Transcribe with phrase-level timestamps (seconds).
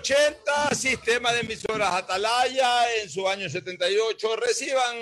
[0.00, 4.36] 80, sistema de emisoras Atalaya en su año 78.
[4.36, 4.96] Reciban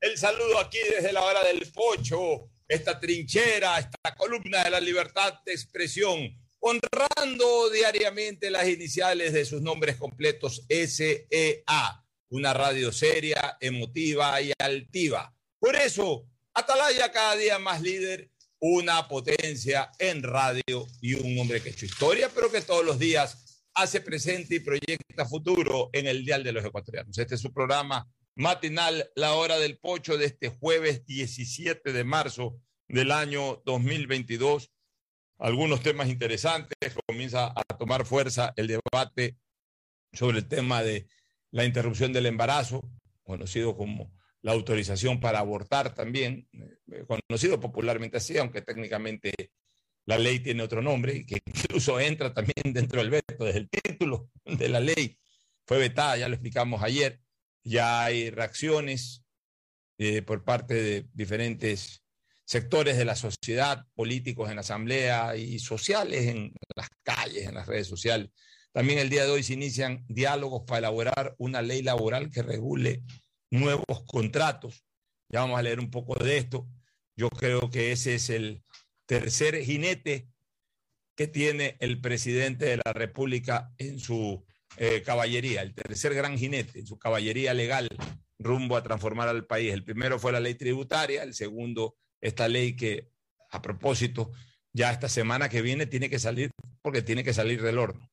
[0.00, 5.34] el saludo aquí desde la hora del pocho, esta trinchera, esta columna de la libertad
[5.46, 14.40] de expresión, honrando diariamente las iniciales de sus nombres completos SEA, una radio seria, emotiva
[14.42, 15.32] y altiva.
[15.60, 21.68] Por eso, Atalaya cada día más líder, una potencia en radio y un hombre que
[21.68, 26.24] ha hecho historia, pero que todos los días hace presente y proyecta futuro en el
[26.24, 27.16] Dial de los Ecuatorianos.
[27.16, 32.60] Este es su programa matinal, la hora del pocho de este jueves 17 de marzo
[32.88, 34.70] del año 2022.
[35.38, 39.36] Algunos temas interesantes, comienza a tomar fuerza el debate
[40.12, 41.06] sobre el tema de
[41.50, 42.82] la interrupción del embarazo,
[43.22, 44.12] conocido como
[44.42, 49.32] la autorización para abortar también, eh, conocido popularmente así, aunque técnicamente
[50.06, 54.30] la ley tiene otro nombre, que incluso entra también dentro del veto, desde el título
[54.44, 55.18] de la ley
[55.66, 57.20] fue vetada, ya lo explicamos ayer,
[57.62, 59.24] ya hay reacciones
[59.98, 62.02] eh, por parte de diferentes
[62.44, 67.68] sectores de la sociedad, políticos en la asamblea y sociales en las calles, en las
[67.68, 68.30] redes sociales.
[68.72, 73.04] También el día de hoy se inician diálogos para elaborar una ley laboral que regule
[73.50, 74.84] nuevos contratos.
[75.28, 76.66] Ya vamos a leer un poco de esto.
[77.14, 78.64] Yo creo que ese es el,
[79.10, 80.28] tercer jinete
[81.16, 86.78] que tiene el presidente de la República en su eh, caballería, el tercer gran jinete
[86.78, 87.88] en su caballería legal
[88.38, 89.72] rumbo a transformar al país.
[89.72, 93.10] El primero fue la ley tributaria, el segundo, esta ley que,
[93.50, 94.30] a propósito,
[94.72, 98.08] ya esta semana que viene tiene que salir, porque tiene que salir del horno.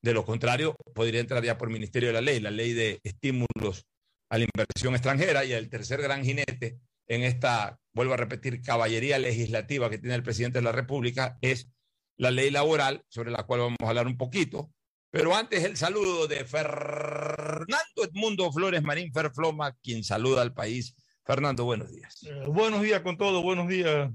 [0.00, 3.84] De lo contrario, podría entrar ya por Ministerio de la Ley, la ley de estímulos
[4.30, 9.18] a la inversión extranjera y el tercer gran jinete en esta, vuelvo a repetir, caballería
[9.18, 11.72] legislativa que tiene el presidente de la República es
[12.18, 14.70] la ley laboral, sobre la cual vamos a hablar un poquito.
[15.10, 20.94] Pero antes el saludo de Fernando Edmundo Flores Marín Ferfloma, quien saluda al país.
[21.24, 22.22] Fernando, buenos días.
[22.24, 24.10] Eh, buenos días con todo, buenos días,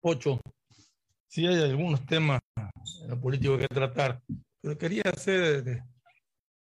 [0.00, 0.40] Ocho.
[1.26, 4.22] Sí hay algunos temas en lo político que tratar,
[4.60, 5.82] pero quería hacer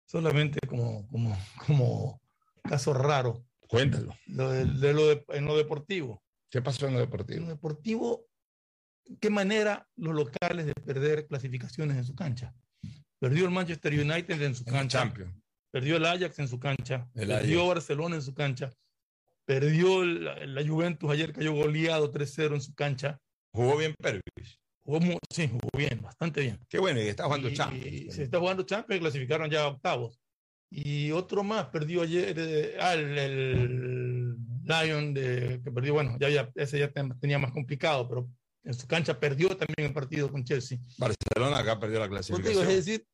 [0.06, 2.22] solamente como, como, como
[2.62, 4.16] caso raro Cuéntalo.
[4.26, 6.24] de, lo en lo deportivo.
[6.50, 7.40] ¿Qué pasó en lo deportivo?
[7.40, 8.26] En lo deportivo,
[9.20, 12.54] ¿qué manera los locales de perder clasificaciones en su cancha?
[13.20, 15.14] Perdió el Manchester United en su cancha.
[15.72, 17.10] Perdió el Ajax en su cancha.
[17.14, 18.72] perdió Barcelona en su cancha.
[19.46, 23.20] Perdió la, Juventus ayer cayó goleado 3-0 en su cancha.
[23.52, 24.60] Jugó bien Pervis.
[24.84, 26.60] Jugó, sí, jugó bien, bastante bien.
[26.70, 28.16] Qué bueno, y está jugando Champions.
[28.16, 30.20] Se está jugando Champions, clasificaron ya a octavos.
[30.70, 36.80] Y otro más perdió ayer, eh, ah, el, Lion, de, que perdió, bueno, ya, ese
[36.80, 38.30] ya tenía más complicado, pero
[38.64, 40.78] en su cancha perdió también el partido con Chelsea.
[40.98, 42.68] Barcelona acá perdió la clasificación.
[42.68, 43.08] es decir,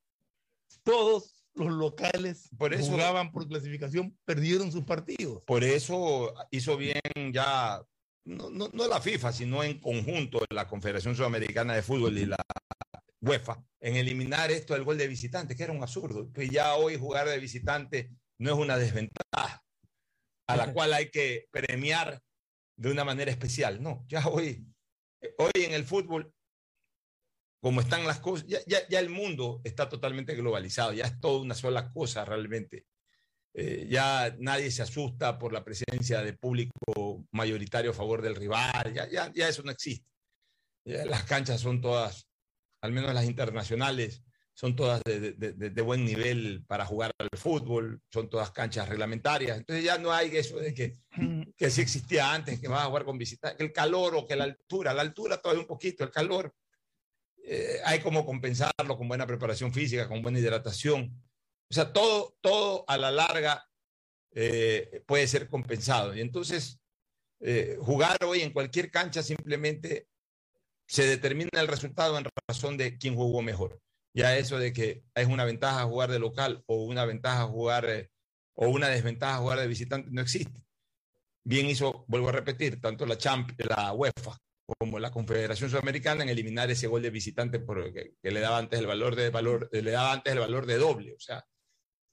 [0.83, 5.43] todos los locales por eso, jugaban por clasificación, perdieron sus partidos.
[5.45, 6.99] Por eso hizo bien
[7.31, 7.83] ya,
[8.25, 12.37] no, no, no la FIFA, sino en conjunto la Confederación Sudamericana de Fútbol y la
[13.23, 16.97] UEFA en eliminar esto del gol de visitante, que era un absurdo, que ya hoy
[16.97, 19.63] jugar de visitante no es una desventaja
[20.47, 22.21] a la cual hay que premiar
[22.77, 23.81] de una manera especial.
[23.81, 24.65] No, ya hoy,
[25.37, 26.33] hoy en el fútbol,
[27.61, 31.55] como están las cosas, ya, ya, el mundo está totalmente globalizado, ya es toda una
[31.55, 32.85] sola cosa realmente.
[33.53, 38.93] Eh, ya nadie se asusta por la presencia de público mayoritario a favor del rival,
[38.93, 40.09] ya, ya, ya eso no existe.
[40.83, 42.27] las canchas son todas
[42.83, 44.21] al menos las internacionales,
[44.53, 49.57] son todas de, buen nivel para jugar al fútbol, son todas canchas reglamentarias.
[49.57, 50.97] Entonces ya no hay eso de que,
[51.55, 54.43] que sí existía antes, que vas a jugar con visitantes, el calor o que la
[54.43, 56.53] altura, la altura todavía un poquito, el calor,
[57.45, 61.23] eh, hay como compensarlo con buena preparación física, con buena hidratación.
[61.71, 63.65] O sea, todo, todo a la larga
[64.31, 66.13] eh, puede ser compensado.
[66.13, 66.81] Y entonces,
[67.39, 70.09] eh, jugar hoy en cualquier cancha simplemente
[70.87, 73.81] se determina el resultado en razón de quién jugó mejor.
[74.13, 78.11] Ya eso de que es una ventaja jugar de local o una ventaja jugar eh,
[78.55, 80.61] o una desventaja jugar de visitante no existe.
[81.45, 84.37] Bien hizo, vuelvo a repetir, tanto la, Champ, la UEFA
[84.79, 88.79] como la Confederación Sudamericana en eliminar ese gol de visitante porque, que le daba antes
[88.79, 91.13] el valor de valor, le daba antes el valor de doble.
[91.13, 91.45] O sea,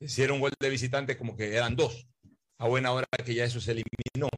[0.00, 2.08] si era un gol de visitante como que eran dos.
[2.58, 4.28] A buena hora que ya eso se eliminó.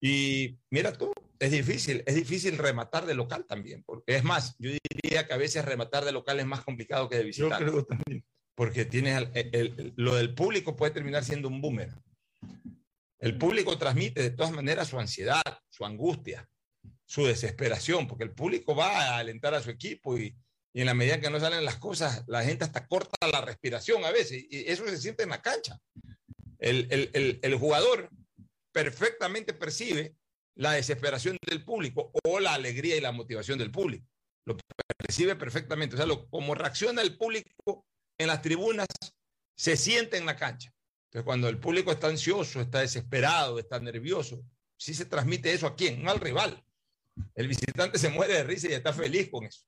[0.00, 3.82] Y mira tú, es difícil, es difícil rematar de local también.
[3.84, 4.70] Porque, es más, yo
[5.02, 7.64] diría que a veces rematar de local es más complicado que de visitante.
[7.64, 8.24] Yo creo también.
[8.54, 9.28] Porque tienes
[9.96, 12.00] lo del público puede terminar siendo un boomerang.
[13.18, 16.48] El público transmite de todas maneras su ansiedad, su angustia,
[17.04, 20.36] su desesperación, porque el público va a alentar a su equipo y,
[20.72, 24.04] y en la medida que no salen las cosas, la gente hasta corta la respiración
[24.04, 25.78] a veces, y eso se siente en la cancha.
[26.58, 28.10] El, el, el, jugador
[28.72, 30.16] perfectamente percibe
[30.56, 34.06] la desesperación del público o la alegría y la motivación del público.
[34.46, 34.56] Lo
[34.98, 35.94] percibe perfectamente.
[35.94, 37.86] O sea, lo, como reacciona el público
[38.18, 38.86] en las tribunas,
[39.56, 40.72] se siente en la cancha.
[41.06, 44.42] Entonces, cuando el público está ansioso, está desesperado, está nervioso,
[44.76, 46.64] sí se transmite eso a quién, al rival.
[47.34, 49.60] El visitante se muere de risa y está feliz con eso.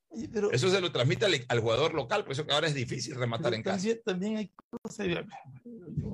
[0.53, 3.63] eso se lo transmite al, jugador local, por eso que ahora es difícil rematar en
[3.63, 3.89] casa.
[4.05, 4.53] También hay
[4.83, 5.07] cosas.
[5.07, 5.23] Yo,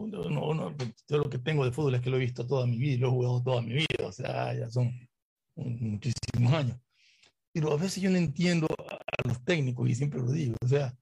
[0.08, 0.76] no,
[1.08, 2.98] yo lo que tengo de fútbol es que lo he visto toda mi vida y
[2.98, 4.92] lo he jugado toda mi vida, o sea, ya son
[5.56, 6.78] muchísimos años.
[7.52, 10.94] Pero a veces yo no entiendo a los técnicos y siempre lo digo, o sea,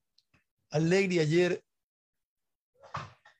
[0.70, 1.62] Alegri ayer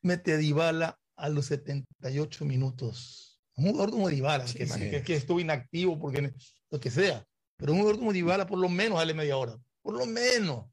[0.02, 3.40] mete a Dybala a los 78 minutos.
[3.56, 6.32] Un jugador como Dybala, que, que, estuvo inactivo porque
[6.70, 7.26] lo que sea.
[7.56, 9.58] Pero un jugador como Dybala por lo menos sale media hora.
[9.82, 10.66] Por lo menos.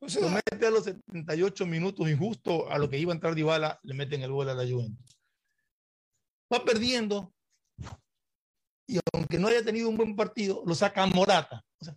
[0.00, 3.80] O lo mete a los 78 minutos injusto a lo que iba a entrar Dybala,
[3.82, 5.18] le meten el gol a la Juventus.
[6.52, 7.32] Va perdiendo
[8.88, 11.62] y aunque no haya tenido un buen partido, lo saca Morata.
[11.80, 11.94] O sea,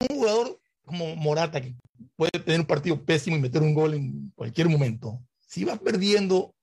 [0.00, 1.76] un jugador como Morata que
[2.16, 5.20] puede tener un partido pésimo y meter un gol en cualquier momento.
[5.46, 6.54] Si va perdiendo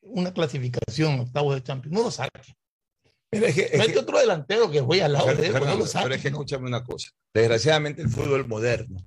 [0.00, 2.56] una clasificación octavos de Champions, no lo saque.
[3.30, 6.22] Pero es que, otro delantero que juega al lado de él, no lo Pero es
[6.22, 7.10] que escúchame una cosa.
[7.34, 9.04] Desgraciadamente el fútbol moderno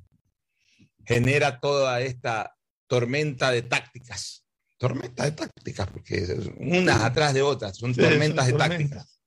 [1.06, 2.56] genera toda esta
[2.88, 4.46] tormenta de tácticas.
[4.78, 9.22] Tormenta de tácticas, porque unas atrás de otras, son tormentas de tácticas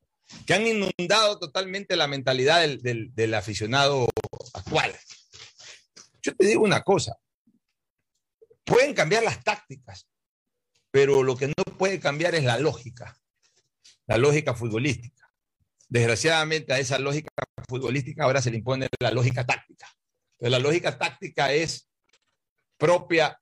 [0.46, 4.08] que han inundado totalmente la mentalidad del, del, del aficionado
[4.52, 4.92] actual.
[6.22, 7.16] Yo te digo una cosa,
[8.64, 10.08] pueden cambiar las tácticas,
[10.90, 13.16] pero lo que no puede cambiar es la lógica,
[14.06, 15.30] la lógica futbolística.
[15.88, 17.30] Desgraciadamente a esa lógica
[17.68, 19.86] futbolística ahora se le impone la lógica táctica.
[20.40, 21.88] La lógica táctica es
[22.76, 23.40] propia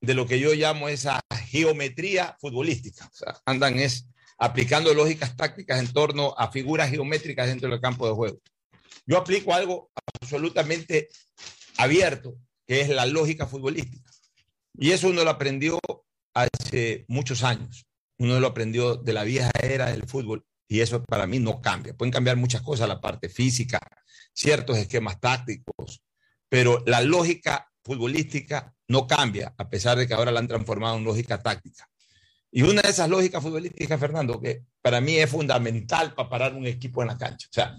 [0.00, 3.06] de lo que yo llamo esa geometría futbolística.
[3.06, 8.06] O sea, andan es aplicando lógicas tácticas en torno a figuras geométricas dentro del campo
[8.06, 8.38] de juego.
[9.06, 9.90] Yo aplico algo
[10.20, 11.08] absolutamente
[11.78, 12.36] abierto,
[12.66, 14.10] que es la lógica futbolística.
[14.74, 15.78] Y eso uno lo aprendió
[16.34, 17.86] hace muchos años.
[18.18, 21.94] Uno lo aprendió de la vieja era del fútbol y eso para mí no cambia.
[21.94, 23.78] Pueden cambiar muchas cosas, la parte física,
[24.32, 26.02] ciertos esquemas tácticos,
[26.48, 31.04] pero la lógica futbolística no cambia, a pesar de que ahora la han transformado en
[31.04, 31.88] lógica táctica.
[32.50, 36.66] Y una de esas lógicas futbolísticas, Fernando, que para mí es fundamental para parar un
[36.66, 37.48] equipo en la cancha.
[37.50, 37.76] O sea,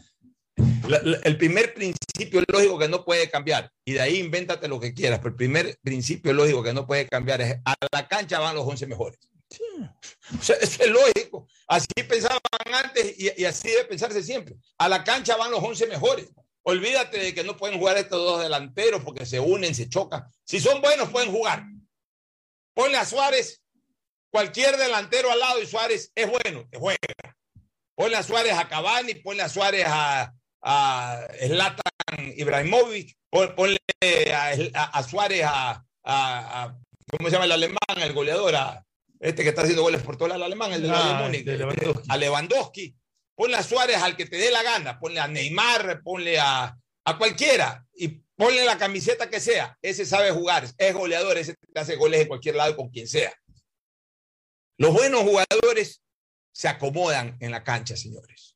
[1.23, 5.19] el primer principio lógico que no puede cambiar, y de ahí invéntate lo que quieras,
[5.19, 8.65] pero el primer principio lógico que no puede cambiar es a la cancha van los
[8.65, 9.19] 11 mejores.
[10.39, 11.47] O sea, es lógico.
[11.67, 12.39] Así pensaban
[12.73, 14.55] antes y, así debe pensarse siempre.
[14.77, 16.29] A la cancha van los 11 mejores.
[16.63, 20.25] Olvídate de que no pueden jugar estos dos delanteros porque se unen, se chocan.
[20.45, 21.63] Si son buenos, pueden jugar.
[22.73, 23.61] Ponle a Suárez
[24.29, 26.97] cualquier delantero al lado y Suárez es bueno, te juega.
[27.95, 33.79] Ponle a Suárez a Cavani, ponle a Suárez a, a Zlatan Ibrahimovic, ponle
[34.73, 36.77] a, Suárez a, a,
[37.09, 37.77] ¿cómo se llama el alemán?
[37.97, 38.86] El goleador, a
[39.19, 42.09] este que está haciendo goles por todo el alemán, el de ah, Lewandowski.
[42.09, 42.95] a Lewandowski.
[43.35, 46.75] Ponle a Suárez al que te dé la gana, ponle a Neymar, ponle a,
[47.05, 49.77] a cualquiera y ponle la camiseta que sea.
[49.81, 53.33] Ese sabe jugar, es goleador, ese te hace goles en cualquier lado con quien sea.
[54.77, 56.01] Los buenos jugadores
[56.51, 58.55] se acomodan en la cancha, señores.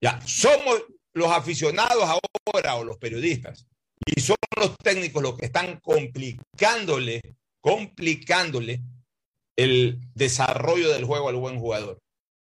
[0.00, 3.66] Ya, somos los aficionados ahora o los periodistas
[4.04, 8.80] y son los técnicos los que están complicándole, complicándole
[9.56, 11.98] el desarrollo del juego al buen jugador,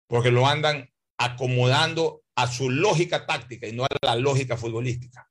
[0.08, 5.30] porque lo andan acomodando a su lógica táctica y no a la lógica futbolística.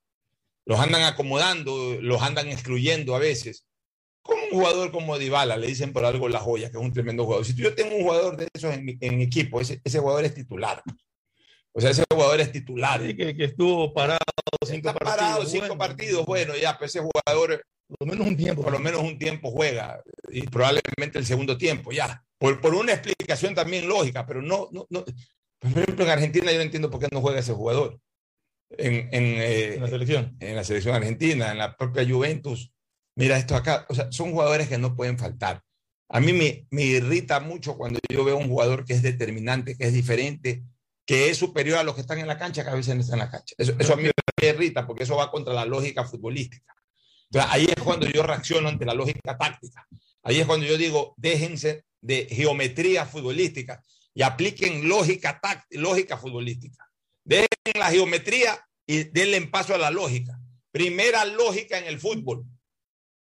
[0.65, 3.67] Los andan acomodando, los andan excluyendo a veces.
[4.23, 7.25] Como un jugador como Dybala, le dicen por algo la joya, que es un tremendo
[7.25, 7.47] jugador.
[7.47, 10.35] Si yo tengo un jugador de esos en en mi equipo, ese, ese jugador es
[10.35, 10.83] titular.
[11.73, 13.01] O sea, ese jugador es titular.
[13.15, 14.19] que, estuvo parado
[14.67, 15.17] cinco partidos.
[15.17, 17.63] parado cinco partidos, bueno, ya, pues ese jugador.
[17.89, 18.63] Por lo menos un tiempo.
[18.63, 20.03] Por lo menos un tiempo juega.
[20.31, 22.25] Y probablemente el segundo tiempo, ya.
[22.39, 25.05] Por, por una explicación también lógica, pero no, no, no.
[25.59, 28.01] Por ejemplo, en Argentina yo no entiendo por qué no juega ese jugador.
[28.71, 30.37] En, en, eh, en la selección.
[30.41, 32.73] En la selección argentina, en la propia Juventus.
[33.17, 33.87] Mira esto acá.
[33.89, 35.63] O sea, son jugadores que no pueden faltar.
[36.09, 39.87] A mí me, me irrita mucho cuando yo veo un jugador que es determinante, que
[39.87, 40.63] es diferente,
[41.05, 43.21] que es superior a los que están en la cancha, que a veces no están
[43.21, 43.55] en la cancha.
[43.59, 46.75] Eso, a mí me irrita porque eso va contra la lógica futbolística.
[47.31, 49.87] Entonces, ahí es cuando yo reacciono ante la lógica táctica.
[50.23, 53.83] Ahí es cuando yo digo, déjense de geometría futbolística
[54.15, 55.41] y apliquen lógica,
[55.71, 56.89] lógica futbolística.
[57.25, 60.39] Dejen la geometría y denle paso a la lógica.
[60.71, 62.45] primera lógica en el fútbol.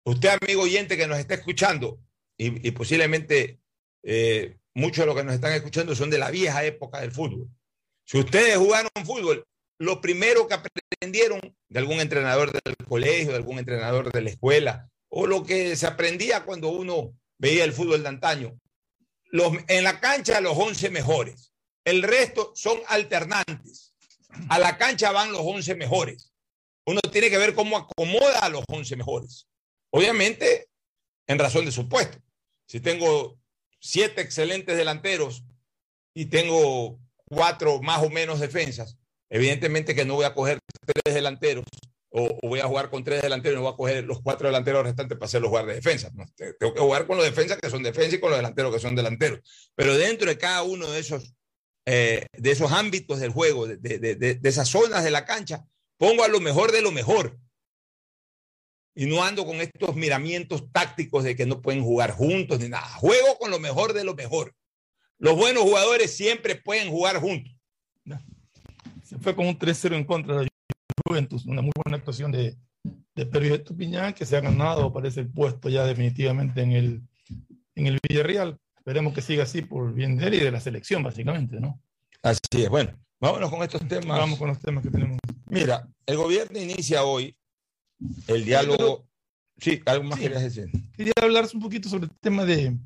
[0.03, 1.99] Usted, amigo oyente que nos está escuchando,
[2.37, 3.59] y, posiblemente
[4.03, 7.47] eh, muchos de los que nos están escuchando son de la vieja época del fútbol.
[8.03, 9.45] Si ustedes jugaron fútbol,
[9.77, 11.39] lo primero que aprendieron
[11.70, 15.88] de algún entrenador del colegio, de algún entrenador de la escuela, o lo que se
[15.88, 18.60] aprendía cuando uno veía el fútbol de antaño,
[19.25, 21.51] los, en la cancha los 11 mejores.
[21.84, 23.94] El resto son alternantes.
[24.50, 26.32] A la cancha van los 11 mejores.
[26.86, 29.48] Uno tiene que ver cómo acomoda a los 11 mejores.
[29.91, 30.70] Obviamente,
[31.27, 32.17] en razón de su puesto.
[32.67, 33.39] Si tengo
[33.79, 35.44] siete excelentes delanteros
[36.13, 38.98] y tengo cuatro más o menos defensas,
[39.29, 41.65] evidentemente que no voy a coger tres delanteros
[42.10, 44.84] o, voy a jugar con tres delanteros y no voy a coger los cuatro delanteros
[44.84, 46.12] restantes para hacer los jugar de defensa.
[46.60, 48.96] Tengo que jugar con los defensas que son defensas y con los delanteros que son
[48.96, 49.39] delanteros.
[49.75, 51.34] Pero dentro de cada uno de esos,
[51.86, 55.65] eh, de esos ámbitos del juego, de, de, de esas zonas de la cancha,
[55.98, 57.38] pongo a lo mejor de lo mejor
[58.96, 62.88] y no ando con estos miramientos tácticos de que no pueden jugar juntos ni nada.
[62.96, 64.55] Juego con lo mejor de lo mejor.
[65.17, 67.53] Los buenos jugadores siempre pueden jugar juntos.
[69.15, 70.50] Se fue con un 3-0 en contra de la
[71.07, 75.29] Juventus, una muy buena actuación de, de Pedro Estupiñán, que se ha ganado, parece, el
[75.29, 77.01] puesto ya definitivamente en el,
[77.75, 78.60] en el Villarreal.
[78.75, 81.81] Esperemos que siga así por bien de él y de la selección, básicamente, ¿no?
[82.22, 82.69] Así es.
[82.69, 82.91] Bueno,
[83.22, 84.19] vámonos con estos temas.
[84.19, 85.17] Vamos con los temas que tenemos.
[85.45, 87.38] Mira, el gobierno inicia hoy
[88.27, 89.07] el diálogo.
[89.57, 90.69] Sí, algo más querías decir.
[90.98, 92.77] Quería hablar un poquito sobre el tema de,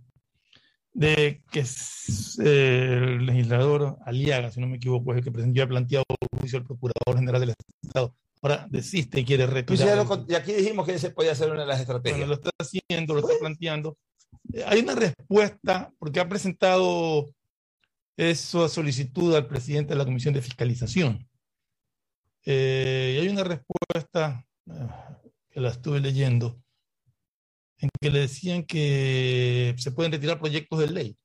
[0.94, 5.68] de que eh, el legislador Aliaga, si no me equivoco, es el que presentó, ha
[5.68, 7.54] planteado el juicio al Procurador General del
[7.84, 8.16] Estado.
[8.42, 10.08] Ahora desiste y quiere pues retirar.
[10.28, 12.28] y aquí dijimos que ese podía ser una de las estrategias.
[12.28, 13.98] lo está haciendo, lo está planteando.
[14.54, 17.30] Eh, hay una respuesta, porque ha presentado
[18.16, 21.28] esa solicitud al presidente de la Comisión de Fiscalización.
[22.46, 24.46] Eh, y hay una respuesta
[25.50, 26.62] que la estuve leyendo,
[27.80, 31.18] en que le decían que se pueden retirar proyectos de ley,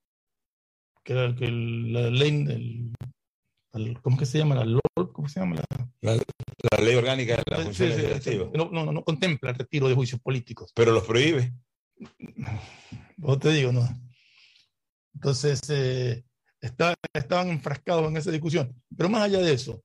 [1.03, 2.93] que, era, que la ley,
[3.73, 4.55] el, ¿cómo que se llama?
[4.55, 5.57] La LOL, ¿cómo se llama?
[6.01, 7.93] La, la, ley orgánica de la función
[8.23, 10.71] sí, no, no, no, contempla el retiro de juicios políticos.
[10.75, 11.53] Pero los prohíbe.
[13.17, 13.87] Vos te digo, no.
[15.15, 16.25] Entonces, eh,
[16.61, 18.75] está, estaban enfrascados en esa discusión.
[18.97, 19.83] Pero más allá de eso,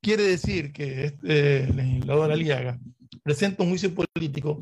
[0.00, 2.78] quiere decir que este legislador Aliaga
[3.22, 4.60] presenta un juicio político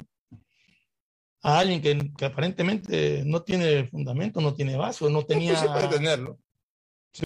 [1.42, 1.82] a alguien
[2.14, 5.62] que, aparentemente no tiene fundamento, no tiene vaso, no tenía...
[5.64, 6.38] No, puede tenerlo.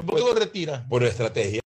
[0.04, 0.86] ¿Por qué lo retira?
[0.88, 1.60] Por estrategia.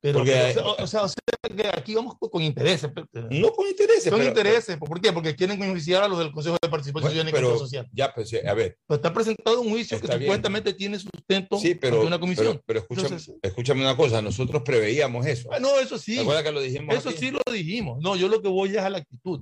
[0.00, 1.16] Pero, o, sea, o, sea,
[1.56, 2.90] que aquí vamos con intereses.
[3.30, 4.12] No con intereses.
[4.12, 4.76] Con intereses.
[4.76, 5.14] ¿Por qué?
[5.14, 7.88] Porque quieren iniciar a los del Consejo de Participación bueno, Social.
[7.90, 8.76] Ya, pues, a ver.
[8.86, 12.60] Pero está presentado un juicio que supuestamente tiene sustento sí, pero, una comisión.
[12.66, 15.48] Pero, escúchame, escúchame, una cosa, nosotros preveíamos eso.
[15.50, 16.18] Ah, no, eso sí.
[16.18, 16.94] que lo dijimos?
[16.94, 17.98] Eso sí lo dijimos.
[18.02, 19.40] No, yo lo que voy es a la actitud.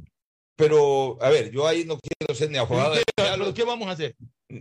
[0.63, 2.95] Pero, a ver, yo ahí no quiero ser ni abogado.
[2.95, 4.15] ¿Qué, ¿Qué vamos a hacer?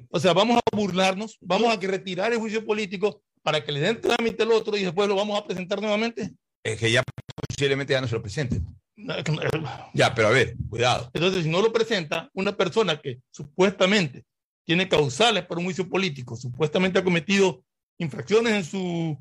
[0.10, 4.02] O sea, vamos a burlarnos, vamos a retirar el juicio político para que le den
[4.02, 6.32] trámite al otro y después lo vamos a presentar nuevamente.
[6.64, 7.04] Es que ya
[7.48, 8.66] posiblemente ya no se lo presenten.
[9.94, 11.12] Ya, pero a ver, cuidado.
[11.14, 14.26] Entonces, si no lo presenta una persona que supuestamente
[14.66, 17.64] tiene causales para un juicio político, supuestamente ha cometido
[18.00, 19.18] infracciones en, su,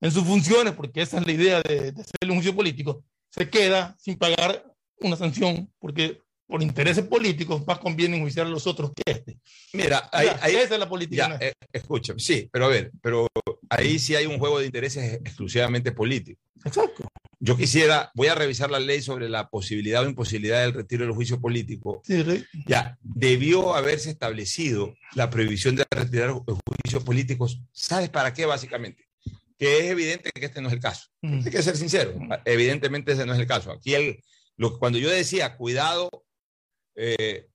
[0.00, 3.50] en sus funciones, porque esa es la idea de, de hacerle un juicio político, se
[3.50, 4.67] queda sin pagar
[5.00, 9.38] una sanción porque por intereses políticos más conviene enjuiciar a los otros que este.
[9.74, 11.38] Mira, ahí, esa es la política.
[11.38, 13.28] Ya, eh, escucha, sí, pero a ver, pero
[13.68, 16.40] ahí sí hay un juego de intereses exclusivamente político.
[16.64, 17.06] Exacto.
[17.38, 21.14] Yo quisiera, voy a revisar la ley sobre la posibilidad o imposibilidad del retiro del
[21.14, 22.00] juicio político.
[22.04, 22.24] Sí,
[22.66, 27.60] ya, debió haberse establecido la prohibición de retirar juicios políticos.
[27.72, 29.04] ¿Sabes para qué, básicamente?
[29.58, 31.08] Que es evidente que este no es el caso.
[31.20, 31.42] Mm.
[31.44, 32.18] Hay que ser sincero.
[32.44, 33.70] Evidentemente ese no es el caso.
[33.70, 34.20] Aquí el,
[34.58, 36.10] lo, cuando yo decía, cuidado
[36.94, 37.48] eh,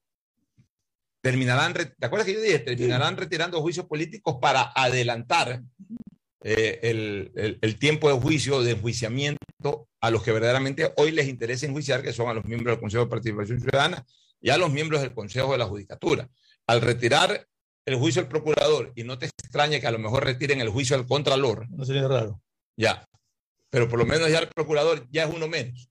[1.21, 2.59] terminarán, ¿te acuerdas que yo dije?
[2.59, 5.61] Terminarán retirando juicios políticos para adelantar
[6.41, 11.65] eh, el, el, tiempo de juicio, de enjuiciamiento a los que verdaderamente hoy les interesa
[11.65, 14.05] enjuiciar, que son a los miembros del Consejo de Participación Ciudadana
[14.41, 16.29] y a los miembros del Consejo de la Judicatura.
[16.67, 17.47] Al retirar
[17.85, 20.95] el juicio del procurador, y no te extrañe que a lo mejor retiren el juicio
[20.95, 21.69] al contralor.
[21.69, 22.41] No sería raro.
[22.77, 23.07] Ya.
[23.69, 25.89] Pero por lo menos ya el procurador ya es uno menos.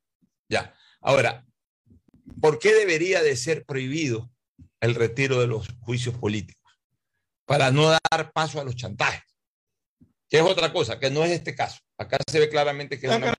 [0.49, 0.75] Ya.
[1.03, 1.45] Ahora,
[2.41, 4.31] ¿Por qué debería de ser prohibido
[4.81, 6.61] el retiro de los juicios políticos?
[7.47, 9.23] Para no dar paso a los chantajes.
[10.29, 11.79] Que es otra cosa, que no es este caso.
[11.99, 13.35] Acá se ve claramente que es una...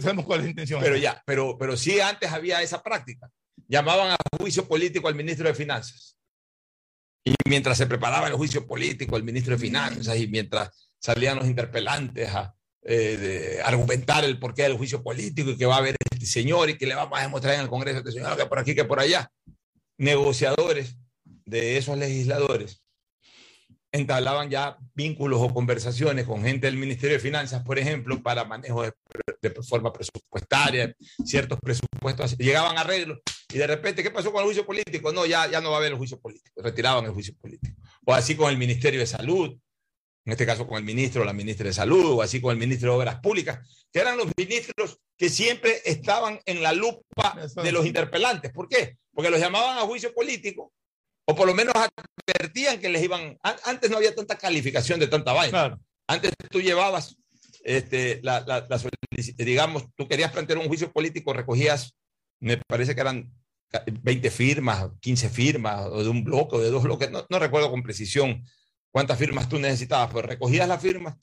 [0.00, 0.80] Sabemos cuál es la intención.
[0.80, 3.28] Pero ya, pero, pero sí antes había esa práctica.
[3.68, 6.16] Llamaban a juicio político al ministro de Finanzas.
[7.24, 11.46] Y mientras se preparaba el juicio político, el ministro de Finanzas, y mientras salían los
[11.46, 16.40] interpelantes a eh, argumentar el porqué del juicio político y que va a haber este
[16.40, 18.74] señor y que le vamos a demostrar en el Congreso este señor que por aquí,
[18.74, 19.30] que por allá.
[19.96, 22.82] Negociadores de esos legisladores
[23.92, 28.82] entablaban ya vínculos o conversaciones con gente del Ministerio de Finanzas, por ejemplo, para manejo
[28.82, 28.92] de,
[29.62, 33.20] forma presupuestaria, ciertos presupuestos, llegaban a arreglos
[33.52, 35.12] y de repente, ¿qué pasó con el juicio político?
[35.12, 37.80] No, ya, ya no va a haber el juicio político, retiraban el juicio político.
[38.04, 39.56] O así con el Ministerio de Salud,
[40.26, 42.58] en este caso con el ministro o la ministra de Salud, o así con el
[42.58, 43.60] ministro de Obras Públicas,
[43.92, 48.50] que eran los ministros que siempre estaban en la lupa de los interpelantes.
[48.52, 48.98] ¿Por qué?
[49.14, 50.72] Porque los llamaban a juicio político
[51.26, 53.38] o por lo menos advertían que les iban.
[53.64, 55.78] Antes no había tanta calificación de tanta vaina.
[56.08, 57.16] Antes tú llevabas,
[57.62, 58.66] este, la, la,
[59.36, 61.94] digamos, tú querías plantear un juicio político, recogías,
[62.40, 63.32] me parece que eran
[64.02, 67.70] 20 firmas, 15 firmas, o de un bloque, o de dos bloques, no, no recuerdo
[67.70, 68.44] con precisión
[68.96, 71.16] cuántas firmas tú necesitabas, pero recogías las firmas,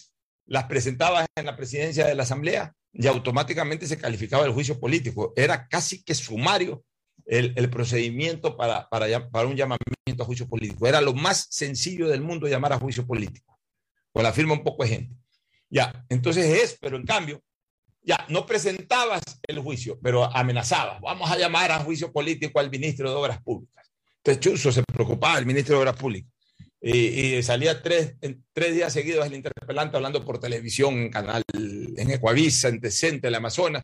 [0.46, 5.34] las presentabas en la presidencia de la Asamblea y automáticamente se calificaba el juicio político.
[5.36, 6.86] Era casi que sumario
[7.25, 10.86] el, procedimiento para, para, para, un llamamiento a juicio político.
[10.86, 13.60] Era lo más sencillo del mundo llamar a juicio político,
[14.12, 15.15] con la firma un poco de gente.
[15.68, 17.42] Ya, entonces es, pero en cambio,
[18.03, 21.01] ya, no presentabas el juicio, pero amenazabas.
[21.01, 23.92] Vamos a llamar a juicio político al ministro de Obras Públicas.
[24.18, 26.33] Entonces Chuzo se preocupaba, el ministro de Obras Públicas.
[26.86, 32.12] Y, salía tres, en, tres días seguidos el interpelante hablando por televisión, en canal, en
[32.12, 33.84] Ecuavisa, en Tecente, en Amazonas.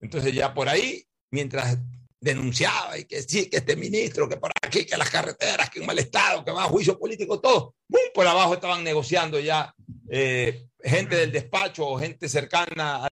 [0.00, 1.78] Entonces ya por ahí, mientras
[2.20, 5.86] denunciaba y que sí, que este ministro, que por aquí, que las carreteras, que un
[5.86, 7.74] mal estado, que va a juicio político, todo.
[8.14, 9.74] Por abajo estaban negociando ya
[10.08, 13.08] eh, gente del despacho o gente cercana al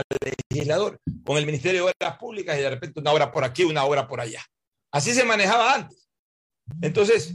[0.51, 3.85] legislador con el Ministerio de Obras Públicas y de repente una obra por aquí, una
[3.85, 4.43] obra por allá.
[4.91, 6.09] Así se manejaba antes.
[6.81, 7.35] Entonces,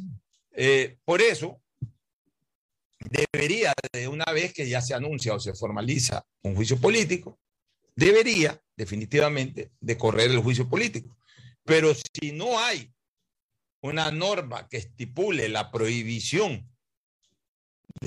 [0.51, 1.61] eh, por eso,
[3.09, 7.39] debería, de una vez que ya se anuncia o se formaliza un juicio político,
[7.95, 11.17] debería definitivamente de correr el juicio político.
[11.63, 12.91] Pero si no hay
[13.81, 16.67] una norma que estipule la prohibición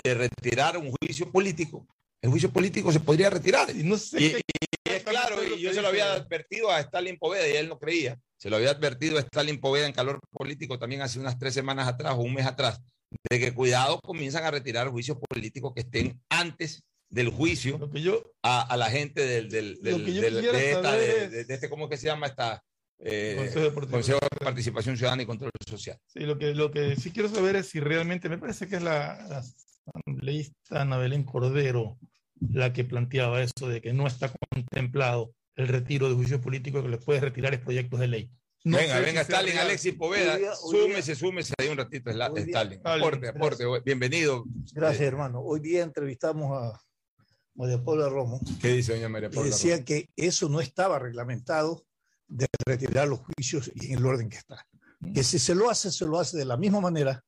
[0.02, 1.86] de retirar un juicio político,
[2.22, 3.70] el juicio político se podría retirar.
[3.74, 4.40] Y, no sé
[4.84, 8.20] es claro, y yo se lo había advertido a Stalin Poveda y él no creía.
[8.36, 11.88] Se lo había advertido a Stalin Poveda en calor político también hace unas tres semanas
[11.88, 12.80] atrás o un mes atrás,
[13.30, 17.78] de que cuidado comienzan a retirar juicios políticos que estem antes del juicio
[18.42, 22.62] a, la gente del, del, de, este, ¿cómo que se llama esta?
[22.98, 23.50] Eh,
[23.90, 25.98] Consejo, de Participación Ciudadana y Control Social.
[26.06, 28.82] Sí, lo que, lo que sí quiero saber es si realmente, me parece que es
[28.82, 29.42] la,
[29.86, 31.98] asambleísta Ana Belén Cordero
[32.40, 36.88] la que planteaba eso de que no está contemplado el retiro de juicios políticos que
[36.88, 38.30] le puede retirar proyectos de ley.
[38.64, 42.80] Venga, venga, Stalin, Alexis Poveda, súmese, súmese ahí un ratito, Stalin.
[42.82, 44.44] Aporte, aporte, bienvenido.
[44.72, 45.40] Gracias, hermano.
[45.40, 46.80] Hoy día entrevistamos a
[47.54, 48.40] María Paula Romo.
[48.60, 49.48] ¿Qué dice doña María Paula?
[49.48, 51.84] Y decía que eso no estaba reglamentado
[52.26, 54.66] de retirar los juicios en el orden que está.
[55.12, 57.22] Que si se lo hace, se lo hace de la misma manera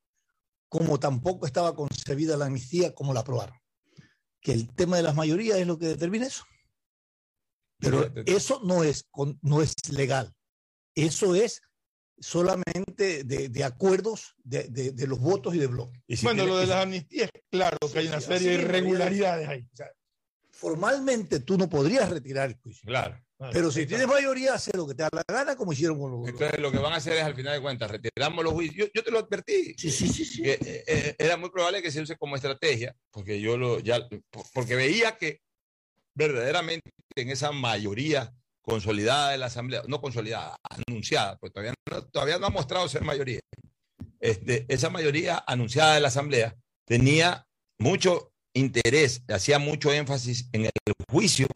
[0.69, 3.57] como tampoco estaba concebida la amnistía como la aprobaron.
[4.41, 6.45] Que el tema de las mayorías es lo que determina eso.
[7.79, 9.07] Pero eso no es,
[9.43, 10.35] no es legal.
[10.97, 11.63] Eso es
[12.19, 16.03] solamente de, acuerdos de, los votos y de bloque.
[16.23, 19.69] bueno, lo de las amnistías, claro que hay una serie de irregularidades ahí.
[20.51, 22.87] formalmente tú no podrías retirar el juicio.
[22.87, 23.21] Claro.
[23.53, 26.27] Pero si tienes mayoría, hace lo que te da la gana, como hicieron con los.
[26.27, 28.89] Entonces, lo que van a hacer es, al final de cuentas, retiramos los juicios.
[28.95, 29.75] Yo, te lo advertí.
[29.77, 30.43] Sí, sí, sí.
[30.43, 33.79] Eh, eh, era muy probable que se use como estrategia, porque yo lo.
[33.81, 34.09] ya
[34.55, 35.43] Porque veía que
[36.15, 38.33] verdaderamente en esa mayoría
[38.67, 43.03] consolidada de la Asamblea, no consolidada, anunciada, pues todavía no, todavía no ha mostrado ser
[43.03, 43.41] mayoría.
[44.19, 47.47] Este, esa mayoría anunciada de la Asamblea tenía
[47.79, 50.73] mucho interés, hacía mucho énfasis en el
[51.09, 51.47] juicio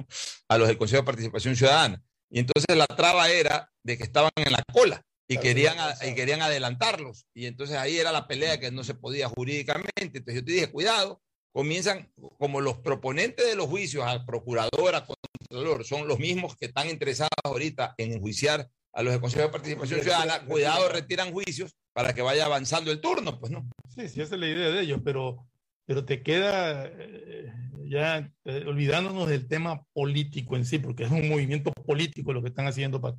[0.48, 2.00] a los del Consejo de Participación Ciudadana.
[2.30, 6.42] Y entonces la traba era de que estaban en la cola y querían, y querían
[6.42, 7.26] adelantarlos.
[7.34, 10.18] Y entonces ahí era la pelea que no se podía jurídicamente.
[10.18, 11.20] Entonces yo te dije, cuidado,
[11.52, 15.04] comienzan como los proponentes de los juicios al procurador, a
[15.50, 19.50] contralor, son los mismos que están interesados ahorita en enjuiciar a los del Consejo de
[19.50, 23.68] Participación Ciudadana, cuidado, retiran juicios para que vaya avanzando el turno, pues no.
[23.94, 25.46] Sí, sí, esa es la idea de ellos, pero
[25.86, 27.52] pero te queda eh,
[27.88, 32.48] ya eh, olvidándonos del tema político en sí, porque es un movimiento político lo que
[32.48, 33.00] están haciendo.
[33.00, 33.16] Para,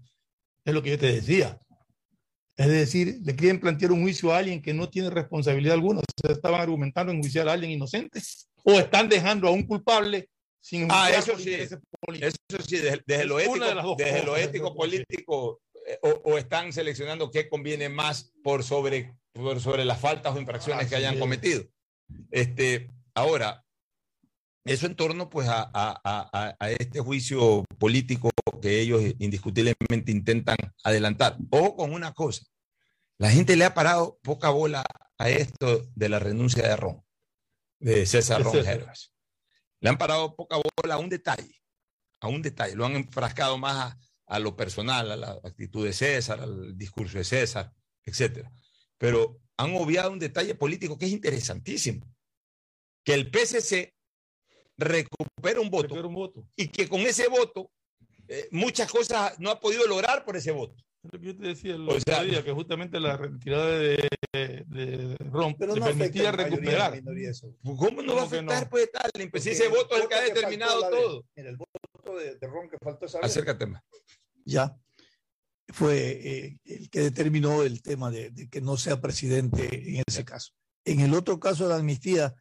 [0.64, 1.60] es lo que yo te decía.
[2.56, 6.00] Es decir, le quieren plantear un juicio a alguien que no tiene responsabilidad alguna.
[6.26, 8.22] Se estaban argumentando en juiciar a alguien inocente
[8.64, 10.30] o están dejando a un culpable
[10.62, 11.78] sin ah, eso sí, eso
[12.68, 18.32] sí, desde, lo ético, desde lo ético político eh, o, están seleccionando qué conviene más
[18.44, 21.64] por sobre, por sobre las faltas o infracciones que hayan cometido.
[22.30, 23.66] Este, ahora,
[24.64, 28.30] eso en torno pues a, este juicio político
[28.62, 31.38] que ellos indiscutiblemente intentan adelantar.
[31.50, 32.44] O con una cosa,
[33.18, 34.84] la gente le ha parado poca bola
[35.18, 37.04] a esto de la renuncia de Ron,
[37.80, 38.64] de César Ron
[39.82, 41.62] Le han parado poca bola a un detalle,
[42.22, 42.76] a un detalle.
[42.76, 47.24] Lo han enfrascado más a, lo personal, a la actitud de César, al discurso de
[47.24, 48.48] César, etc.
[48.98, 52.06] Pero han obviado un detalle político que es interesantísimo,
[53.04, 53.94] que el PSC
[54.78, 57.72] recupera un voto, y que con ese voto
[58.28, 60.84] eh, muchas cosas no ha podido lograr por ese voto.
[61.04, 65.56] Lo que yo te decía el otro día, que justamente la retirada de, de, Ron
[65.56, 67.02] Pero no permitía recuperar.
[67.64, 69.12] ¿Cómo no va a afectar después de tal?
[69.34, 71.26] ese voto es el que ha determinado todo.
[71.36, 73.82] En el voto de, Ron que faltó esa Acércate más.
[74.46, 74.76] Ya
[75.68, 80.26] fue eh, el que determinó el tema de, de, que no sea presidente en ese
[80.26, 80.52] caso.
[80.86, 82.36] En el otro caso de la amnistía,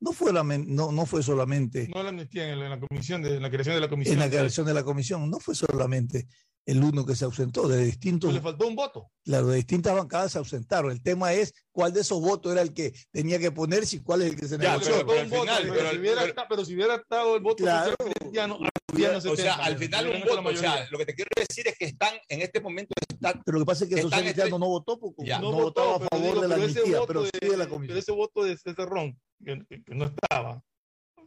[0.00, 1.88] no fue, la, no, no fue solamente...
[1.94, 4.14] No la amnistía en la, comisión, de, en la creación de la comisión.
[4.14, 6.26] En la creación de la comisión, no fue solamente
[6.70, 8.32] el uno que se ausentó, de distintos...
[8.32, 9.10] Le faltó un voto.
[9.24, 10.92] Claro, de distintas bancadas se ausentaron.
[10.92, 14.22] El tema es cuál de esos votos era el que tenía que ponerse y cuál
[14.22, 15.04] es el que se negoció.
[15.04, 19.78] Pero, pero, si hubiera, pero, si hubiera estado el voto claro, cristiano, o sea, al
[19.78, 22.60] final un voto, o sea, lo que te quiero decir es que están en este
[22.60, 25.52] momento están, pero lo que pasa es que Social Cristiano no votó porque no, no
[25.52, 27.88] votaba a favor de la amnistía, pero sí de la comisión.
[27.88, 30.62] Pero ese voto de César Ron, que, que no estaba,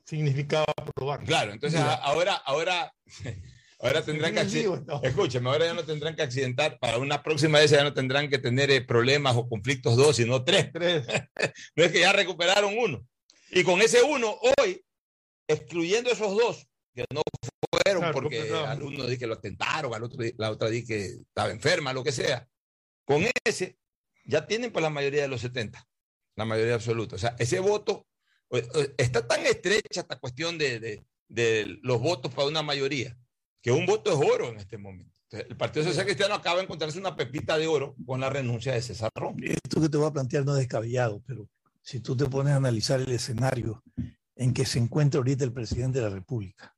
[0.05, 1.25] significaba aprobar.
[1.25, 2.93] Claro, entonces ahora, ahora
[3.83, 4.39] Ahora tendrán que
[5.03, 8.39] escúchame, ahora ya no tendrán que accidentar, para una próxima vez ya no tendrán que
[8.39, 10.71] tener eh, problemas o conflictos dos, sino tres.
[10.71, 11.05] tres.
[11.75, 13.05] no es que ya recuperaron uno.
[13.51, 14.85] Y con ese uno, hoy,
[15.49, 16.65] excluyendo esos dos,
[16.95, 17.21] que no
[17.69, 21.51] fueron porque al uno dice que lo atentaron, al otro la otra dice que estaba
[21.51, 22.47] enferma, lo que sea.
[23.03, 23.77] Con ese,
[24.23, 25.85] ya tienen pues la mayoría de los 70,
[26.37, 27.17] la mayoría absoluta.
[27.17, 28.07] O sea, ese voto,
[28.97, 33.17] está tan estrecha esta cuestión de, de los votos para una mayoría
[33.63, 35.09] que un voto es oro en este momento.
[35.31, 38.81] el Partido Social Cristiano acaba de encontrarse una pepita de oro con la renuncia de
[38.81, 39.41] César Ron.
[39.41, 41.49] Esto que te voy a plantear no es descabellado, pero
[41.81, 43.81] si tú te pones a analizar el escenario
[44.35, 46.75] en que se encuentra ahorita el presidente de la República,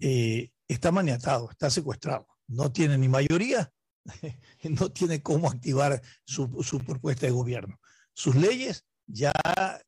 [0.00, 3.70] eh, está maniatado, está secuestrado, no tiene ni mayoría,
[4.62, 6.48] no tiene cómo activar su,
[6.86, 7.78] propuesta de gobierno.
[8.14, 9.32] Sus leyes, ya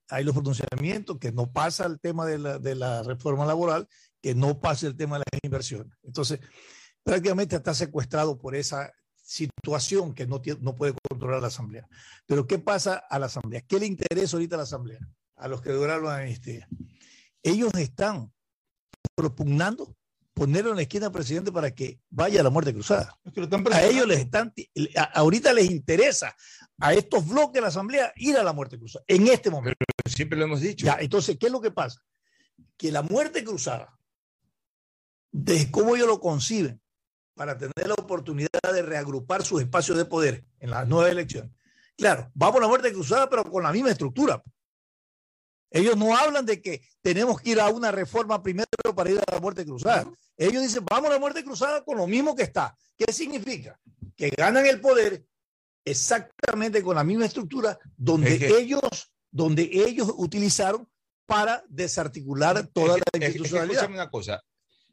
[0.08, 3.88] hay los pronunciamientos, que no pasa el tema de la, de la reforma laboral
[4.22, 5.92] que no pase el tema de las inversiones.
[6.02, 6.40] Entonces,
[7.02, 11.88] prácticamente está secuestrado por esa situación que no, no puede controlar la Asamblea.
[12.26, 13.62] Pero ¿qué pasa a la Asamblea?
[13.62, 15.00] ¿Qué le interesa ahorita a la Asamblea?
[15.36, 16.68] A los que lograron la amnistía.
[17.42, 18.32] Ellos están
[19.14, 19.96] propugnando
[20.34, 23.14] ponerlo en la esquina al presidente para que vaya a la muerte cruzada.
[23.72, 24.52] a ellos les están,
[25.14, 26.34] ahorita les interesa
[26.78, 29.84] a estos bloques de la Asamblea ir a la muerte cruzada, en este momento.
[30.06, 30.86] siempre lo hemos dicho.
[30.86, 32.00] Ya, entonces, ¿qué es lo que pasa?
[32.76, 33.98] Que la muerte cruzada
[35.32, 36.80] de cómo ellos lo conciben
[37.34, 41.50] para tener la oportunidad de reagrupar sus espacios de poder en las nuevas elecciones.
[41.96, 44.42] Claro, vamos a la muerte cruzada, pero con la misma estructura.
[45.70, 49.32] Ellos no hablan de que tenemos que ir a una reforma primero para ir a
[49.32, 50.06] la muerte cruzada.
[50.36, 52.76] Ellos dicen, vamos a la muerte cruzada con lo mismo que está.
[52.96, 53.80] ¿Qué significa?
[54.14, 55.24] Que ganan el poder
[55.84, 60.86] exactamente con la misma estructura donde ellos donde ellos utilizaron
[61.26, 63.90] para desarticular toda la institucionalidad.
[63.90, 64.42] una cosa,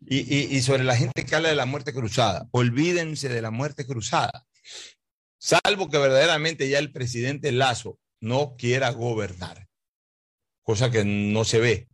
[0.02, 2.48] y, sobre la gente que habla de la muerte cruzada.
[2.52, 4.46] Olvídense de la muerte cruzada.
[5.38, 9.68] Salvo que verdaderamente ya el presidente Lazo no quiera gobernar,
[10.64, 11.88] cosa que no se ve.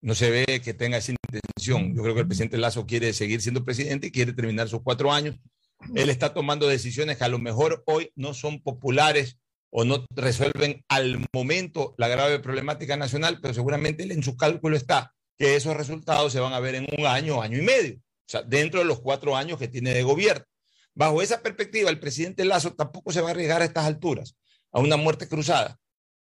[0.00, 1.94] No se ve que tenga esa intención.
[1.96, 5.12] Yo creo que el presidente Lazo quiere seguir siendo presidente y quiere terminar sus cuatro
[5.12, 5.36] años.
[5.94, 9.38] Él está tomando decisiones que a lo mejor hoy no son populares
[9.70, 14.76] o no resuelven al momento la grave problemática nacional, pero seguramente él en su cálculo
[14.76, 18.28] está que esos resultados se van a ver en un año, año y medio, o
[18.28, 20.44] sea, dentro de los cuatro años que tiene de gobierno.
[20.94, 24.36] Bajo esa perspectiva, el presidente Lazo tampoco se va a arriesgar a estas alturas
[24.70, 25.78] a una muerte cruzada,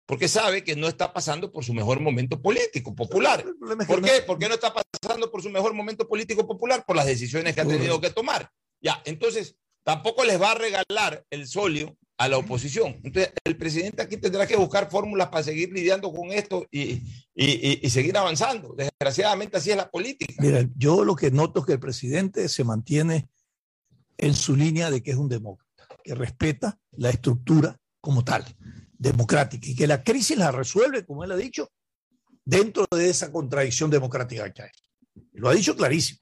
[0.06, 3.44] porque sabe que no está pasando por su mejor momento político popular.
[3.86, 4.22] ¿Por qué?
[4.22, 6.84] ¿Por qué no está pasando por su mejor momento político popular?
[6.86, 8.50] Por las decisiones que ha tenido que tomar.
[8.80, 13.00] Ya, entonces, tampoco les va a regalar el solio a la oposición.
[13.02, 17.02] Entonces, el presidente aquí tendrá que buscar fórmulas para seguir lidiando con esto y,
[17.34, 18.74] y, seguir avanzando.
[18.76, 20.34] Desgraciadamente, así es la política.
[20.36, 23.30] Mira, yo lo que noto es que el presidente se mantiene
[24.18, 28.44] en su línea de que es un demócrata, que respeta la estructura como tal,
[28.98, 31.70] democrática, y que la crisis la resuelve, como él ha dicho,
[32.44, 34.70] dentro de esa contradicción democrática que hay.
[35.32, 36.20] Lo ha dicho clarísimo.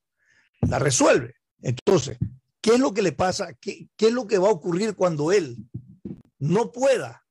[0.60, 1.34] La resuelve.
[1.60, 2.18] Entonces,
[2.60, 3.52] ¿qué es lo que le pasa?
[3.60, 5.56] ¿Qué, qué es lo que va a ocurrir cuando él
[6.38, 7.24] no pueda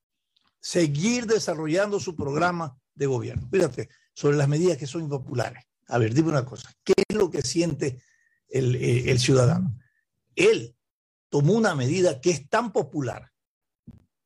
[0.59, 3.47] seguir desarrollando su programa de gobierno.
[3.51, 5.63] Fíjate, sobre las medidas que son impopulares.
[5.87, 8.01] A ver, dime una cosa, ¿qué es lo que siente
[8.49, 9.77] el, eh, ciudadano?
[10.35, 10.75] Él
[11.29, 13.31] tomó una medida que es tan popular,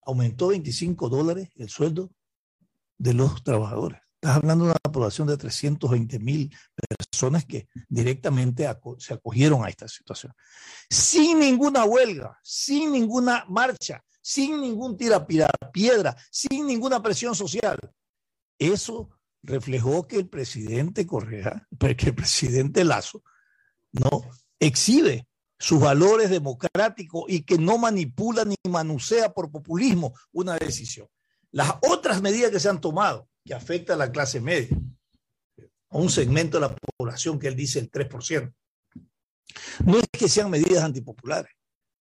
[0.04, 2.12] aumentó 25 dólares el sueldo
[2.98, 4.02] de los trabajadores.
[4.16, 6.56] Estás hablando de una población de 320 mil
[7.12, 8.68] personas que directamente
[9.00, 10.34] se acogieron a esta situación.
[10.90, 17.80] Sin ninguna huelga, sin ninguna marcha, sin ningún tira piedra, sin ninguna presión social.
[18.58, 19.10] Eso
[19.44, 23.24] reflejó que el presidente Correa, que el presidente Lazo,
[23.92, 24.30] no
[24.60, 31.08] exhibe sus valores democráticos y que no manipula ni manusea por populismo una decisión.
[31.52, 34.76] Las otras medidas que se han tomado, que afecta a la clase media,
[35.90, 38.54] a un segmento de la población que él dice el 3%.
[39.86, 41.52] No es que sean medidas antipopulares,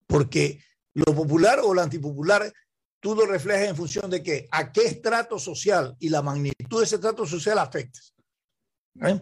[0.07, 0.63] porque
[1.07, 2.53] lo popular o lo antipopular
[3.01, 6.85] tú lo reflejas en función de que a qué estrato social y la magnitud de
[6.85, 8.15] ese estrato social afectes.
[9.03, 9.21] ¿Eh?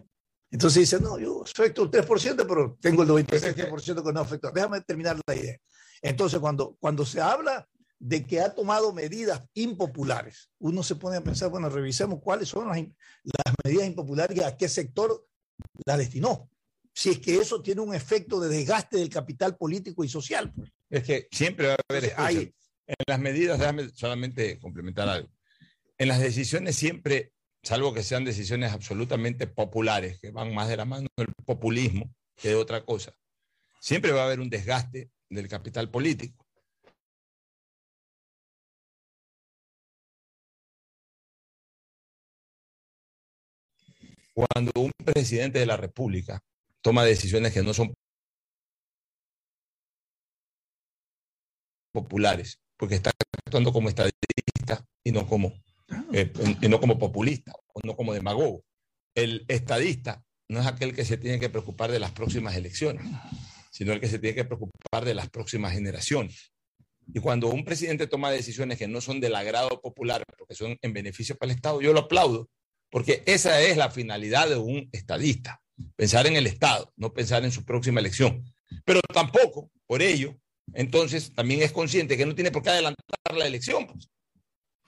[0.51, 4.51] Entonces dice, no, yo afecto el 3%, pero tengo el 97% que no afecta.
[4.51, 5.57] Déjame terminar la idea.
[6.03, 7.67] Entonces, cuando, cuando se habla
[7.99, 10.51] de que ha tomado medidas impopulares.
[10.59, 14.69] Uno se pone a pensar, bueno, revisemos cuáles son las, medidas impopulares y a qué
[14.69, 15.27] sector
[15.85, 16.49] las destinó.
[16.95, 20.53] Si es que eso tiene un efecto de desgaste del capital político y social.
[20.55, 20.71] Pues.
[20.91, 22.55] Es que siempre va a haber, hay,
[22.87, 25.29] en las medidas, déjame solamente complementar algo.
[25.99, 30.85] En las decisiones siempre, salvo que sean decisiones absolutamente populares, que van más de la
[30.85, 33.13] mano del populismo que de otra cosa,
[33.81, 36.49] siempre va a haber un desgaste del capital político.
[44.39, 46.41] cuando un presidente de la República
[46.81, 47.93] toma decisiones que no son
[51.93, 53.11] populares, porque está
[53.45, 55.53] actuando como estadista y no como,
[56.13, 58.65] eh, y no como populista o no como demagogo.
[59.15, 63.05] El estadista no es aquel que se tiene que preocupar de las próximas elecciones,
[63.71, 66.53] sino el que se tiene que preocupar de las próximas generaciones.
[67.13, 70.93] Y cuando un presidente toma decisiones que no son del agrado popular, porque son en
[70.93, 72.51] beneficio para el Estado, yo lo aplaudo,
[72.91, 75.63] porque esa es la finalidad de un estadista,
[75.97, 78.45] pensar en el Estado, no pensar en su próxima elección.
[78.85, 80.39] Pero tampoco, por ello,
[80.75, 83.05] entonces también es consciente que no tiene por qué adelantar
[83.35, 83.87] la elección.
[83.87, 84.09] Pues.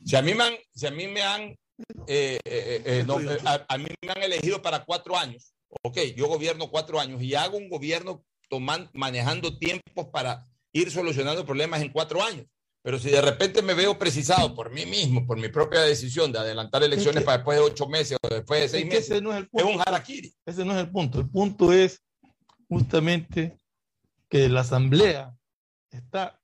[0.04, 1.42] Si a mí me han, si a mí me han,
[2.06, 3.06] eh, eh, eh,
[3.68, 7.56] a, mí me han elegido para cuatro años, ok, yo gobierno cuatro años y hago
[7.56, 12.46] un gobierno tomando, manejando tiempos para ir solucionando problemas en cuatro años.
[12.82, 16.38] Pero si de repente me veo precisado por mí mismo, por mi propia decisión de
[16.38, 20.32] adelantar elecciones para después de ocho meses o después de seis meses, es, un harakiri.
[20.46, 21.20] Ese no es el punto.
[21.20, 22.02] El punto es
[22.70, 23.58] justamente
[24.30, 25.36] que la Asamblea
[25.90, 26.40] está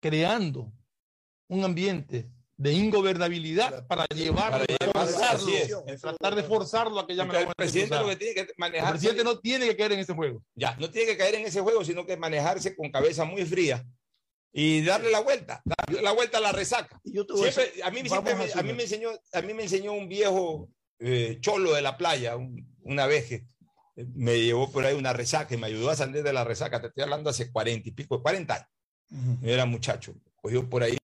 [0.00, 0.72] creando
[1.48, 4.64] un ambiente de ingobernabilidad para llevar a
[6.00, 9.24] tratar de forzarlo a que llame el presidente lo que tiene que manejar el presidente
[9.24, 11.84] no tiene que caer en ese juego ya no tiene que caer en ese juego
[11.84, 13.84] sino que manejarse con cabeza muy fría
[14.58, 16.98] y darle la vuelta, darle la vuelta a la resaca.
[16.98, 21.82] a, mí, a, mí me enseñó, a mí me enseñó un viejo eh, cholo de
[21.82, 22.38] la playa,
[22.80, 23.34] una vez que
[23.96, 26.80] eh, me llevó por ahí una resaca y me ayudó a salir de la resaca.
[26.80, 28.68] Te estoy hablando hace cuarenta y pico, cuarenta años.
[29.42, 30.14] Era muchacho.
[30.36, 30.96] Cogió por ahí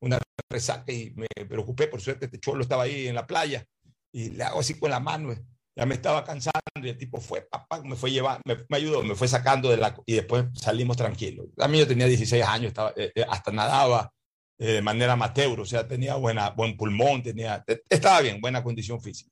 [0.00, 0.18] una
[0.50, 1.88] resaca y me preocupé.
[1.88, 3.66] Por suerte, este cholo estaba ahí en la playa
[4.12, 5.34] y le hago así con la mano
[5.78, 9.14] ya me estaba cansando y el tipo fue, papá, me fue llevando, me, ayudó, me
[9.14, 9.94] fue sacando de la...
[10.06, 11.46] Y después salimos tranquilos.
[11.56, 14.12] A mí yo tenía 16 años, estaba, eh, eh, hasta nadaba
[14.58, 19.00] eh, de manera amateur, o sea, tenía buena, buen pulmón, tenía, estaba bien, buena condición
[19.00, 19.30] física.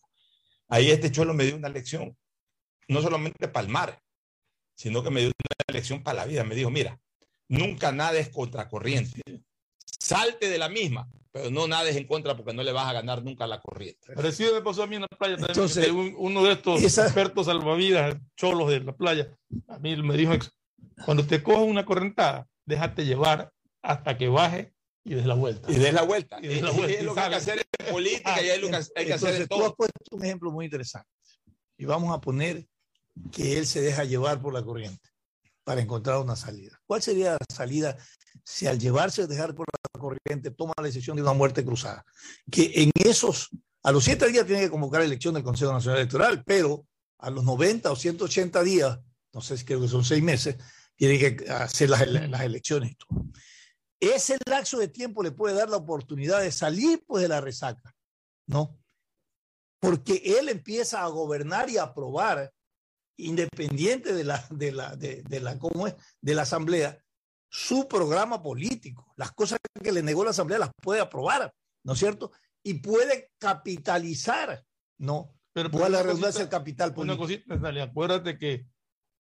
[0.68, 2.16] Ahí este cholo me dio una lección,
[2.86, 4.00] no solamente para el mar,
[4.76, 6.44] sino que me dio una lección para la vida.
[6.44, 6.96] Me dijo, mira,
[7.48, 9.22] nunca nades contracorriente.
[9.98, 13.22] Salte de la misma, pero no nades en contra porque no le vas a ganar
[13.24, 14.14] nunca la corriente.
[14.14, 18.70] Parecido me pasó a mí en la playa Entonces, uno de estos expertos salvavidas, cholos
[18.70, 19.36] de la playa,
[19.68, 20.32] a mí me dijo,
[21.04, 24.72] cuando te cojas una correntada, déjate llevar hasta que baje
[25.04, 25.70] y des la vuelta.
[25.70, 26.38] Y des la vuelta.
[26.42, 26.98] Y, la vuelta.
[26.98, 29.40] es lo que hay que hacer en política y es lo que hay que hacer
[29.42, 29.58] en todo.
[29.60, 31.08] Tú has puesto un ejemplo muy interesante.
[31.78, 32.66] Y vamos a poner
[33.30, 35.08] que él se deja llevar por la corriente
[35.66, 36.80] para encontrar una salida.
[36.86, 37.96] ¿Cuál sería la salida
[38.44, 42.04] si al llevarse dejar por la corriente toma la decisión de una muerte cruzada?
[42.48, 43.50] Que en esos,
[43.82, 46.86] a los siete días tiene que convocar elección del Consejo Nacional Electoral, pero
[47.18, 49.00] a los 90 o 180 días,
[49.32, 50.56] no sé creo que son seis meses,
[50.94, 53.26] tiene que hacer las, las elecciones y todo.
[53.98, 57.92] Ese lapso de tiempo le puede dar la oportunidad de salir pues de la resaca,
[58.46, 58.78] ¿no?
[59.80, 62.52] Porque él empieza a gobernar y a aprobar
[63.16, 65.94] independiente de la, de la, de, la, ¿cómo es?
[66.20, 67.02] de la Asamblea,
[67.48, 69.12] su programa político.
[69.16, 71.52] Las cosas que le negó la Asamblea las puede aprobar,
[71.84, 72.32] ¿no es cierto?
[72.62, 74.64] Y puede capitalizar,
[74.98, 75.36] ¿no?
[75.56, 77.24] pero, pero la redundancia del capital político.
[77.24, 78.66] Una cosita, dale, acuérdate que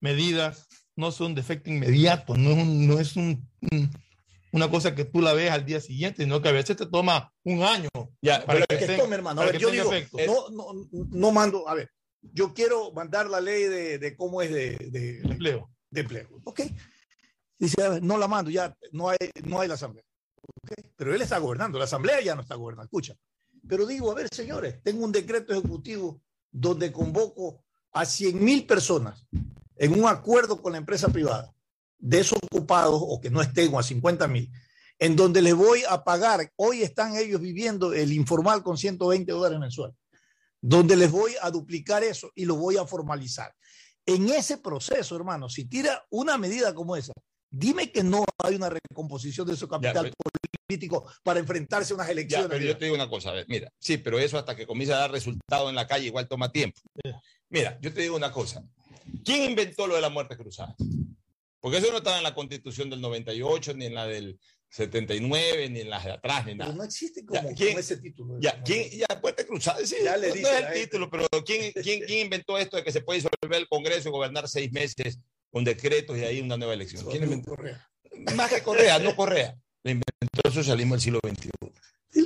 [0.02, 3.48] medidas no son de efecto inmediato, no no es un,
[4.52, 7.32] una cosa que tú la ves al día siguiente, sino que a veces te toma
[7.44, 7.90] un año.
[8.20, 9.42] Ya, para que, que tome, hermano.
[9.42, 9.92] A ver, yo digo,
[10.26, 11.92] no, no, no, mando, a ver,
[12.32, 15.70] yo quiero mandar la ley de, de cómo es de, de, empleo.
[15.90, 16.30] De empleo.
[16.46, 16.62] Ok.
[17.60, 20.04] Dice, no la mando, ya no hay, no hay la asamblea.
[20.64, 20.92] Okay.
[20.96, 23.16] Pero él está gobernando, la asamblea ya no está gobernando, escucha.
[23.68, 29.26] Pero digo, a ver, señores, tengo un decreto ejecutivo donde convoco a 100 mil personas
[29.76, 31.54] en un acuerdo con la empresa privada,
[31.98, 34.52] desocupados o que no estén o a 50 mil,
[35.00, 39.60] en donde les voy a pagar, hoy están ellos viviendo el informal con 120 dólares
[39.60, 39.96] mensuales,
[40.64, 43.54] donde les voy a duplicar eso y lo voy a formalizar.
[44.06, 47.12] En ese proceso, hermano, si tira una medida como esa,
[47.50, 50.14] dime que no hay una recomposición de su capital
[50.68, 52.48] político para enfrentarse a unas elecciones.
[52.50, 54.94] pero yo te digo una cosa, a ver, mira, sí, pero eso hasta que comience
[54.94, 56.80] a dar resultado en la calle igual toma tiempo.
[57.50, 58.64] Mira, yo te digo una cosa,
[59.24, 60.76] ¿Quién inventó lo de la muerte cruzada?
[61.60, 64.40] Porque eso no estaba en la constitución del 98, ni en la del
[64.74, 66.72] 79, ni en las de atrás, ni nada.
[66.72, 68.40] Pero no existe como, ese título.
[68.40, 72.02] Ya, ¿quién, ya muerte cruzada, sí, ya le no, es el título, pero ¿quién, quién,
[72.02, 75.20] ¿quién, inventó esto de que se puede disolver el Congreso y gobernar seis meses
[75.52, 77.06] con decretos y ahí una nueva elección?
[77.06, 77.52] ¿Quién inventó?
[77.52, 77.88] Correa.
[78.36, 79.56] Más que Correa, no Correa.
[79.84, 81.50] Lo inventó el socialismo del siglo XXI.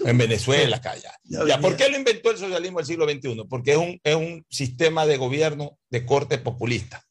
[0.06, 1.60] En Venezuela, acá ya.
[1.60, 3.44] ¿Por qué lo inventó el socialismo del siglo XXI?
[3.50, 7.04] Porque es un, es un sistema de gobierno de corte populista.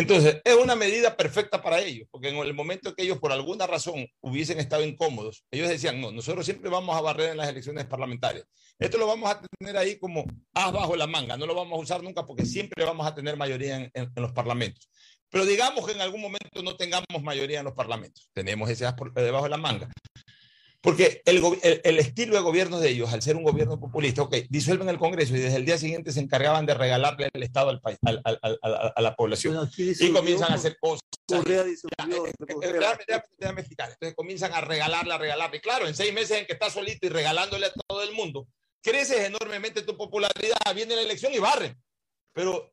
[0.00, 3.66] Entonces, es una medida perfecta para ellos, porque en el momento que ellos por alguna
[3.66, 7.84] razón hubiesen estado incómodos, ellos decían, no, nosotros siempre vamos a barrer en las elecciones
[7.84, 8.46] parlamentarias.
[8.78, 11.82] Esto lo vamos a tener ahí como as bajo la manga, no lo vamos a
[11.82, 14.88] usar nunca porque siempre vamos a tener mayoría en, en los parlamentos.
[15.28, 18.94] Pero digamos que en algún momento no tengamos mayoría en los parlamentos, tenemos ese as
[18.94, 19.90] por, debajo de la manga.
[20.82, 21.42] Porque el,
[21.84, 25.36] el, estilo de gobierno de ellos, al ser un gobierno populista, ok, disuelven el Congreso
[25.36, 28.38] y desde el día siguiente se encargaban de regalarle el Estado al país, al, al,
[28.40, 29.70] al, a la población.
[29.76, 31.02] y comienzan a hacer cosas.
[31.26, 33.22] Correa disolvió, eh, eh.
[33.42, 35.58] Entonces comienzan a regalarle, a regalarle.
[35.58, 38.48] Y claro, en seis meses en que estás solito y regalándole a todo el mundo,
[38.82, 41.76] creces enormemente tu popularidad, viene la elección y barren.
[42.32, 42.72] Pero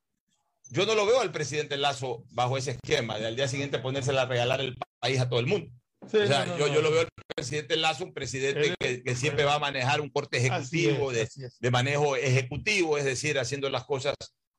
[0.70, 4.22] yo no lo veo al presidente Lazo bajo ese esquema de al día siguiente ponérsela
[4.22, 5.70] a regalar el país a todo el mundo
[6.12, 10.02] yo, yo, lo veo al presidente Lazo, un presidente que, que, siempre va a manejar
[10.02, 11.30] un corte ejecutivo, de,
[11.60, 14.16] de, manejo ejecutivo, es decir, haciendo las cosas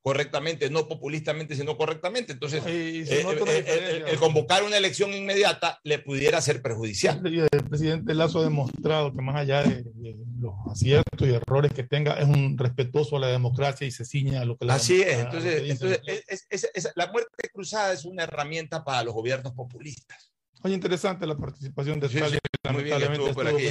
[0.08, 2.32] correctamente, no populistamente, sino correctamente.
[2.32, 7.20] Entonces, eh, eh, eh, el, convocar una elección inmediata le pudiera ser perjudicial.
[7.26, 9.84] El presidente Lazo ha demostrado que más allá de,
[10.40, 14.40] los aciertos y errores que tenga, es un respetuoso a la democracia y se ciña
[14.40, 19.02] a lo que la Así es, entonces, entonces la muerte cruzada es una herramienta para
[19.02, 20.32] los gobiernos populistas.
[20.62, 22.18] Oye, interesante la participación de sí,
[22.72, 23.68] muy bien, estuvo por aquí.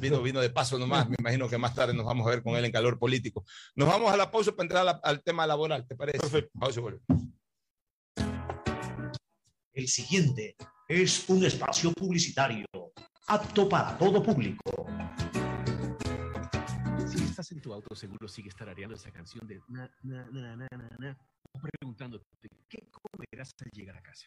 [0.00, 1.08] vino, vino de paso nomás.
[1.08, 3.44] Me imagino que más tarde nos vamos a ver con él en calor político.
[3.76, 6.18] Nos vamos a la pausa para entrar al tema laboral, ¿te parece?
[6.18, 6.58] Perfecto.
[6.58, 7.00] Pausa y vuelve.
[9.74, 10.56] El siguiente
[10.88, 12.66] es un espacio publicitario
[13.26, 14.86] apto para todo público.
[17.08, 20.66] Si estás en tu auto, seguro sigue tarareando esa canción de na, na, na, na,
[20.70, 21.18] na, na,
[21.60, 22.24] preguntándote
[22.68, 24.26] qué comerás al llegar a casa.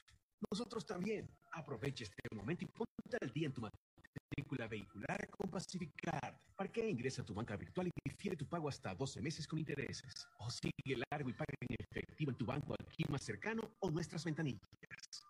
[0.51, 1.29] Nosotros también.
[1.51, 6.39] Aprovecha este momento y ponte al día en tu matrícula vehicular con Pacificar.
[6.55, 10.27] Parquea ingresa a tu banca virtual y difiere tu pago hasta 12 meses con intereses.
[10.39, 14.23] O sigue largo y paga en efectivo en tu banco aquí más cercano o nuestras
[14.25, 14.61] ventanillas.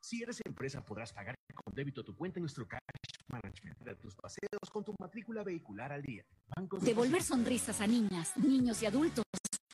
[0.02, 2.80] Si eres empresa, podrás pagar con débito tu cuenta en nuestro cash
[3.28, 6.24] management de tus paseos con tu matrícula vehicular al día.
[6.82, 9.26] Devolver sonrisas a niñas, niños y adultos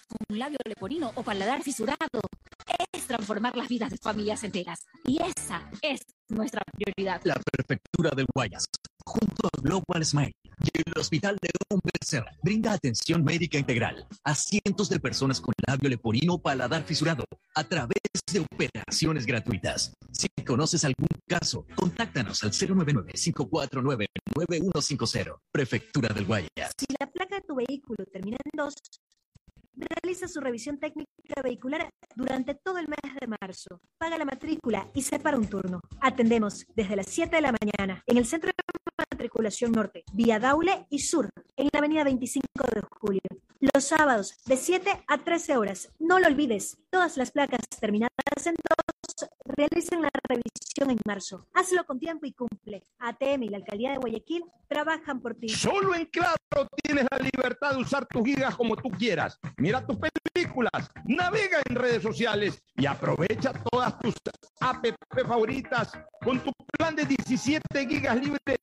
[0.07, 2.21] con un labio leporino o paladar fisurado
[3.11, 4.85] transformar las vidas de familias enteras.
[5.05, 7.19] Y esa es nuestra prioridad.
[7.25, 8.63] La prefectura del Guayas,
[9.05, 11.49] junto a Global Smile y el Hospital de
[11.99, 17.25] Becerra, brinda atención médica integral a cientos de personas con labio leporino o paladar fisurado
[17.55, 17.99] a través
[18.31, 19.91] de operaciones gratuitas.
[20.13, 25.35] Si conoces algún caso, contáctanos al 099-549-9150.
[25.51, 26.71] Prefectura del Guayas.
[26.77, 28.73] Si la placa de tu vehículo termina en dos,
[29.87, 31.11] realiza su revisión técnica
[31.43, 33.79] vehicular durante todo el mes de marzo.
[33.97, 35.79] Paga la matrícula y separa un turno.
[36.01, 38.53] Atendemos desde las 7 de la mañana en el Centro de
[39.11, 43.21] Matriculación Norte, vía Daule y Sur, en la avenida 25 de julio.
[43.59, 45.89] Los sábados de 7 a 13 horas.
[45.99, 48.11] No lo olvides, todas las placas terminadas
[48.45, 48.55] en
[49.45, 51.47] realicen la revisión en marzo.
[51.53, 52.83] Hazlo con tiempo y cumple.
[52.99, 55.49] ATM y la Alcaldía de Guayaquil trabajan por ti.
[55.49, 56.35] Solo en Claro
[56.83, 59.39] tienes la libertad de usar tus gigas como tú quieras.
[59.57, 64.15] Mira tus películas, navega en redes sociales y aprovecha todas tus
[64.59, 64.85] app
[65.27, 65.91] favoritas
[66.23, 68.57] con tu plan de 17 gigas libres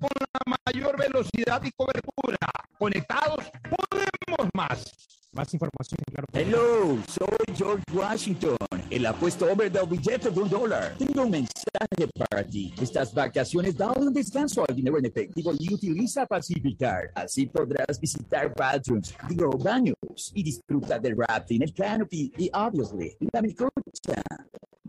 [0.00, 2.38] con la mayor velocidad y cobertura.
[2.78, 5.08] Conectados podemos más.
[5.38, 5.54] Más.
[5.54, 6.26] Información, claro.
[6.32, 8.56] Hello, soy George Washington,
[8.90, 10.94] el apuesto over del billete de un dólar.
[10.98, 12.74] Tengo un mensaje para ti.
[12.80, 17.10] Estas vacaciones dale un descanso al dinero en efectivo y utiliza Pacificar.
[17.14, 19.94] Así podrás visitar bathrooms, digo baños,
[20.34, 24.22] y disfrutar del rafting, el canopy y, obviously, la melcocha.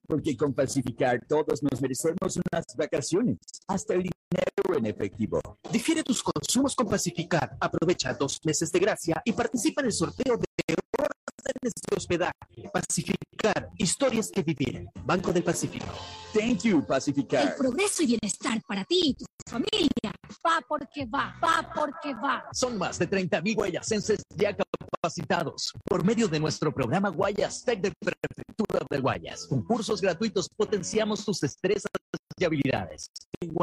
[0.09, 3.37] Porque con Pacificar todos nos merecemos unas vacaciones,
[3.67, 5.39] hasta el dinero en efectivo.
[5.71, 7.55] Difiere tus consumos con Pacificar.
[7.59, 12.33] Aprovecha dos meses de gracia y participa en el sorteo de órdenes de hospedaje.
[12.73, 14.87] Pacificar, historias que vivir.
[15.05, 15.87] Banco del Pacífico.
[16.33, 17.55] Thank you, El Pacificar.
[17.55, 20.11] progreso y bienestar para ti y tu familia
[20.45, 22.45] va porque va, va porque va.
[22.53, 27.81] Son más de 30 mil guayasenses ya capacitados por medio de nuestro programa Guayas Tech
[27.81, 29.47] de Prefectura de Guayas.
[29.47, 31.91] Con cursos gratuitos potenciamos tus destrezas
[32.37, 33.11] y habilidades.
[33.41, 33.53] En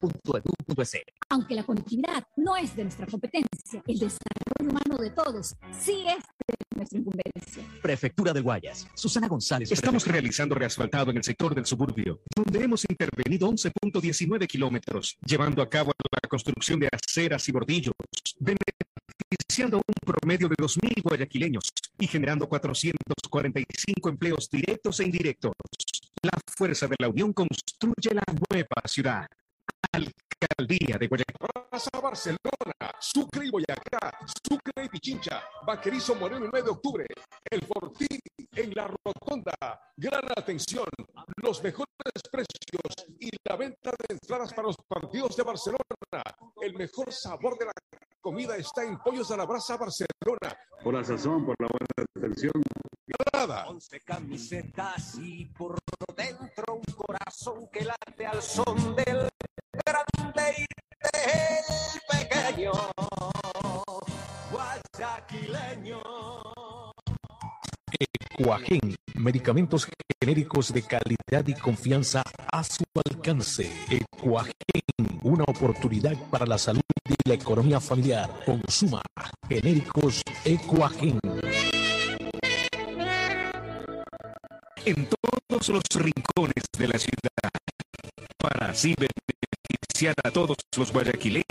[0.00, 1.02] guayastech.edu.es.
[1.28, 6.24] Aunque la conectividad no es de nuestra competencia, el desarrollo humano de todos sí es
[6.46, 7.64] de nuestra incumbencia.
[7.82, 8.86] Prefectura de Guayas.
[8.94, 9.70] Susana González.
[9.70, 15.68] Estamos realizando reasfaltado en el sector del suburbio, donde hemos intervenido 11.19 kilómetros, llevando a
[15.68, 17.94] cabo la construcción de aceras y bordillos,
[18.38, 21.64] beneficiando a un promedio de 2.000 guayaquileños
[21.98, 25.52] y generando 445 empleos directos e indirectos.
[26.22, 29.26] La fuerza de la unión construye la nueva ciudad.
[29.92, 31.36] Alcaldía de Guayaquil.
[31.70, 34.12] Plaza Barcelona, Sucre y Boyacá,
[34.46, 37.06] Sucre y Pichincha, Vaquerizo Moreno el 9 de octubre,
[37.50, 38.20] El Fortín
[38.54, 39.54] en la Rotonda.
[39.96, 40.84] Gran atención,
[41.42, 41.88] los mejores
[42.30, 46.22] precios y la venta de entradas para los partidos de Barcelona.
[46.60, 47.72] El mejor sabor de la
[48.20, 50.56] comida está en Pollos a la Brasa Barcelona.
[50.82, 52.52] Por la sazón, por la buena atención.
[53.34, 53.68] Nada.
[53.68, 55.78] Once camisetas y por
[56.16, 59.28] dentro un corazón que late al son del
[60.56, 60.66] y
[61.12, 62.72] del pequeño
[64.50, 66.00] guayaquileño.
[68.38, 69.88] Ecuagen, medicamentos
[70.20, 73.70] genéricos de calidad y confianza a su alcance.
[73.90, 74.52] Ecuagen,
[75.22, 78.30] una oportunidad para la salud y la economía familiar.
[78.44, 79.02] Consuma
[79.48, 81.18] genéricos Ecuagen.
[84.84, 87.50] En todos los rincones de la ciudad,
[88.38, 88.94] para así
[89.68, 91.44] beneficiar a todos los guayaquileños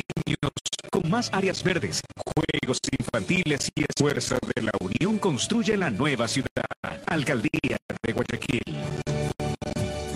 [0.89, 6.65] con más áreas verdes, juegos infantiles y fuerza de la unión construye la nueva ciudad.
[7.07, 8.61] Alcaldía de Guayaquil.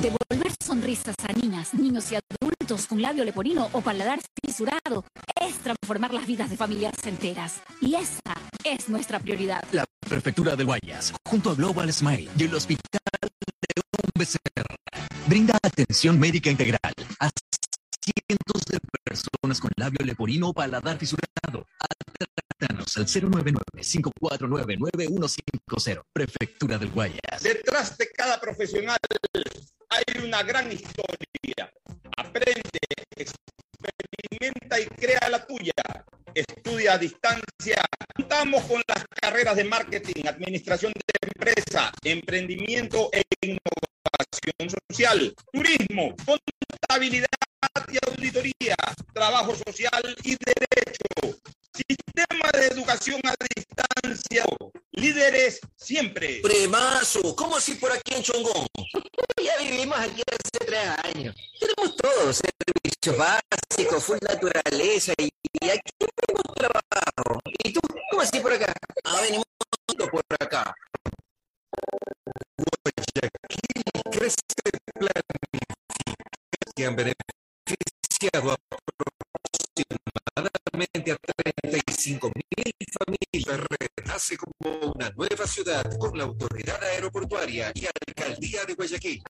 [0.02, 5.06] Devolver sonrisas a niñas, niños y adultos con labio leporino o paladar fisurado
[5.42, 7.62] es transformar las vidas de familias enteras.
[7.80, 9.64] Y esa es nuestra prioridad.
[9.72, 14.76] La Prefectura de Guayas, junto a Global Smile y el Hospital de un Becerra,
[15.28, 17.30] brinda atención médica integral a
[18.06, 21.66] cientos de personas con labio leporino o paladar fisurado.
[22.58, 26.04] Trátanos al 099-549-9150.
[26.14, 27.42] Prefectura del Guayas.
[27.42, 29.00] Detrás de cada profesional
[29.90, 31.74] hay una gran historia.
[32.18, 32.62] Aprende,
[33.86, 35.74] experimenta y crea la tuya.
[36.34, 37.84] Estudia a distancia.
[38.16, 47.28] Contamos con las carreras de marketing, administración de empresa, emprendimiento e innovación social, turismo, contabilidad
[47.92, 48.76] y auditoría,
[49.14, 51.05] trabajo social y derecho.
[51.76, 54.46] Sistema de educación a distancia.
[54.94, 56.40] Líderes siempre.
[56.42, 58.68] Premazo, ¿cómo así por aquí en Chongón?
[59.44, 61.36] Ya vivimos aquí hace tres años.
[61.60, 65.30] Tenemos todo, servicios básicos, full naturaleza y,
[65.70, 67.42] aquí tenemos trabajo.
[67.64, 67.82] ¿Y tú?
[68.10, 68.74] ¿Cómo así por acá?
[69.04, 69.46] Ah, venimos
[70.10, 70.74] por acá.
[72.58, 74.40] Guayaquil crece
[74.94, 75.76] planifica
[76.96, 78.56] beneficiado
[80.76, 83.68] aproximadamente a 35 mil familias.
[83.98, 89.24] Renace como una nueva ciudad con la autoridad aeroportuaria y alcaldía de Guayaquil.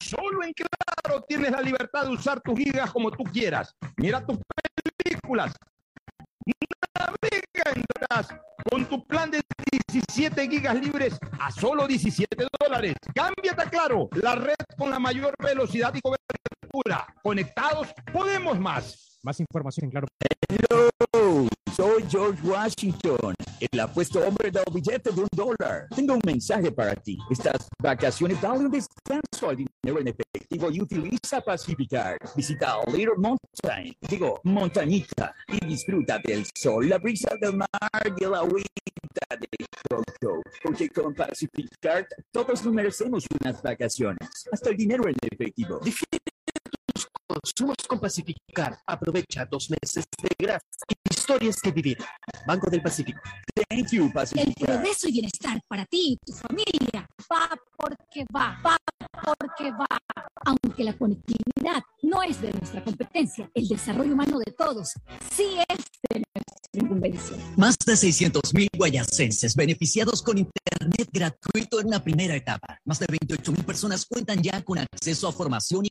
[0.00, 3.74] Solo en Claro tienes la libertad de usar tus gigas como tú quieras.
[3.96, 4.38] Mira tus
[5.04, 5.54] películas.
[6.98, 8.38] Navega
[8.70, 12.94] con tu plan de 17 gigas libres a solo 17 dólares.
[13.14, 16.47] Cámbiate a Claro, la red con la mayor velocidad y cobertura.
[17.22, 19.18] Conectados, podemos más.
[19.22, 20.06] Más información en Claro.
[20.48, 25.88] Hello, soy George Washington, el apuesto hombre del billete de un dólar.
[25.94, 27.18] Tengo un mensaje para ti.
[27.28, 32.16] Estas vacaciones dale un descanso al dinero en efectivo y utiliza Pacificar.
[32.36, 37.68] Visita Little Mountain, digo, montañita, y disfruta del sol, la brisa del mar
[38.16, 40.40] y la agüita de Coco.
[40.62, 44.28] Porque con Pacificar todos nos merecemos unas vacaciones.
[44.52, 45.80] Hasta el dinero en efectivo.
[45.80, 47.08] Difiere tus
[47.56, 48.78] somos con Pacificar.
[48.86, 50.68] Aprovecha dos meses de gracia.
[51.10, 51.98] Historias que vivir.
[52.46, 53.20] Banco del Pacífico.
[53.68, 54.66] Thank you, El Pacificar.
[54.66, 58.76] progreso y bienestar para ti y tu familia va porque va, va
[59.24, 59.86] porque va.
[60.46, 64.92] Aunque la conectividad no es de nuestra competencia, el desarrollo humano de todos
[65.34, 65.78] sí es
[66.10, 66.22] de.
[67.56, 72.78] Más de 600.000 guayasenses beneficiados con Internet gratuito en la primera etapa.
[72.84, 75.88] Más de 28.000 personas cuentan ya con acceso a formación y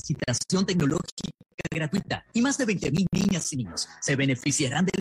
[0.00, 1.30] capacitación tecnológica
[1.70, 2.24] gratuita.
[2.32, 5.00] Y más de 20.000 niñas y niños se beneficiarán del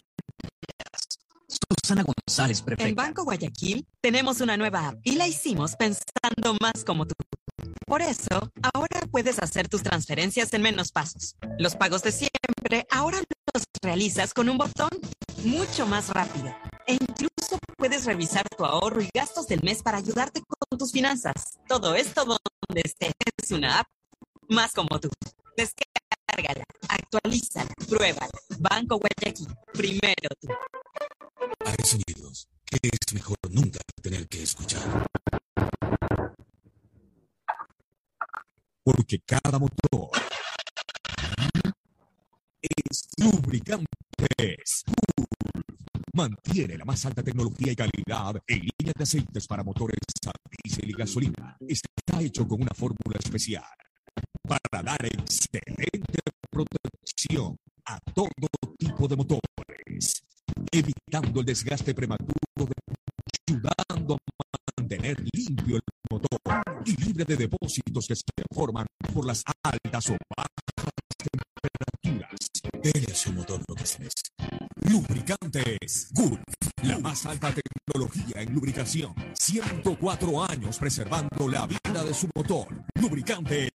[1.48, 3.02] Susana González, En prefecta.
[3.02, 7.16] Banco Guayaquil tenemos una nueva app y la hicimos pensando más como tú.
[7.88, 11.36] Por eso, ahora puedes hacer tus transferencias en menos pasos.
[11.58, 13.20] Los pagos de siempre ahora
[13.54, 14.90] los realizas con un botón
[15.44, 16.56] mucho más rápido.
[16.86, 21.58] E incluso puedes revisar tu ahorro y gastos del mes para ayudarte con tus finanzas.
[21.68, 23.14] Todo esto donde estés.
[23.42, 23.88] Es una app
[24.50, 25.10] más como tú.
[25.56, 28.30] Descárgala, actualízala, pruébala.
[28.60, 29.48] Banco Guayaquil.
[29.74, 30.48] Primero tú.
[31.66, 35.08] Hay sonidos que es mejor nunca tener que escuchar.
[38.84, 40.10] Porque cada motor
[42.62, 44.84] es lubricantes.
[46.14, 50.32] Mantiene la más alta tecnología y calidad en línea de aceites para motores a
[50.64, 51.58] diésel y gasolina.
[51.68, 53.64] Está hecho con una fórmula especial
[54.50, 56.20] para dar excelente
[56.50, 60.24] protección a todo tipo de motores,
[60.72, 62.68] evitando el desgaste prematuro,
[63.48, 66.40] ayudando a mantener limpio el motor
[66.84, 72.40] y libre de depósitos que se forman por las altas o bajas temperaturas.
[73.12, 73.84] A su motor lo que.
[74.90, 76.42] Lubricantes Gulf,
[76.82, 79.14] la más alta tecnología en lubricación.
[79.34, 82.68] 104 años preservando la vida de su motor.
[82.96, 83.70] Lubricantes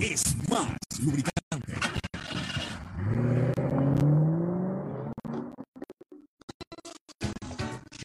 [0.00, 1.74] Es más lubricante.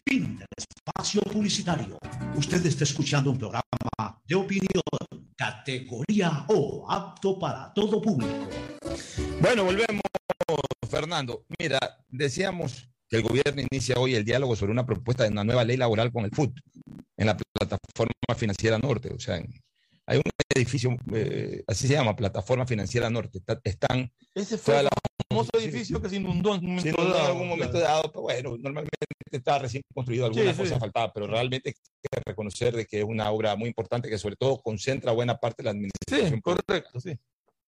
[0.08, 1.98] Fin del espacio publicitario.
[2.36, 3.62] Usted está escuchando un programa
[4.26, 4.82] de opinión,
[5.36, 8.48] categoría O, apto para todo público.
[9.40, 10.02] Bueno, volvemos,
[10.88, 11.44] Fernando.
[11.58, 11.78] Mira,
[12.08, 15.76] decíamos que el gobierno inicia hoy el diálogo sobre una propuesta de una nueva ley
[15.76, 16.58] laboral con el FUT
[17.16, 19.12] en la plataforma financiera norte.
[19.12, 19.52] O sea, en-
[20.10, 20.22] hay un
[20.56, 23.38] edificio, eh, así se llama, plataforma financiera norte.
[23.38, 24.88] Está- están Ese fue el
[25.30, 27.26] famoso edificio que se inundó en un Sí, no, no, en dado.
[27.28, 28.96] algún momento dado, pero bueno, normalmente
[29.30, 30.62] está recién construido, alguna Sí, sí.
[30.64, 34.18] cosa faltaba, pero realmente hay que reconocer de que es una obra muy importante que
[34.18, 36.34] sobre todo concentra buena parte de la administración.
[36.34, 37.16] Sí, correcto, sí.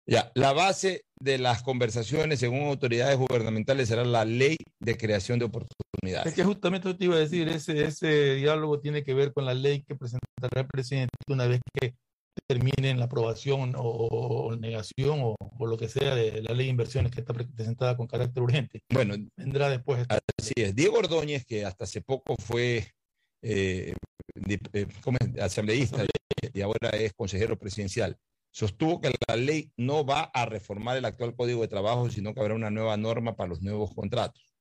[0.07, 5.45] Ya, la base de las conversaciones, según autoridades gubernamentales, será la ley de creación de
[5.45, 6.27] oportunidades.
[6.27, 9.53] Es que justamente te iba a decir, ese, ese diálogo tiene que ver con la
[9.53, 11.93] ley que presentará el presidente una vez que
[12.47, 16.65] termine en la aprobación o, o negación o, o lo que sea de la ley
[16.67, 18.81] de inversiones que está pre- presentada con carácter urgente.
[18.89, 20.01] Bueno, vendrá después.
[20.01, 20.75] esta Así es.
[20.75, 22.87] Diego Ordóñez, que hasta hace poco fue
[23.43, 23.93] eh,
[24.73, 25.41] eh, ¿cómo es?
[25.41, 26.07] asambleísta y-
[26.53, 28.17] y ahora es consejero presidencial,
[28.51, 32.39] sostuvo que la ley no va a reformar el actual Código de Trabajo, sino que
[32.41, 34.53] habrá una nueva norma para los nuevos contratos.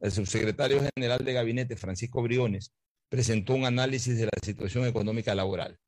[0.00, 2.72] El subsecretario general de Gabinete, Francisco Briones,
[3.10, 5.78] presentó un análisis de la situación económica laboral.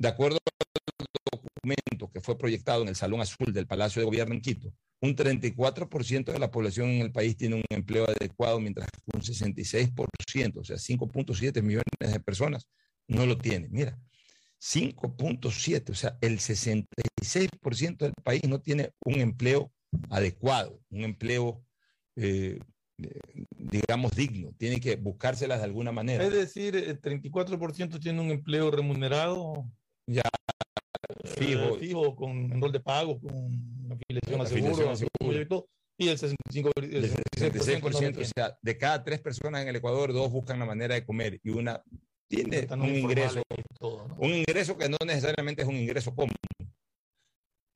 [0.00, 4.34] De acuerdo al documento que fue proyectado en el Salón Azul del Palacio de Gobierno
[4.34, 4.72] en Quito,
[5.02, 9.20] un 34% de la población en el país tiene un empleo adecuado, mientras que un
[9.20, 12.66] 66%, o sea, 5.7 millones de personas,
[13.08, 13.70] no lo tienen.
[13.72, 13.98] Mira,
[14.58, 19.70] 5.7, o sea, el 66% del país no tiene un empleo
[20.08, 21.62] adecuado, un empleo,
[22.16, 22.58] eh,
[23.50, 24.54] digamos, digno.
[24.56, 26.24] Tiene que buscárselas de alguna manera.
[26.24, 29.70] Es decir, el 34% tiene un empleo remunerado.
[30.10, 30.22] Ya,
[31.36, 31.76] fijo.
[31.76, 35.68] fijo, con enrol de pago, con afiliación a seguro, seguro.
[35.96, 39.62] y el 65%, el El 66%, 66% no lo o sea, de cada tres personas
[39.62, 41.80] en el Ecuador, dos buscan la manera de comer y una
[42.28, 44.16] tiene un ingreso, y todo, ¿no?
[44.16, 46.34] un ingreso que no necesariamente es un ingreso común.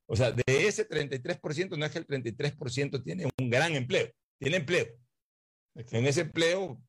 [0.07, 4.57] O sea, de ese 33%, no es que el 33% tiene un gran empleo, tiene
[4.57, 4.87] empleo.
[5.74, 6.80] En ese empleo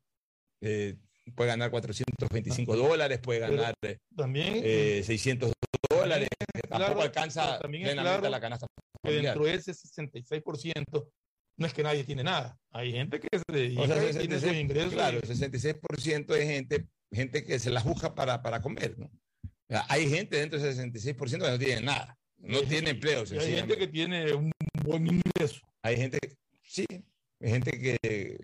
[0.61, 0.97] eh,
[1.33, 5.51] puede ganar 425 dólares, puede ganar eh, también, eh, 600
[5.89, 8.67] dólares, que claro, tampoco alcanza también es plenamente claro a la canasta
[9.03, 11.09] que dentro de ese 66%
[11.57, 12.57] no es que nadie tiene nada.
[12.71, 14.93] Hay gente que se dedica O sea, y tiene sus 66, ingresos.
[14.93, 19.05] claro, el 66% es gente, gente que se la busca para, para comer, ¿no?
[19.05, 23.23] O sea, hay gente dentro del 66% que no tiene nada, no tiene empleo.
[23.31, 24.51] hay gente que tiene un
[24.83, 25.61] buen ingreso.
[25.81, 26.19] Hay gente,
[26.61, 26.85] sí,
[27.49, 28.37] gente que eh,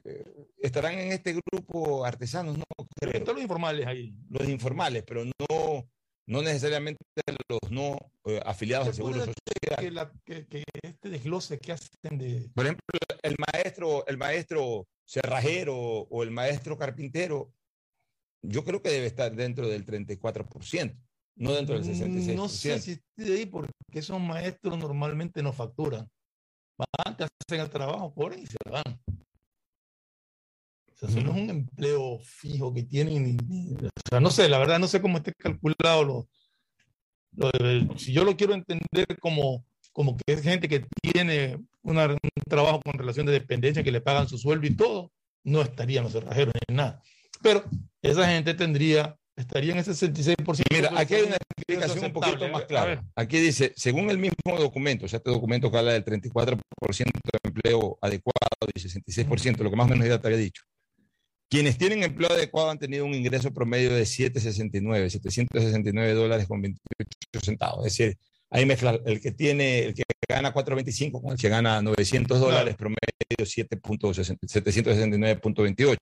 [0.60, 2.64] estarán en este grupo artesanos, no
[3.00, 3.14] creo.
[3.14, 4.16] Están los informales ahí.
[4.30, 5.90] Los informales, pero no,
[6.28, 7.04] no necesariamente
[7.50, 10.12] los no eh, afiliados al Seguro Social.
[10.26, 12.50] Que, que, este desglose que hacen de...
[12.54, 12.84] Por ejemplo,
[13.24, 17.54] el maestro, el maestro cerrajero o el maestro carpintero,
[18.44, 20.98] yo creo que debe estar dentro del 34%,
[21.36, 22.36] no dentro del 66%.
[22.36, 26.10] No sé si estoy ahí porque esos maestros normalmente no facturan.
[27.06, 29.00] Van, te hacen el trabajo por ahí y se van.
[30.88, 33.38] O sea, eso no es un empleo fijo que tienen.
[33.84, 36.28] o sea, no sé, la verdad no sé cómo esté calculado lo,
[37.34, 42.20] lo si yo lo quiero entender como, como que es gente que tiene una, un
[42.48, 45.12] trabajo con relación de dependencia, que le pagan su sueldo y todo,
[45.44, 47.02] no estarían los cerrajeros en nada.
[47.42, 47.64] Pero
[48.02, 50.64] esa gente tendría, estaría en ese 66%.
[50.72, 53.04] Mira, aquí hay una explicación un poquito más clara.
[53.16, 57.40] Aquí dice, según el mismo documento, o sea, este documento que habla del 34% de
[57.44, 60.64] empleo adecuado y 66%, lo que más o menos ya te había dicho.
[61.50, 66.80] Quienes tienen empleo adecuado han tenido un ingreso promedio de 769, 769 dólares con 28
[67.44, 67.86] centavos.
[67.86, 68.18] Es decir,
[68.50, 72.76] ahí mezcla el que tiene, el que gana 4.25 con el que gana 900 dólares
[72.76, 73.02] promedio
[73.40, 75.98] 769.28.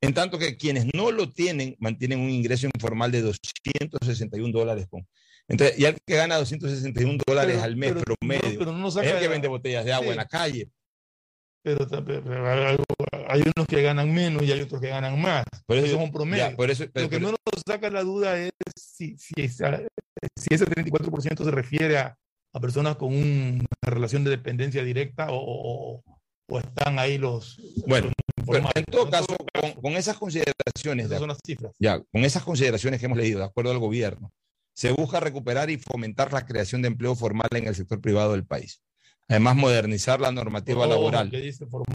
[0.00, 5.06] En tanto que quienes no lo tienen mantienen un ingreso informal de 261 dólares con.
[5.48, 9.84] Entonces, y el que gana 261 dólares al mes promedio es el que vende botellas
[9.84, 10.70] de agua en la calle
[11.62, 11.86] pero,
[13.28, 15.44] hay unos que ganan menos y hay otros que ganan más.
[15.66, 16.56] Por eso, es un promedio.
[16.94, 21.98] Lo que no nos saca la duda es si, si, si ese 34% se refiere
[21.98, 22.16] a,
[22.52, 26.02] a, personas con una relación de dependencia directa o,
[26.48, 27.60] o están ahí los...
[27.86, 28.10] Bueno,
[28.74, 31.06] en todo caso, con, con esas consideraciones...
[31.06, 31.72] Esas son las cifras.
[31.78, 34.32] Ya, con esas consideraciones que hemos leído, de acuerdo al gobierno,
[34.74, 38.46] se busca recuperar y fomentar la creación de empleo formal en el sector privado del
[38.46, 38.82] país.
[39.28, 41.30] Además, modernizar la normativa laboral.
[41.30, 41.86] Que dice formal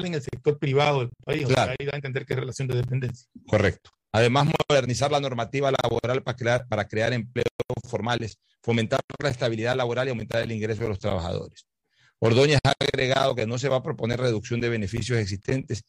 [0.00, 1.46] en el sector privado del país.
[1.46, 1.72] Claro.
[1.78, 3.26] ahí da a entender que es relación de dependencia.
[3.46, 3.90] Correcto.
[4.12, 7.46] Además, modernizar la normativa laboral para crear, para crear empleos
[7.88, 11.66] formales, fomentar la estabilidad laboral y aumentar el ingreso de los trabajadores.
[12.24, 15.82] Ordóñez ha agregado que no se va a proponer reducción de beneficios existentes,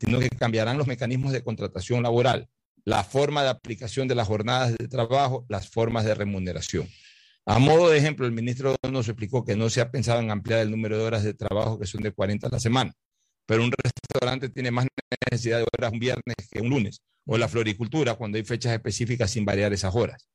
[0.00, 2.48] sino que cambiarán los mecanismos de contratación laboral,
[2.86, 6.88] la forma de aplicación de las jornadas de trabajo, las formas de remuneración.
[7.44, 10.60] A modo de ejemplo, el ministro nos explicó que no se ha pensado en ampliar
[10.60, 12.94] el número de horas de trabajo que son de 40 a la semana,
[13.44, 14.86] pero un restaurante tiene más
[15.30, 19.30] necesidad de horas un viernes que un lunes, o la floricultura cuando hay fechas específicas
[19.30, 20.30] sin variar esas horas.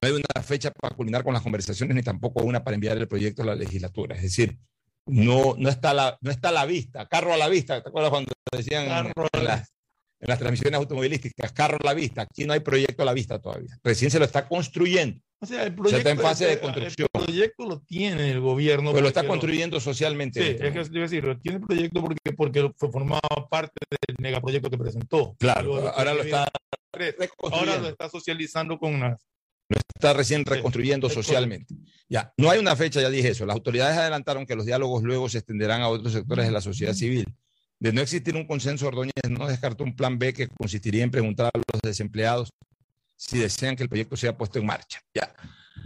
[0.00, 3.08] No hay una fecha para culminar con las conversaciones ni tampoco una para enviar el
[3.08, 4.16] proyecto a la legislatura.
[4.16, 4.58] Es decir,
[5.06, 7.82] no, no, está, la, no está a la vista, carro a la vista.
[7.82, 9.72] ¿Te acuerdas cuando decían en las,
[10.20, 12.22] en las transmisiones automovilísticas, carro a la vista?
[12.22, 13.78] Aquí no hay proyecto a la vista todavía.
[13.82, 15.20] Recién se lo está construyendo.
[15.40, 17.08] O sea, el proyecto está en fase de construcción.
[17.14, 18.90] El proyecto lo tiene el gobierno.
[18.90, 20.42] Pero lo está construyendo socialmente.
[20.42, 24.78] Sí, es que debe decir, tiene el proyecto porque, porque formaba parte del megaproyecto que
[24.78, 25.36] presentó.
[25.38, 26.48] Claro, ahora lo está
[27.50, 29.24] ahora lo está socializando con las
[29.68, 31.74] lo está recién reconstruyendo socialmente.
[32.08, 33.44] Ya, no hay una fecha, ya dije eso.
[33.44, 36.94] Las autoridades adelantaron que los diálogos luego se extenderán a otros sectores de la sociedad
[36.94, 37.26] civil.
[37.78, 41.50] De no existir un consenso, Ordóñez no descartó un plan B que consistiría en preguntar
[41.54, 42.50] a los desempleados
[43.14, 45.00] si desean que el proyecto sea puesto en marcha.
[45.14, 45.32] Ya.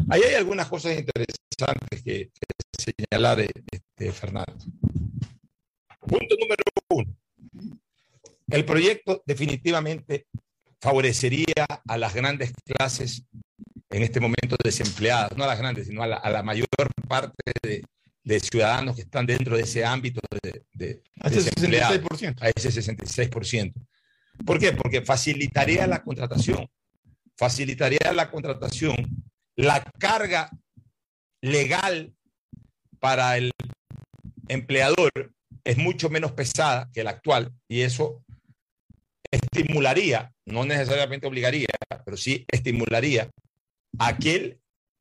[0.09, 2.31] Ahí hay algunas cosas interesantes que,
[2.79, 4.65] señalar, este, Fernando.
[6.01, 7.17] Punto número uno.
[8.49, 10.27] El proyecto definitivamente
[10.81, 13.25] favorecería a las grandes clases
[13.93, 16.67] en este momento desempleadas, no a las grandes, sino a la, mayor
[17.09, 22.37] parte de, ciudadanos que están dentro de ese ámbito de, de a ese 66%.
[22.41, 23.73] A ese 66%.
[24.45, 24.73] ¿Por qué?
[24.73, 26.67] Porque facilitaría la contratación
[27.43, 28.95] facilitaría la contratación,
[29.57, 30.49] la carga
[31.41, 32.15] legal
[33.01, 33.51] para el
[34.49, 35.11] empleador
[35.65, 38.25] es mucho menos pesada que la actual y eso
[39.31, 41.67] estimularía, no necesariamente obligaría,
[42.05, 43.29] pero sí estimularía a
[43.99, 44.59] aquel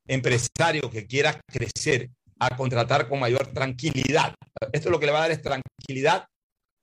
[0.07, 4.33] empresario que quiera crecer a contratar con mayor tranquilidad.
[4.73, 6.25] Esto lo que le va a dar es tranquilidad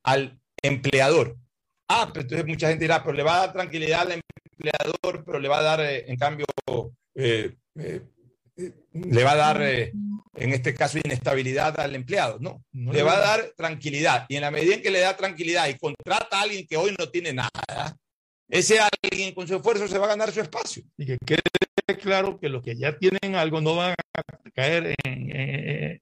[0.05, 1.37] al empleador.
[1.89, 4.21] Ah, pero entonces mucha gente dirá, pero le va a dar tranquilidad al
[4.53, 6.47] empleador, pero le va a dar, eh, en cambio,
[7.15, 8.03] eh, eh,
[8.93, 9.93] le va a dar, en
[10.35, 12.39] este caso, inestabilidad al empleado.
[12.41, 14.27] No, le va a dar tranquilidad.
[14.29, 16.95] Y en la medida en que le da tranquilidad y contrata a alguien que hoy
[16.99, 17.97] no tiene nada,
[18.49, 20.83] ese alguien con su esfuerzo se va a ganar su espacio.
[20.97, 21.41] Y que quede
[21.97, 25.31] claro que los que ya tienen algo no van a caer en,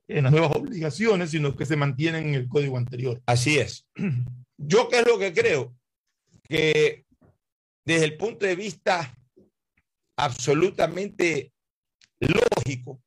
[0.08, 3.22] en las nuevas obligaciones, sino que se mantienen en el código anterior.
[3.26, 3.86] Así es.
[4.58, 5.76] Yo qué es lo que creo?
[6.48, 7.04] Que
[7.84, 9.14] desde el punto de vista
[10.16, 11.52] absolutamente
[12.18, 13.00] lógico,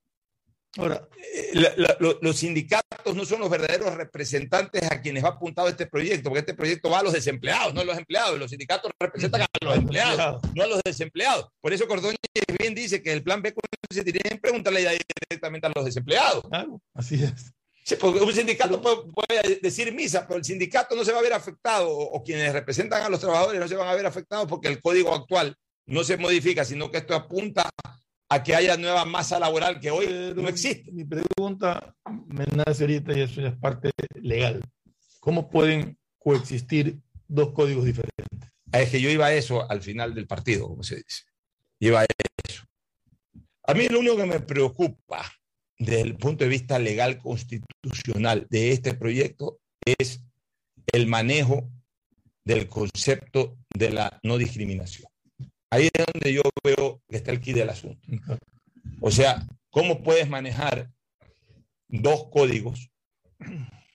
[0.77, 1.51] Ahora, eh,
[2.21, 6.53] los sindicatos no son los verdaderos representantes a quienes va apuntado este proyecto, porque este
[6.53, 8.37] proyecto va a los desempleados, no a los empleados.
[8.37, 11.47] Los sindicatos representan a los empleados, no a los desempleados.
[11.59, 12.19] Por eso Cordóñez
[12.57, 13.53] bien dice que el plan B
[13.89, 16.43] consistiría en preguntarle directamente a los desempleados.
[16.47, 17.97] Claro, así es.
[17.99, 21.89] porque un sindicato puede, decir misa, pero el sindicato no se va a ver afectado,
[21.89, 25.15] o quienes representan a los trabajadores no se van a ver afectados porque el código
[25.15, 25.55] actual
[25.87, 27.67] no se modifica, sino que esto apunta
[28.29, 30.91] a que haya nueva masa laboral que hoy no existe.
[30.91, 31.95] Mi pregunta
[32.27, 34.61] me nace ahorita y eso ya es parte legal.
[35.19, 38.51] ¿Cómo pueden coexistir dos códigos diferentes?
[38.71, 41.23] Ah, es que yo iba a eso al final del partido, como se dice.
[41.79, 42.05] Iba a
[42.47, 42.63] eso.
[43.63, 45.25] A mí lo único que me preocupa
[45.79, 50.21] desde el punto de vista legal constitucional de este proyecto es
[50.91, 51.71] el manejo
[52.43, 55.08] del concepto de la no discriminación.
[55.71, 58.07] Ahí es donde yo veo que está el kit del asunto.
[59.01, 60.91] O sea, ¿cómo puedes manejar
[61.87, 62.89] dos códigos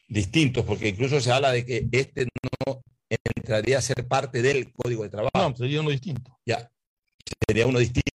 [0.08, 0.64] distintos?
[0.64, 2.26] Porque incluso se habla de que este
[2.66, 2.82] no
[3.36, 5.30] entraría a ser parte del código de trabajo.
[5.34, 6.38] No, sería uno distinto.
[6.46, 6.70] Ya,
[7.46, 8.10] sería uno distinto.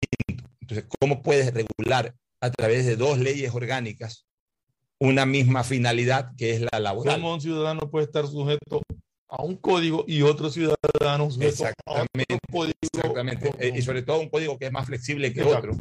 [0.59, 4.25] Entonces, ¿cómo puedes regular a través de dos leyes orgánicas
[4.99, 7.15] una misma finalidad que es la laboral?
[7.15, 8.81] ¿Cómo un ciudadano puede estar sujeto
[9.27, 12.37] a un código y otro ciudadano exactamente,
[12.81, 13.51] Exactamente.
[13.59, 15.75] Eh, y sobre todo un código que es más flexible que otro.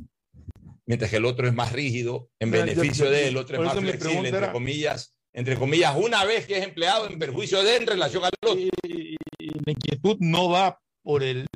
[0.87, 4.29] Mientras que el otro es más rígido en beneficio de él, otro es más flexible,
[4.29, 8.33] entre comillas, entre comillas, una vez que es empleado en perjuicio de en relación al
[8.43, 8.59] otro.
[8.59, 11.47] Y, la inquietud no va por el,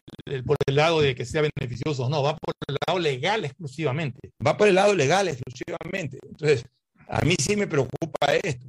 [0.45, 4.31] por el lado de que sea beneficioso, no, va por el lado legal exclusivamente.
[4.45, 6.19] Va por el lado legal exclusivamente.
[6.29, 6.65] Entonces,
[7.09, 8.67] a mí sí me preocupa esto.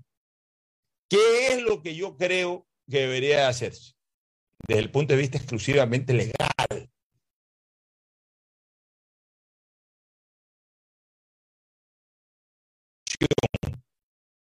[1.09, 3.93] ¿Qué es lo que yo creo que debería hacerse
[4.67, 6.35] desde el punto de vista exclusivamente legal.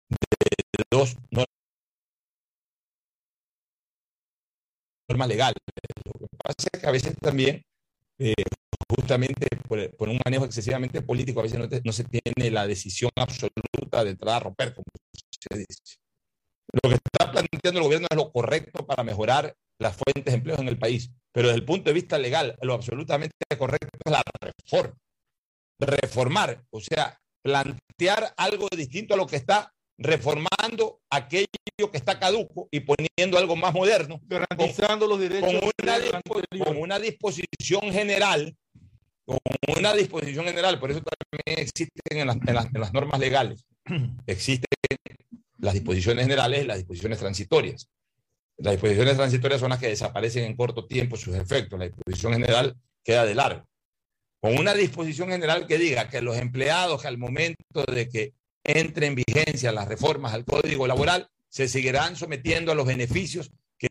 [0.09, 1.15] De dos
[5.07, 5.55] normas legales.
[6.05, 7.63] Lo que pasa es que a veces también,
[8.19, 8.33] eh,
[8.89, 14.03] justamente por, un manejo excesivamente político, a veces no, no, se tiene la decisión absoluta
[14.03, 16.06] de entrar a romper, como se dice.
[16.83, 20.59] Lo que está planteando el gobierno es lo correcto para mejorar las fuentes de empleo
[20.59, 24.21] en el país, pero desde el punto de vista legal, lo absolutamente correcto es la
[24.41, 24.95] reforma.
[25.79, 31.47] Reformar, o sea, plantear algo distinto a lo que está reformando aquello
[31.91, 34.19] que está caduco y poniendo algo más moderno.
[34.23, 35.53] Garantizando los derechos.
[35.53, 38.55] Con una, con una disposición general,
[39.25, 39.37] con
[39.77, 43.65] una disposición general, por eso también existen en las, en las, en las normas legales,
[44.27, 44.65] existen
[45.59, 47.89] las disposiciones generales y las disposiciones transitorias.
[48.57, 51.77] Las disposiciones transitorias son las que desaparecen en corto tiempo sus efectos.
[51.79, 53.67] La disposición general queda de largo.
[54.39, 58.33] Con una disposición general que diga que los empleados que al momento de que
[58.63, 63.89] entren en vigencia las reformas al Código Laboral se seguirán sometiendo a los beneficios que,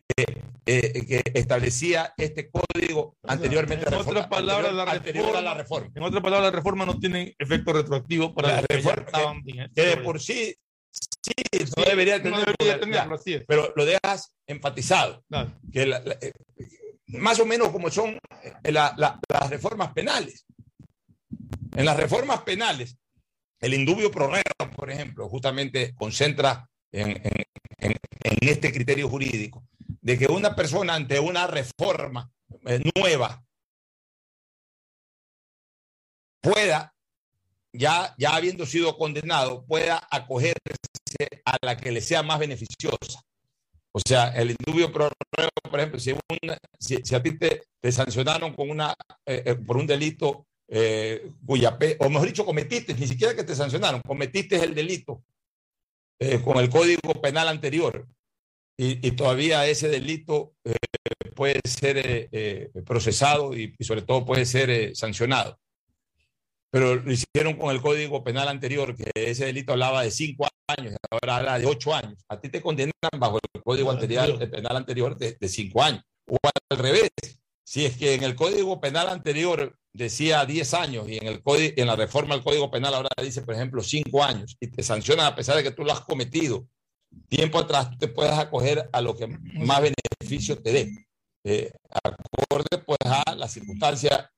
[0.65, 5.89] eh, establecía este código anteriormente en otras palabras, la reforma, a la reforma.
[5.95, 9.41] En otras palabras, la reforma no tiene efecto retroactivo para la reforma
[9.73, 10.53] que, de por sí
[11.21, 11.33] Sí,
[11.75, 15.23] no debería tenerlo, pero lo dejas enfatizado.
[15.71, 16.31] Que eh,
[17.07, 18.17] más o menos como son
[18.63, 20.45] eh, las reformas penales.
[21.75, 22.97] En las reformas penales,
[23.59, 24.31] el indubio pro
[24.75, 27.21] por ejemplo, justamente concentra en,
[28.41, 29.63] este criterio jurídico
[30.01, 32.31] de que una persona ante una reforma
[32.65, 33.43] eh, nueva
[36.41, 36.93] pueda,
[37.77, 40.57] ya, ya habiendo sido condenado, pueda acogerse
[41.45, 43.21] a la que le sea más beneficiosa.
[43.91, 46.13] O sea, el indubio por ejemplo, si,
[47.03, 48.93] si, a ti te, te, sancionaron con una,
[49.25, 53.55] eh, eh, por un delito eh, cuya, o mejor dicho, cometiste, ni siquiera que te
[53.55, 55.23] sancionaron, cometiste el delito
[56.43, 58.07] con el código penal anterior
[58.75, 60.55] y, todavía ese delito
[61.35, 62.29] puede ser
[62.85, 65.59] procesado y, y, sobre todo puede ser sancionado
[66.69, 70.95] pero lo hicieron con el código penal anterior, que ese delito hablaba de cinco años,
[71.09, 72.23] ahora habla de ocho años.
[72.27, 76.03] A ti te condenan bajo el código anterior, el penal anterior de, cinco años.
[76.29, 77.09] O al revés,
[77.63, 81.87] si es que en el código penal anterior decía diez años y en, el en
[81.87, 85.35] la reforma del código penal ahora dice, por ejemplo, cinco años y te sancionan a
[85.35, 86.67] pesar de que tú lo has cometido,
[87.29, 91.07] tiempo atrás tú te puedes acoger a lo que más beneficio te dé.
[91.45, 91.71] Eh,
[92.03, 94.29] acorde pues a la circunstancia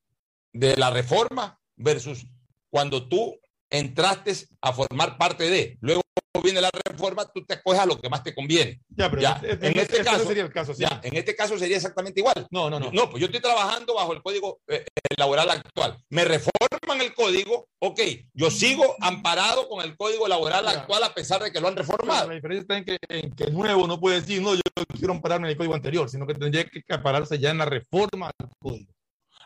[0.53, 2.25] de la reforma versus
[2.71, 3.35] cuando tú
[3.71, 5.77] entraste a formar parte de.
[5.81, 6.01] Luego
[6.43, 8.79] viene la reforma, tú te acoges a lo que más te conviene.
[8.89, 10.81] Ya, pero Ya, este- en este este no caso, sería el caso, sí.
[10.83, 12.47] ya, en este caso sería exactamente igual.
[12.49, 12.91] No, no, no.
[12.93, 15.97] No, pues yo estoy trabajando bajo el código eh, eh, laboral actual.
[16.09, 17.99] Me reforman el código, ok,
[18.33, 20.71] yo sigo amparado con el código laboral Ya.
[20.71, 22.29] actual a pesar de que lo han Pero reformado.
[22.29, 24.61] La diferencia está en que, en que nuevo no puede decir, no, yo
[24.97, 28.31] quiero ampararme en el código anterior, sino que tendría que ampararse ya en la reforma
[28.39, 28.91] al código.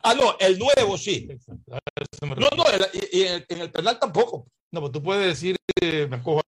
[0.04, 1.28] Ah, no, el nuevo sí.
[2.22, 4.48] No, no, el- y, y en, el, en el penal tampoco.
[4.72, 6.42] No, pues tú puedes decir, eh, me acojo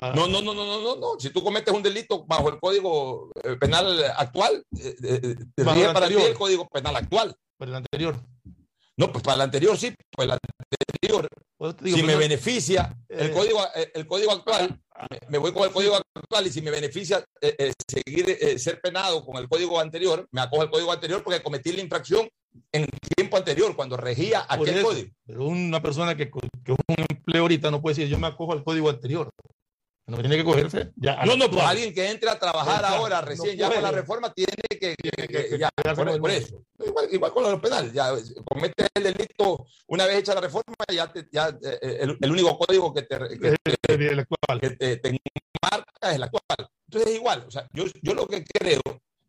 [0.00, 0.12] a...
[0.14, 1.18] No, no, no, no, no, no, no.
[1.20, 5.86] Si tú cometes un delito bajo el código eh, penal actual, eh, eh, te rige
[5.86, 7.34] el para ti el código penal actual.
[7.58, 8.20] Por el anterior.
[8.96, 10.32] No, pues para el anterior sí, pues el
[11.02, 11.28] anterior.
[11.56, 13.60] Pues digo, si me no- beneficia el, código,
[13.94, 14.78] el código actual,
[15.10, 17.24] me- me voy con el código actual y si me beneficia
[17.88, 21.72] seguir eh, ser penado con el código anterior, me acojo al código anterior porque cometí
[21.72, 22.28] la infracción
[22.72, 22.86] en
[23.16, 24.86] tiempo anterior, cuando regía por aquel eso.
[24.86, 25.10] código.
[25.26, 26.78] Pero una persona que, que un
[27.08, 29.30] empleo ahorita no puede decir, yo me acojo al código anterior.
[30.04, 31.24] No tiene que cogerse ya.
[31.24, 34.32] No, no, pues alguien que entre a trabajar ahora, No recién ya con la reforma,
[34.32, 36.60] tiene que, que- que- que ya, quedarse por, eso.
[36.84, 38.12] Igual, igual con lo penal, ya
[38.44, 42.58] comete el delito una vez hecha la reforma, ya, te- ya eh, el, el único
[42.58, 44.60] código que te, que, El- actual.
[44.76, 45.18] te, te
[45.62, 46.68] marca es el actual.
[46.88, 48.80] Entonces es igual, o sea, yo, yo lo que creo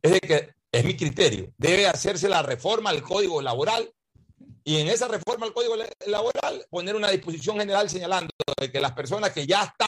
[0.01, 3.93] es de que es mi criterio, debe hacerse la reforma al código laboral
[4.63, 8.82] y en esa reforma al código la- laboral poner una disposición general señalando de que
[8.82, 9.88] las personas que ya están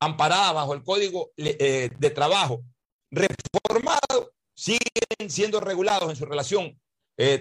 [0.00, 2.62] amparadas bajo el código eh, de trabajo
[3.10, 6.78] reformado siguen siendo regulados en su relación
[7.16, 7.40] eh,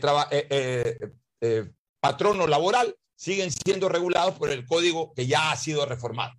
[1.42, 6.34] eh, patrono laboral, siguen siendo regulados por el código que ya ha sido reformado.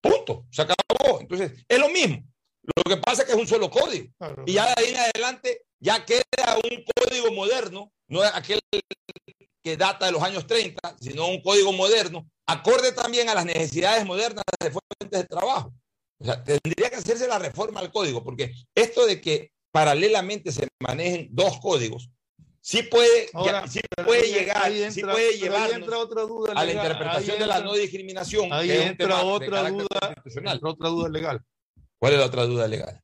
[0.00, 1.20] Punto, se acabó.
[1.20, 2.24] Entonces, es lo mismo.
[2.76, 4.08] Lo que pasa es que es un solo código.
[4.18, 4.44] Claro.
[4.46, 8.60] Y ya de ahí en adelante ya queda un código moderno, no es aquel
[9.62, 14.04] que data de los años 30, sino un código moderno, acorde también a las necesidades
[14.06, 15.72] modernas de fuentes de trabajo.
[16.18, 20.68] O sea, tendría que hacerse la reforma al código, porque esto de que paralelamente se
[20.80, 22.10] manejen dos códigos,
[22.60, 26.72] sí puede, Ahora, ya- sí puede llegar, sí puede llevarnos entra otra duda a la
[26.72, 28.52] interpretación de la no discriminación.
[28.52, 31.40] Ahí entra otra duda, entra otra duda legal.
[32.00, 33.00] ¿Cuál es la otra duda legal?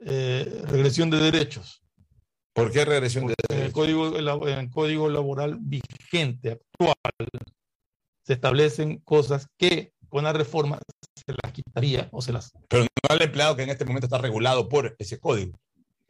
[0.00, 1.82] Eh, regresión de derechos.
[2.54, 4.16] ¿Por qué regresión de En el código,
[4.48, 6.94] en el código laboral vigente actual
[8.24, 10.78] se establecen cosas que con la reforma
[11.14, 14.18] se las quitaría o se las Pero no al empleado que en este momento está
[14.18, 15.58] regulado por ese código,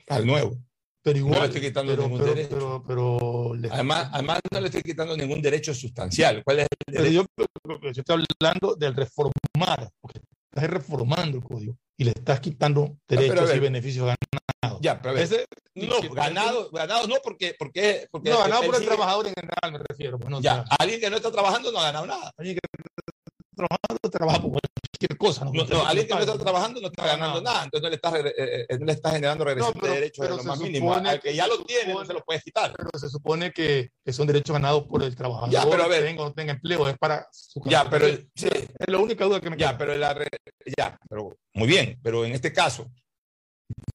[0.09, 0.57] al nuevo.
[1.03, 2.85] pero no igual le estoy quitando pero, ningún pero- derecho.
[2.87, 6.43] pero- Además, además, no le estoy quitando ningún derecho sustancial.
[6.45, 7.27] ¿Cuál es el pero derecho?
[7.37, 10.21] yo, yo estoy hablando del reformar porque
[10.55, 13.57] estás reformando el código y le estás quitando derechos ver.
[13.57, 15.23] y beneficios ganados Ya, pero a ver.
[15.25, 19.73] Ese- no, ganado, ganado no, porque, porque, porque no ganado por el trabajador en general
[19.73, 22.07] me refiero pues, no, o Ya, sea, alguien que no está trabajando no ha ganado
[22.07, 22.33] nada.
[22.39, 22.83] alguien que
[23.57, 27.07] trabajando trabaja por cualquier cosa no, No, no, alguien que no está trabajando no está
[27.07, 30.01] ganando nada, entonces no le está, eh, eh, no le está generando regresión pero- de
[30.01, 30.91] derechos de lo más mínimo.
[30.93, 32.73] supone Al que ya lo tiene, no se lo puedes quitar.
[32.77, 36.05] pero se supone que, que son derechos ganados por el trabajador Ya, pero a ver.
[36.05, 39.41] tenga o no tenga empleo es para su Ya, pero sí, es la única duda
[39.41, 39.79] que me ya, queda.
[39.79, 40.17] pero la
[40.79, 42.91] ya, pero muy bien, pero en este caso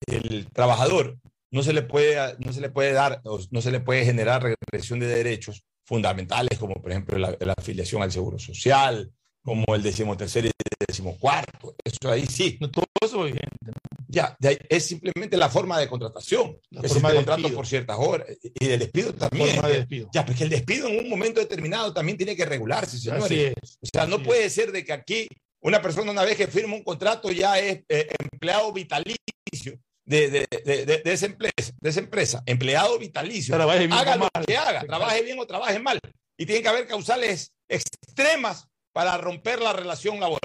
[0.07, 1.17] el trabajador
[1.51, 4.99] no se le puede no se le puede dar no se le puede generar regresión
[4.99, 9.11] de derechos fundamentales como por ejemplo la, la afiliación al seguro social,
[9.43, 10.51] como el decimotercer y
[10.87, 12.57] decimocuarto, eso ahí sí.
[12.61, 13.71] No, todo eso es vigente
[14.07, 16.59] Ya, de ahí es simplemente la forma de contratación.
[16.69, 17.55] La que forma de contrato despido.
[17.57, 19.49] por ciertas horas y del despido también.
[19.55, 22.97] forma de despido Ya, porque el despido en un momento determinado también tiene que regularse,
[22.99, 23.23] señores.
[23.25, 25.27] así es O sea, no así puede ser de que aquí
[25.63, 30.47] una persona una vez que firma un contrato ya es eh, empleado vitalicio de, de,
[30.65, 33.55] de, de- esa empresa, de esa empresa, empleado vitalicio.
[33.55, 34.45] Trabaje bien haga lo mal.
[34.45, 35.99] que haga, trabaje bien o trabaje mal.
[36.37, 40.39] Y tiene que haber causales extremas para romper la relación laboral.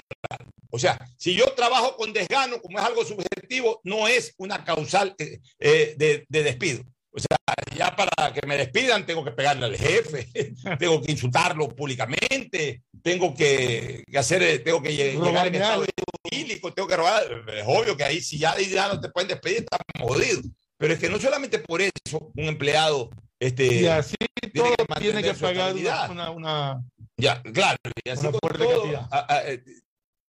[0.70, 5.14] O sea, si yo trabajo con desgano, como es algo subjetivo, no es una causal
[5.18, 6.82] eh, eh, de, de despido.
[7.10, 7.38] O sea,
[7.74, 10.28] ya para que me despidan tengo que pegarle al jefe,
[10.78, 15.84] tengo que insultarlo públicamente, tengo que, que hacer, eh, tengo que lle- llegar en estado
[16.24, 17.22] etílico, tengo que robar.
[17.54, 20.44] Es obvio que ahí si ya, ya no te pueden despedir, estamos jodidos.
[20.76, 23.08] Pero es que no solamente por eso un empleado
[23.40, 24.14] este, y así
[24.52, 25.72] tiene todo que tiene que pagar
[26.10, 26.82] una, una-
[27.18, 29.08] Ya, claro, y así Una con fuerte todo, cantidad.
[29.10, 29.64] a- a- eh,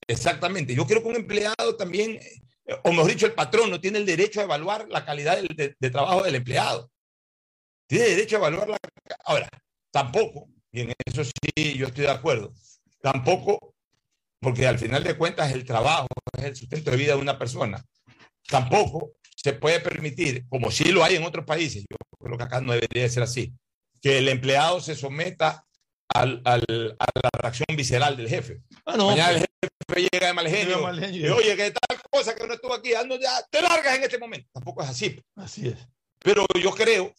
[0.09, 0.75] exactamente.
[0.75, 2.43] Yo creo que un empleado también, eh,
[2.85, 6.23] o mejor dicho, el patrón no tiene el derecho a evaluar la calidad de trabajo
[6.25, 6.91] del empleado.
[7.87, 8.79] Tiene derecho a evaluar la.
[9.25, 9.49] Ahora,
[9.93, 12.53] tampoco, y en eso sí yo estoy de acuerdo,
[13.01, 13.75] tampoco,
[14.41, 16.09] porque al final de cuentas el trabajo
[16.39, 17.85] es el sustento de vida de una persona,
[18.49, 22.61] tampoco se puede permitir, como sí lo hay en otros países, yo creo que acá
[22.61, 23.53] no debería ser así,
[24.01, 25.67] que el empleado se someta
[26.15, 28.63] al, al, a la reacción visceral del jefe.
[28.85, 30.81] Ah, no, Mañana el jefe llega de mal genio.
[30.83, 31.27] Mal genio.
[31.27, 34.19] y, Oye, que tal cosa que no estuvo aquí, ando ya, te largas en este
[34.19, 34.49] momento.
[34.53, 35.21] Tampoco es así.
[35.37, 35.77] Así es.
[36.19, 37.13] Pero yo creo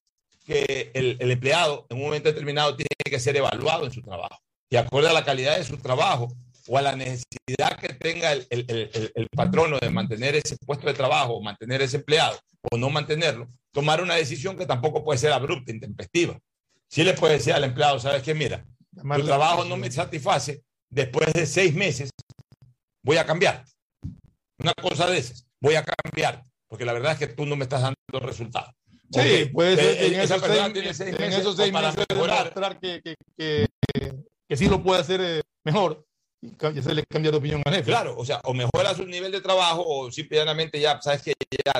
[0.45, 4.37] que el, el empleado en un momento determinado tiene que ser evaluado en su trabajo.
[4.69, 6.33] Y acorde a la calidad de su trabajo
[6.67, 10.87] o a la necesidad que tenga el, el, el, el patrono de mantener ese puesto
[10.87, 12.39] de trabajo mantener ese empleado
[12.71, 16.39] o no mantenerlo, tomar una decisión que tampoco puede ser abrupta, intempestiva.
[16.87, 18.33] Sí le puede decir al empleado, ¿sabes qué?
[18.33, 18.65] Mira,
[18.95, 22.09] tu trabajo no me satisface, después de seis meses
[23.03, 23.63] voy a cambiar.
[24.59, 27.63] Una cosa de esas, voy a cambiar, porque la verdad es que tú no me
[27.63, 28.73] estás dando resultados.
[29.11, 31.91] Sí, puede ser eh, en esa esos seis, tiene seis en meses esos seis para
[31.91, 32.37] meses mejorar.
[32.53, 33.67] demostrar que, que, que,
[34.49, 36.03] que sí lo puede hacer eh, mejor
[36.41, 37.85] y ca- y hacerle cambiar de opinión al jefe.
[37.85, 41.33] Claro, o sea, o mejora su nivel de trabajo o simplemente ya, sabes que
[41.63, 41.73] ya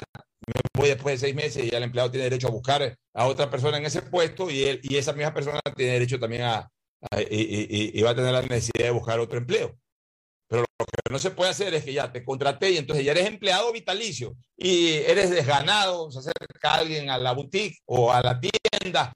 [0.78, 3.50] voy después de seis meses y ya el empleado tiene derecho a buscar a otra
[3.50, 6.70] persona en ese puesto y, él, y esa misma persona tiene derecho también a-
[7.30, 9.78] y, y- va a tener la necesidad de buscar otro empleo.
[10.48, 13.12] Pero lo que no se puede hacer es que ya te contraté y entonces ya
[13.12, 18.40] eres empleado vitalicio y eres desganado, se acerca alguien a la boutique o a la
[18.40, 19.14] tienda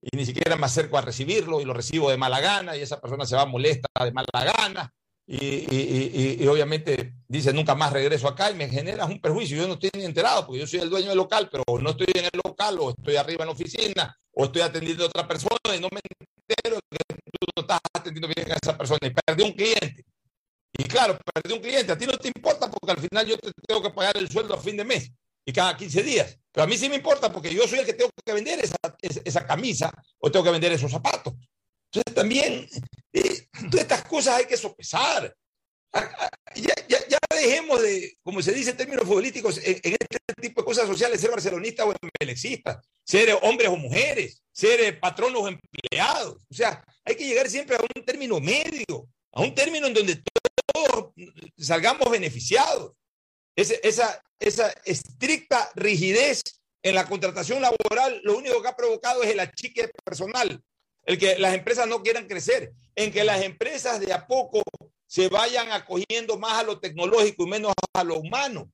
[0.00, 3.00] y ni siquiera me acerco a recibirlo y lo recibo de mala gana y esa
[3.00, 4.92] persona se va molesta de mala gana
[5.26, 5.36] y,
[5.74, 9.56] y- obviamente dice nunca más regreso acá y me generas un perjuicio.
[9.56, 12.06] Yo no estoy ni enterado porque yo soy el dueño del local, pero no estoy
[12.14, 15.74] en el local o estoy arriba en la oficina o estoy atendiendo a otra persona
[15.76, 16.00] y no me
[16.48, 16.78] entero
[17.32, 20.04] tú no estás atendiendo bien a esa persona y perdí un cliente.
[20.78, 23.50] Y claro, perdí un cliente, a ti no te importa porque al final yo te
[23.66, 25.10] tengo que pagar el sueldo a fin de mes
[25.44, 26.38] y cada 15 días.
[26.52, 28.76] Pero a mí sí me importa porque yo soy el que tengo que vender esa-
[29.02, 31.34] esa camisa o tengo que vender esos zapatos.
[31.92, 32.68] Entonces también
[33.12, 35.34] eh, todas estas cosas hay que sopesar.
[36.54, 40.62] Ya, ya, ya dejemos de, como se dice en términos futbolísticos, en, en este tipo
[40.62, 45.48] de cosas sociales, ser barcelonista o emelexista, ser hombres o mujeres, ser eh, patronos o
[45.48, 46.42] empleados.
[46.50, 50.22] O sea, hay que llegar siempre a un término medio, a un término en donde
[50.72, 51.12] todos
[51.58, 52.92] salgamos beneficiados.
[53.54, 56.42] Esa, esa estricta rigidez
[56.82, 60.62] en la contratación laboral, lo único que ha provocado es el achique personal,
[61.04, 64.62] el que las empresas no quieran crecer, en que las empresas de a poco
[65.16, 68.70] se vayan acogiendo más a lo tecnológico y menos a lo humano.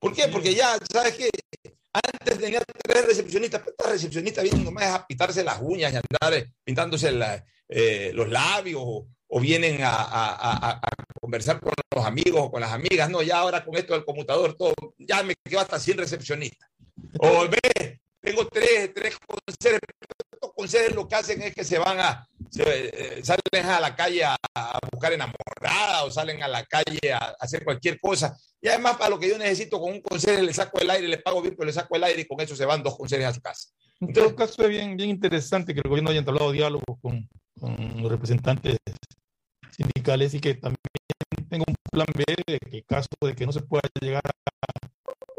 [0.00, 0.26] ¿Por qué?
[0.26, 1.30] Porque ya, ¿sabes qué?
[1.92, 6.34] Antes tenía tres recepcionistas, pero estas recepcionistas vienen nomás a pintarse las uñas y andar
[6.34, 11.72] eh, pintándose la- eh, los labios o, o vienen a, a- a- a conversar con
[11.94, 13.08] los amigos o con las amigas.
[13.08, 16.68] No, ya ahora con esto del conmutador, todo, ya me quedo hasta sin recepcionistas.
[17.20, 19.80] O ve, tengo tres, tres conserjes.
[20.56, 24.24] Conserjes lo que hacen es que se van a, se, eh, salen a la calle
[24.24, 28.34] a, a buscar enamorada o salen a la calle a, a hacer cualquier cosa.
[28.62, 31.18] Y además, para lo que yo necesito, con un conserje le saco el aire, le
[31.18, 33.34] pago bien, pero le saco el aire y con eso se van dos conserjes a
[33.34, 33.68] su casa.
[34.00, 37.28] En todo caso, es bien, bien interesante que el gobierno haya entablado diálogos con,
[37.60, 38.78] con los representantes
[39.76, 40.80] sindicales y que también
[41.50, 44.22] tenga un plan B de que caso de que no se pueda llegar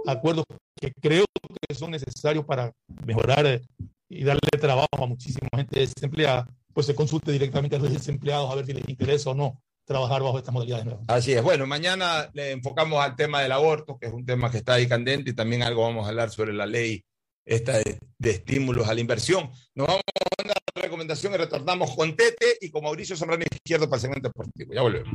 [0.05, 0.45] a acuerdos
[0.79, 1.25] que creo
[1.67, 2.71] que son necesarios para
[3.05, 3.61] mejorar eh,
[4.09, 8.55] y darle trabajo a muchísima gente desempleada, pues se consulte directamente a los desempleados a
[8.55, 11.05] ver si les interesa o no trabajar bajo estas modalidades nuevas.
[11.07, 11.41] Así es.
[11.41, 14.87] Bueno, mañana le enfocamos al tema del aborto, que es un tema que está ahí
[14.87, 17.03] candente, y también algo vamos a hablar sobre la ley
[17.45, 19.49] esta de, de estímulos a la inversión.
[19.73, 23.97] Nos vamos a una recomendación y retornamos con Tete y con Mauricio Zambrano Izquierdo para
[23.97, 24.73] el segmento deportivo.
[24.73, 25.13] Ya volvemos.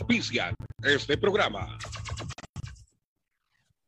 [0.00, 1.78] Auspician este programa.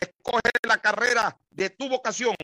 [0.00, 2.34] Escoge la carrera de tu vocación.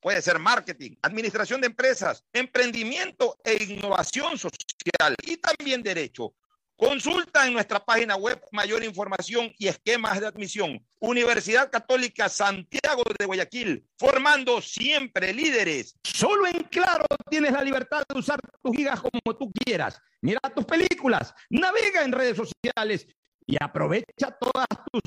[0.00, 6.34] Puede ser marketing, administración de empresas, emprendimiento e innovación social y también derecho.
[6.80, 10.82] Consulta en nuestra página web mayor información y esquemas de admisión.
[10.98, 15.94] Universidad Católica Santiago de Guayaquil, formando siempre líderes.
[16.02, 20.00] Solo en Claro tienes la libertad de usar tus gigas como tú quieras.
[20.22, 23.06] Mira tus películas, navega en redes sociales
[23.46, 25.02] y aprovecha todas tus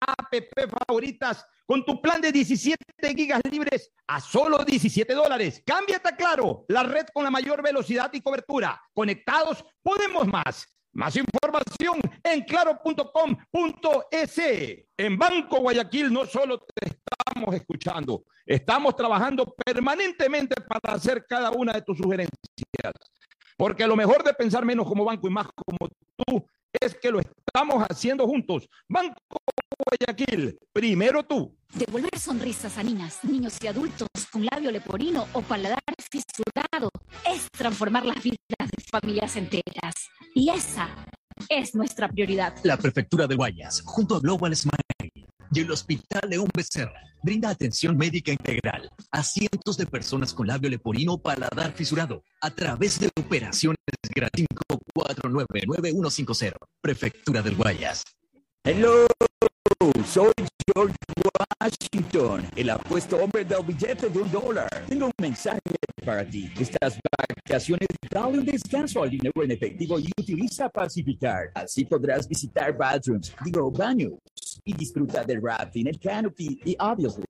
[0.00, 0.34] app
[0.86, 2.76] favoritas con tu plan de 17
[3.14, 5.62] gigas libres a solo 17 dólares.
[5.64, 8.80] Cámbiate a Claro, la red con la mayor velocidad y cobertura.
[8.92, 10.66] Conectados, podemos más.
[10.92, 14.38] Más información en claro.com.es.
[14.96, 21.72] En Banco Guayaquil no solo te estamos escuchando, estamos trabajando permanentemente para hacer cada una
[21.72, 22.34] de tus sugerencias.
[23.56, 26.44] Porque lo mejor de pensar menos como banco y más como tú
[26.80, 28.68] es que lo estamos haciendo juntos.
[28.88, 29.14] Banco
[29.80, 31.56] Guayaquil, primero tú.
[31.74, 36.90] Devolver sonrisas a niñas, niños y adultos con labio leporino o paladar fisurado
[37.26, 39.94] es transformar las vidas de familias enteras.
[40.34, 40.88] Y esa
[41.48, 42.54] es nuestra prioridad.
[42.64, 47.96] La Prefectura de Guayas, junto a Global Smile y el Hospital León Becerra, brinda atención
[47.96, 53.10] médica integral a cientos de personas con labio leporino o paladar fisurado a través de
[53.18, 53.78] operaciones
[54.14, 56.52] gratis 5499-150.
[56.80, 58.04] Prefectura del Guayas.
[58.64, 59.06] Hello,
[60.06, 60.32] soy
[60.74, 60.94] George
[61.60, 64.68] Washington, el apuesto hombre del billete de un dólar.
[64.88, 65.60] Tengo un mensaje
[66.04, 66.50] para ti.
[66.58, 71.50] Estas vacaciones dale un descanso al dinero en efectivo y utiliza Pacificar.
[71.54, 74.12] Así podrás visitar bathrooms, digo baños,
[74.64, 77.24] y disfrutar del rafting, el canopy y, obviously,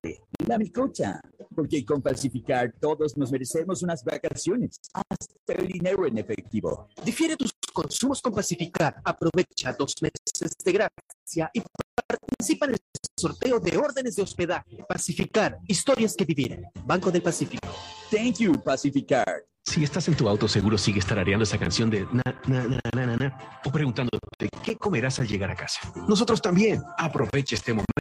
[0.46, 1.20] la melcocha.
[1.54, 6.88] Porque con Pacificar todos nos merecemos unas vacaciones, hasta el dinero en efectivo.
[7.04, 9.00] Difiere tus consumos con Pacificar.
[9.04, 11.62] Aprovecha dos meses de gracia y
[12.06, 12.78] participa en el
[13.16, 14.84] sorteo de órdenes de hospedaje.
[14.88, 16.62] Pacificar, historias que vivir.
[16.84, 17.68] Banco del Pacífico.
[18.10, 19.49] Thank you, Pacificar.
[19.64, 23.06] Si estás en tu auto, seguro sigue tarareando esa canción de na, na, na, na,
[23.06, 25.80] na, na, o preguntándote qué comerás al llegar a casa.
[26.08, 26.82] Nosotros también.
[26.98, 27.92] Aprovecha este momento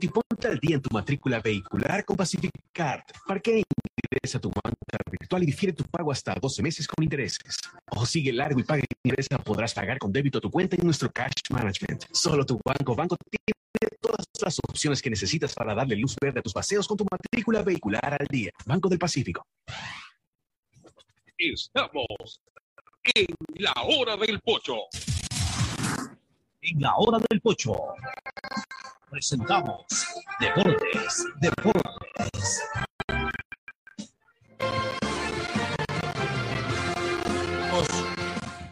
[0.00, 3.04] y ponte al día en tu matrícula vehicular con Pacificar.
[3.26, 7.58] Parquea ingresa a tu banca virtual y difiere tu pago hasta 12 meses con intereses.
[7.90, 11.50] O sigue largo y paga ingresa, podrás pagar con débito tu cuenta en nuestro cash
[11.50, 12.04] management.
[12.12, 16.42] Solo tu banco, banco tiene todas las opciones que necesitas para darle luz verde a
[16.42, 18.52] tus paseos con tu matrícula vehicular al día.
[18.64, 19.42] Banco del Pacífico.
[21.40, 22.40] Estamos
[23.14, 24.74] en la hora del pocho.
[26.62, 27.76] En la hora del pocho
[29.08, 29.86] presentamos
[30.40, 32.62] Deportes, Deportes.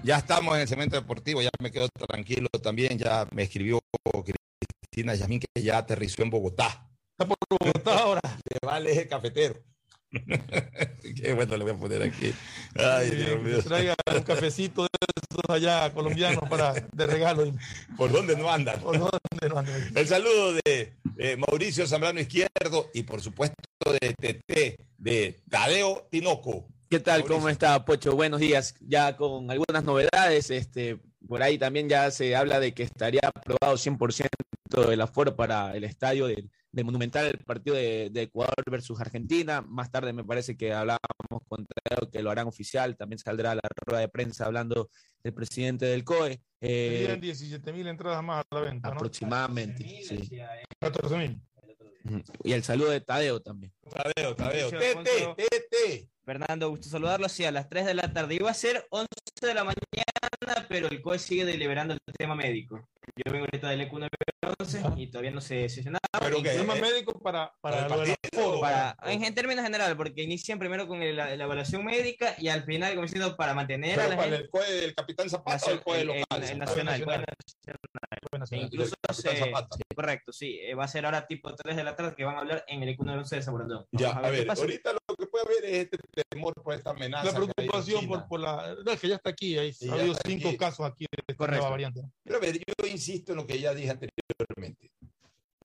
[0.02, 2.98] Ya estamos en el segmento deportivo, ya me quedo tranquilo también.
[2.98, 3.78] Ya me escribió
[4.82, 6.90] Cristina Yamín que ya aterrizó en Bogotá.
[7.12, 8.20] Está por Bogotá ahora.
[8.24, 9.62] Le va al eje cafetero.
[11.16, 12.32] Qué bueno le voy a poner aquí.
[12.74, 13.62] Ay, Dios mío.
[13.62, 17.52] Traiga un cafecito de esos allá colombianos para, de regalo.
[17.96, 18.80] ¿Por dónde no andan?
[18.80, 19.96] ¿Por dónde no andan?
[19.96, 23.56] El saludo de eh, Mauricio Zambrano Izquierdo y por supuesto
[24.00, 26.68] de TT, de Tadeo Tinoco.
[26.88, 27.24] ¿Qué tal?
[27.24, 28.14] ¿Cómo está, Pocho?
[28.14, 28.74] Buenos días.
[28.80, 33.76] Ya con algunas novedades, este, por ahí también ya se habla de que estaría aprobado
[33.76, 34.28] 100%
[34.88, 39.62] el aforo para el estadio del, del Monumental, el partido de, de Ecuador versus Argentina.
[39.62, 42.96] Más tarde me parece que hablábamos con Tadeo que lo harán oficial.
[42.96, 44.90] También saldrá la rueda de prensa hablando
[45.24, 46.42] el presidente del COE.
[46.60, 48.94] Eh, Serían 17 mil entradas más a la venta, ¿no?
[48.94, 50.30] aproximadamente, sí.
[50.78, 51.40] 14 mil.
[52.44, 53.72] Y el saludo de Tadeo también.
[53.90, 54.70] Tadeo, Tadeo.
[54.70, 56.10] Tete, tete.
[56.24, 57.28] Fernando, gusto saludarlo.
[57.28, 58.34] Sí, a las 3 de la tarde.
[58.34, 59.08] Iba a ser 11
[59.40, 62.86] de la mañana, pero el COE sigue deliberando el tema médico.
[63.16, 63.80] Yo vengo ahorita del
[64.42, 66.00] EQ 911 y todavía no se sesionaba.
[66.20, 68.60] Pero que tema médico para, para, Para el partido,
[69.04, 72.64] en, en términos generales, porque inician primero con el- la, la evaluación médica y al
[72.64, 74.50] final, como diciendo, para mantener a Pero la para gente.
[74.74, 76.42] el del Capitán Zapata o el COE el- el- local.
[76.44, 77.24] el nacional, COE
[78.30, 78.66] Fue nacional.
[78.66, 79.76] Incluso se, Zapata.
[79.76, 82.36] sí, correcto, sí, eh, va a ser ahora tipo 3 de la tarde que van
[82.36, 83.86] a hablar en el EQ 911 de San Borondón.
[83.92, 85.98] Ya, a ver, ahorita lo que puede haber es este
[86.30, 87.24] temor por esta amenaza.
[87.26, 88.74] La preocupación por, por la.
[88.84, 89.56] No, es que ya está aquí.
[89.58, 90.56] Hay, Sí, ha habido cinco aquí.
[90.56, 91.58] casos aquí de esta Correcto.
[91.60, 92.02] nueva variante.
[92.24, 94.22] Pero a ver, yo insisto en lo que ya dije anteriormente.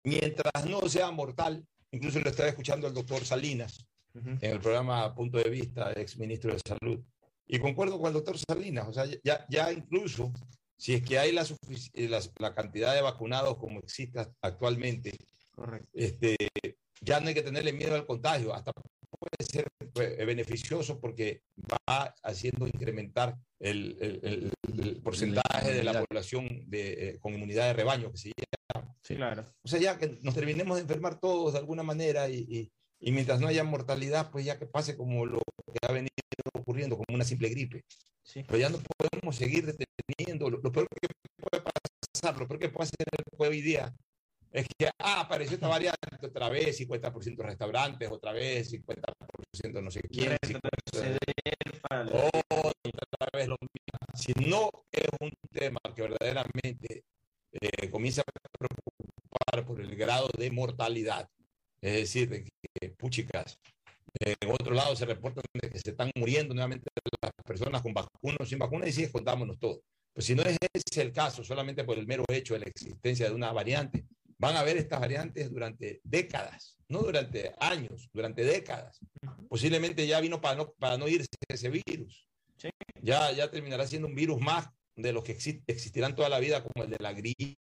[0.04, 4.30] Mientras no sea mortal, incluso lo estaba escuchando el doctor Salinas Ujú.
[4.30, 7.00] en el programa Punto de Vista, ex ministro de Salud.
[7.48, 10.32] Y concuerdo con el doctor Salinas, o sea, ya, ya incluso
[10.78, 11.46] si es que hay la,
[11.94, 15.16] eh, la cantidad de vacunados como existe actualmente,
[15.52, 15.90] Correcto.
[15.94, 16.36] este,
[17.02, 18.72] ya no hay que tenerle miedo al contagio, hasta
[19.22, 26.64] puede ser eh, beneficioso porque va haciendo incrementar el, el- el- porcentaje de la población
[26.68, 28.32] de, eh, con inmunidad de rebaño, que se
[28.74, 28.96] llama.
[29.04, 29.46] Claro.
[29.64, 33.12] O sea, ya que nos terminemos de enfermar todos de alguna manera y, y- y
[33.12, 36.10] mientras no haya mortalidad, pues ya que pase como lo que ha venido
[36.54, 37.84] ocurriendo, como una simple gripe.
[38.24, 38.44] Sí.
[38.48, 40.50] Pero ya no podemos seguir deteniendo.
[40.50, 43.94] Lo, lo peor que puede pasar, lo peor que puede hacer hoy día
[44.52, 50.02] es que, ah, apareció esta variante otra vez, 50% restaurantes, otra vez 50% no sé
[50.02, 50.38] quién.
[50.44, 54.00] 50%, Retroceder para otra vez lo mismo.
[54.14, 57.04] Si no es un tema que verdaderamente
[57.54, 61.30] eh, comienza a preocupar por el grado de mortalidad,
[61.82, 63.58] es decir, de que, puchicas,
[64.20, 66.90] eh, en otro lado se reportan de que se están muriendo nuevamente
[67.22, 69.82] las personas con vacunas sin vacunas y sigue contámonos todo.
[70.14, 73.30] Pues si no es ese el caso, solamente por el mero hecho de la existencia
[73.30, 74.06] de una variante,
[74.42, 79.00] van a haber estas variantes durante décadas, no durante años, durante décadas.
[79.48, 82.28] Posiblemente ya vino para no, para no irse ese virus.
[83.04, 86.64] Ya, ya terminará siendo un virus más de los que exi- existirán toda la vida,
[86.64, 87.56] como el de la gripe.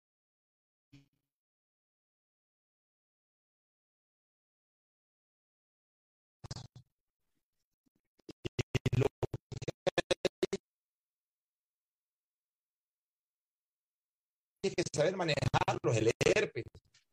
[14.69, 16.63] Hay que saber manejarlos, el herpes.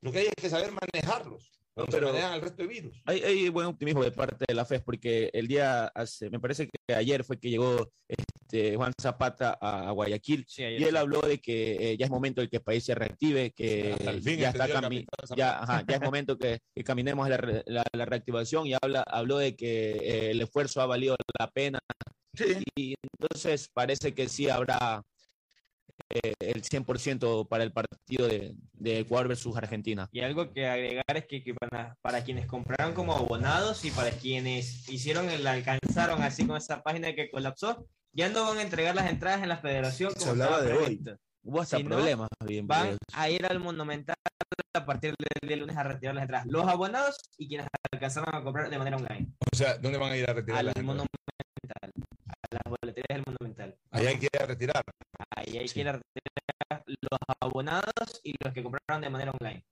[0.00, 1.50] Lo que hay es que saber manejarlos.
[1.76, 3.02] Se pero- manejan el resto de virus.
[3.04, 6.68] Hay, hay buen optimismo de parte de la FES porque el día, hace, me parece
[6.68, 10.96] que ayer fue que llegó este, Juan Zapata a, a Guayaquil ayer y él sí.
[10.96, 14.38] habló de que eh, ya es momento de que el país se reactive, que fin
[14.38, 14.66] ya, está
[15.36, 19.02] ya, ajá, ya es momento que, que caminemos a la, la- la reactivación y habla,
[19.06, 21.78] habló de que eh, el esfuerzo ha valido la pena
[22.74, 25.02] y entonces parece que sí habrá
[26.10, 30.08] eh, el 100% para el partido de, de Ecuador versus Argentina.
[30.12, 34.10] Y algo que agregar es que, que para, para quienes compraron como abonados y para
[34.10, 38.94] quienes hicieron el alcanzaron así con esa página que colapsó, ya no van a entregar
[38.94, 41.04] las entradas en la federación Se como hablaba estaba de hoy.
[41.42, 42.28] Hubo hasta sino problemas.
[42.44, 42.98] bien, Van bien.
[43.12, 44.16] a ir al Monumental
[44.74, 46.46] a partir del lunes a retirar las entradas.
[46.48, 49.28] Los abonados y quienes alcanzaron a comprar de manera online.
[49.52, 50.82] O sea, ¿dónde van a ir a retirar Al la gente?
[50.86, 51.92] Monumental.
[52.64, 53.78] Las boleterías del Monumental.
[53.90, 54.82] Ahí hay que ir a retirar.
[55.36, 59.64] Ahí hay que ir a retirar los abonados y los que compraron de manera online.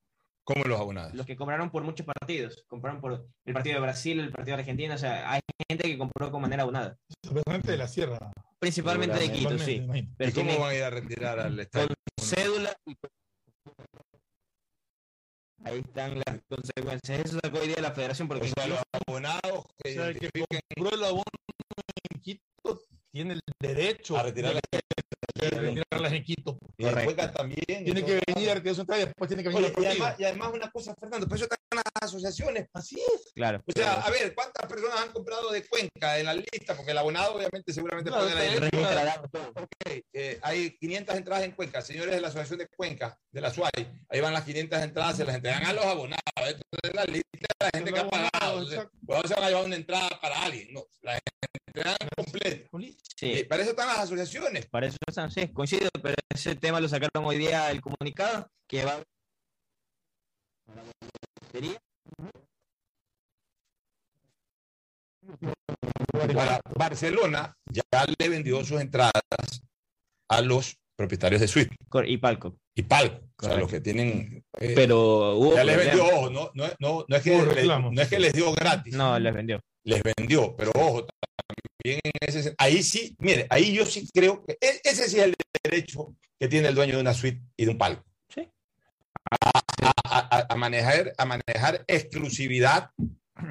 [0.46, 1.14] ¿Cómo los abonados?
[1.14, 2.64] Los que compraron por muchos partidos.
[2.68, 4.94] Compraron por el partido de Brasil, el partido de Argentina.
[4.94, 5.40] O sea, hay
[5.70, 6.98] gente que compró con manera abonada.
[7.22, 8.18] Especialmente de la sierra.
[8.58, 9.64] Principalmente de Quito, sí.
[9.64, 10.14] Principalmente.
[10.18, 11.88] Pero ¿Y cómo tienen van a ir a retirar al estadio?
[12.20, 12.94] cédula y
[15.64, 17.20] Ahí están las consecuencias.
[17.20, 20.08] Eso sacó hoy día la federación porque O sea, incluso- los abonados que O sea,
[20.08, 20.30] el que
[20.76, 21.22] compró el abono
[22.12, 22.42] en Quito
[23.14, 24.60] tiene el derecho a retirar la
[25.34, 26.58] de retirarlas en Quito.
[26.76, 27.84] y en Cuenca también.
[27.84, 30.14] Tiene que venir a retirar su entrada y después tiene que venir Oye, y, además,
[30.18, 32.68] y además una cosa, Fernando, por eso están las asociaciones.
[32.72, 33.32] Así es.
[33.34, 33.62] Claro.
[33.66, 36.76] O sea, a ver, ¿cuántas personas han comprado de Cuenca en la lista?
[36.76, 39.30] Porque el abonado obviamente seguramente Claro, pone la está dirección.
[39.32, 39.44] bien.
[39.54, 41.82] Ok, eh, hay 500 entradas en Cuenca.
[41.82, 43.70] Señores de la Asociación de Cuenca, de la SUAI,
[44.08, 46.20] ahí van las 500 entradas, se las entregan a los abonados.
[46.46, 48.58] Esto es la lista de la gente que ha pagado.
[48.62, 50.72] Entonces, pues, no se van a llevar una entrada para alguien.
[50.72, 51.14] No, la
[51.66, 52.68] entregan completa.
[53.16, 53.32] Sí.
[53.32, 54.66] Eh, para eso están las asociaciones.
[54.66, 58.84] Para eso están, sí, coincido, pero ese tema lo sacaron hoy día el comunicado que
[58.84, 59.02] va
[66.12, 67.82] Ahora, Barcelona ya
[68.18, 69.12] le vendió sus entradas
[70.28, 71.74] a los propietarios de suite.
[72.06, 72.56] Y Palco.
[72.74, 73.20] Y Palco.
[73.40, 74.44] O sea, los que tienen.
[74.60, 77.54] eh, Pero hubo ya les vendió, ojo, no, no, no, no es que Hubo le-
[77.54, 77.92] reclamos.
[77.92, 78.94] no es que les dio gratis.
[78.94, 79.60] No, les vendió.
[79.84, 81.06] Les vendió, pero ojo,
[81.46, 85.24] también en ese ahí sí, mire, ahí yo sí creo que e- ese sí es
[85.26, 88.04] el derecho que tiene el dueño de una suite y de un palco.
[88.28, 88.48] Sí.
[89.42, 89.60] A,
[90.04, 92.90] a- a- a manejar, a manejar exclusividad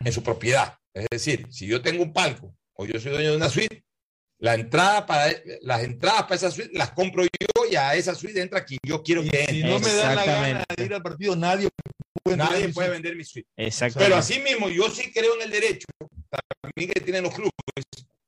[0.03, 0.77] en su propiedad.
[0.93, 3.83] Es decir, si yo tengo un palco o yo soy dueño de una suite,
[4.39, 8.41] la entrada para, las entradas para esa suite las compro yo y a esa suite
[8.41, 9.55] entra quien yo quiero que entre.
[9.55, 11.69] Si no me dan la gana de ir al partido, nadie
[12.21, 13.49] puede Nadie mi puede vender mi suite.
[13.57, 13.99] Exacto.
[13.99, 15.87] Pero así mismo, yo sí creo en el derecho
[16.61, 17.51] también que tienen los clubes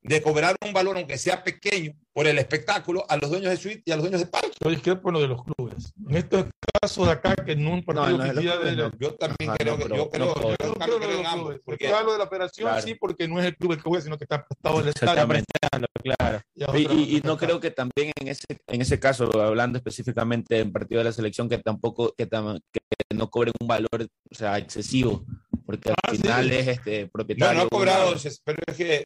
[0.07, 3.81] de cobrar un valor, aunque sea pequeño, por el espectáculo a los dueños de suite
[3.85, 4.49] y a los dueños de palco.
[4.63, 5.93] Yo discrepo en lo de los clubes.
[6.07, 6.45] En este
[6.81, 8.91] caso de acá, que en un partido no, de los oficial clubes de- no.
[8.99, 11.19] Yo también Ajá, creo no, que pero yo creo, no yo creo Yo creo que
[11.19, 12.81] en ambos, porque Porque hablo de la federación, Claro.
[12.87, 14.89] sí, porque no es el club el que juega, sino que está prestado al Se
[14.91, 16.41] está prestando, claro.
[16.55, 20.59] Y a Y, y- no creo que también en ese, en ese caso, hablando específicamente
[20.59, 22.79] en partido de la selección, que tampoco, que, tam- que
[23.15, 23.89] no cobren un valor
[24.31, 25.25] o sea, excesivo,
[25.65, 26.17] porque al Ah, sí.
[26.17, 27.59] final es este no, propietario.
[27.59, 28.13] no ha cobrado,
[28.43, 29.03] pero es que,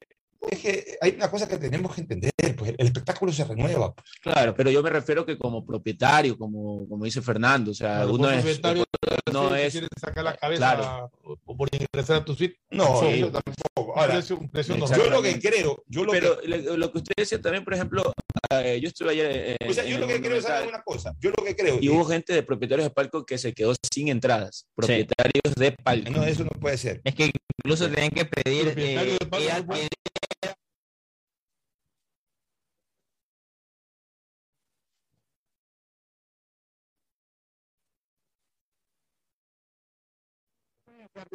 [0.52, 3.94] es que hay una cosa que tenemos que entender, pues el espectáculo se renueva.
[3.94, 4.08] pues.
[4.22, 8.14] Claro, pero yo me refiero que como propietario, como, como dice Fernando, o sea, Claro,
[8.14, 8.86] uno es, propietario,
[9.34, 11.12] no si es, quieres sacar la cabeza claro.
[11.46, 12.58] o por ingresar a tu suite.
[12.72, 13.20] No, Sí.
[13.20, 13.94] yo tampoco.
[13.94, 14.98] Un Ahora, precio, un precio Exacto.
[15.04, 15.10] normal.
[15.10, 18.14] yo lo que creo, yo lo pero que, lo que usted decía también, por ejemplo,
[18.52, 21.32] eh, yo estuve ayer en, o sea, yo lo que creo es una cosa, yo
[21.36, 24.10] lo que creo y es- hubo gente de propietarios de palco que se quedó sin
[24.10, 26.12] entradas, propietarios de palco.
[26.12, 27.02] no, eso no puede ser.
[27.04, 27.32] Es que
[27.64, 29.18] incluso tenían que pedir eh,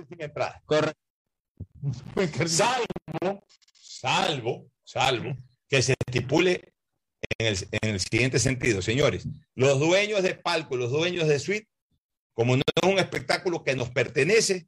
[0.09, 0.63] sin entrada.
[0.67, 0.99] Correcto.
[2.49, 5.37] Salvo, salvo, salvo
[5.69, 6.73] que se estipule
[7.39, 9.27] en el, en el siguiente sentido, señores.
[9.55, 11.69] Los dueños de palco, los dueños de suite,
[12.33, 14.67] como no es un espectáculo que nos pertenece,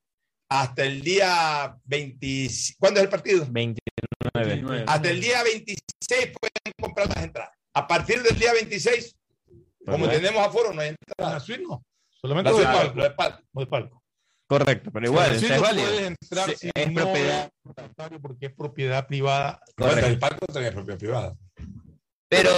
[0.48, 2.48] hasta el día 20.
[2.78, 3.46] ¿Cuándo es el partido?
[3.50, 4.84] 29.
[4.86, 5.78] Hasta el día 26
[6.38, 7.52] pueden comprar las entradas.
[7.74, 9.16] A partir del día 26,
[9.84, 10.22] como Correcto.
[10.22, 11.34] tenemos aforo, no hay En entradas.
[11.34, 11.84] la suite no.
[12.10, 12.78] Solamente La lo de suite,
[13.16, 13.42] palco.
[13.52, 14.02] lo de palco.
[14.48, 17.50] Correcto, pero igual, es no puedes entrar Sí, si es no propiedad.
[17.64, 19.60] es porque es propiedad privada.
[19.76, 21.36] No, el palco también es propiedad privada.
[22.28, 22.50] Pero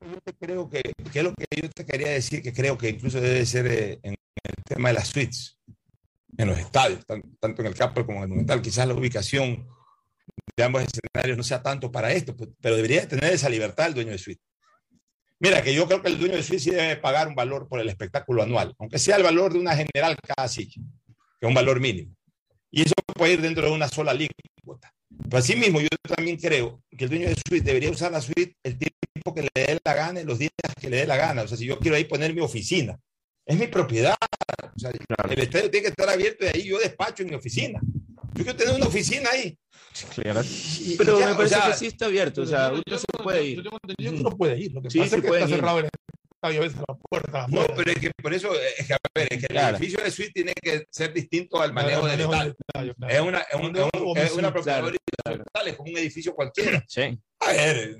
[0.00, 2.90] yo te creo que, que es lo que yo te quería decir, que creo que
[2.90, 5.58] incluso debe ser eh, en el tema de las suites,
[6.36, 8.60] en los estadios, tan- tanto en el campo como en el monumental.
[8.62, 9.66] Quizás la ubicación
[10.56, 13.94] de ambos escenarios no sea tanto para esto, pues, pero debería tener esa libertad el
[13.94, 14.42] dueño de suite.
[15.44, 17.78] Mira, que yo creo que el dueño de suite sí debe pagar un valor por
[17.78, 20.80] el espectáculo anual, aunque sea el valor de una general cada silla,
[21.38, 22.16] que es un valor mínimo.
[22.70, 24.94] Y eso puede ir dentro de una sola alícuota.
[25.22, 28.78] Pero asimismo, yo también creo que el dueño de suite debería usar la suite el
[28.78, 30.50] tiempo que le dé la gana y los días
[30.80, 31.42] que le dé la gana.
[31.42, 32.98] O sea, si yo quiero ahí poner mi oficina,
[33.44, 34.16] es mi propiedad.
[34.74, 37.82] O sea, el estadio tiene que estar abierto y ahí yo despacho en mi oficina.
[38.34, 39.58] Yo quiero tener una oficina ahí.
[40.14, 40.42] Claro.
[40.42, 43.06] Y- Pero ya, me o parece sea, que sí está abierto, o sea, uno se
[43.22, 43.62] puede ir.
[43.62, 44.72] Yo que no puede ir.
[44.72, 45.54] Lo que Sí, pasa sí es que está ir.
[45.54, 45.84] cerrado el
[46.34, 47.46] estadio a veces la puerta.
[47.48, 49.68] No, pero es que por eso, es que, a ver, es que Claro.
[49.76, 52.54] el edificio de suite tiene que ser distinto al manejo Al del manejo estadio.
[52.68, 53.14] estadio, claro.
[53.14, 54.96] Es una, es un- es un- como es una propiedad claro,
[55.26, 56.84] horizontal, es como un edificio cualquiera.
[56.88, 57.18] Sí.
[57.40, 57.96] A ver,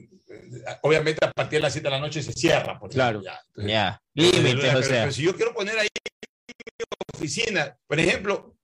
[0.82, 2.77] obviamente a partir de las 7 de la noche se cierra.
[2.78, 3.23] Por Claro.
[3.23, 3.40] ya.
[3.56, 4.01] Entonces,
[4.43, 5.01] Límites, pero- o sea.
[5.02, 5.89] pero si yo quiero poner ahí
[7.15, 8.56] oficina, por ejemplo,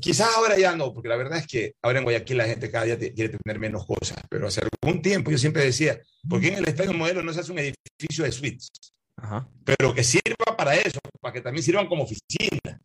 [0.00, 2.84] quizás ahora ya no, porque la verdad es que ahora en Guayaquil la gente cada
[2.84, 6.48] día te- quiere tener menos cosas, pero hace algún tiempo yo siempre decía, ¿por qué
[6.48, 8.68] en el estadio modelo no se hace un edificio de suites?
[9.64, 12.80] Pero que sirva para eso, para que también sirvan como oficina.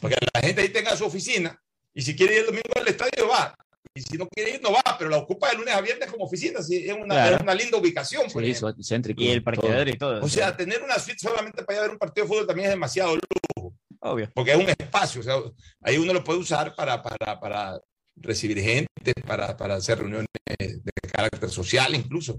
[0.00, 1.56] Porque la gente ahí tenga su oficina
[1.94, 3.54] y si quiere ir el domingo al estadio va.
[3.94, 6.24] Y si no quiere ir, no va, pero la ocupa de lunes a viernes como
[6.24, 6.60] oficina.
[6.60, 7.36] es, una, Claro.
[7.36, 8.22] es una linda ubicación.
[8.30, 8.68] por Sí, ejemplo.
[8.70, 9.22] eso, céntrico.
[9.22, 10.22] Y el parqueadero y todo.
[10.22, 12.66] O sea, tener una suite solamente para ir a ver un partido de fútbol también
[12.66, 13.74] es demasiado lujo.
[14.00, 14.30] Obvio.
[14.34, 15.20] Porque es un espacio.
[15.20, 15.34] O sea,
[15.82, 17.80] ahí uno lo puede usar para, para, para
[18.16, 20.26] recibir gente, para, para hacer reuniones
[20.58, 22.38] de carácter social incluso.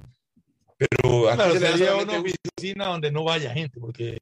[0.77, 4.18] Pero Claro, se sería una oficina donde no vaya gente, porque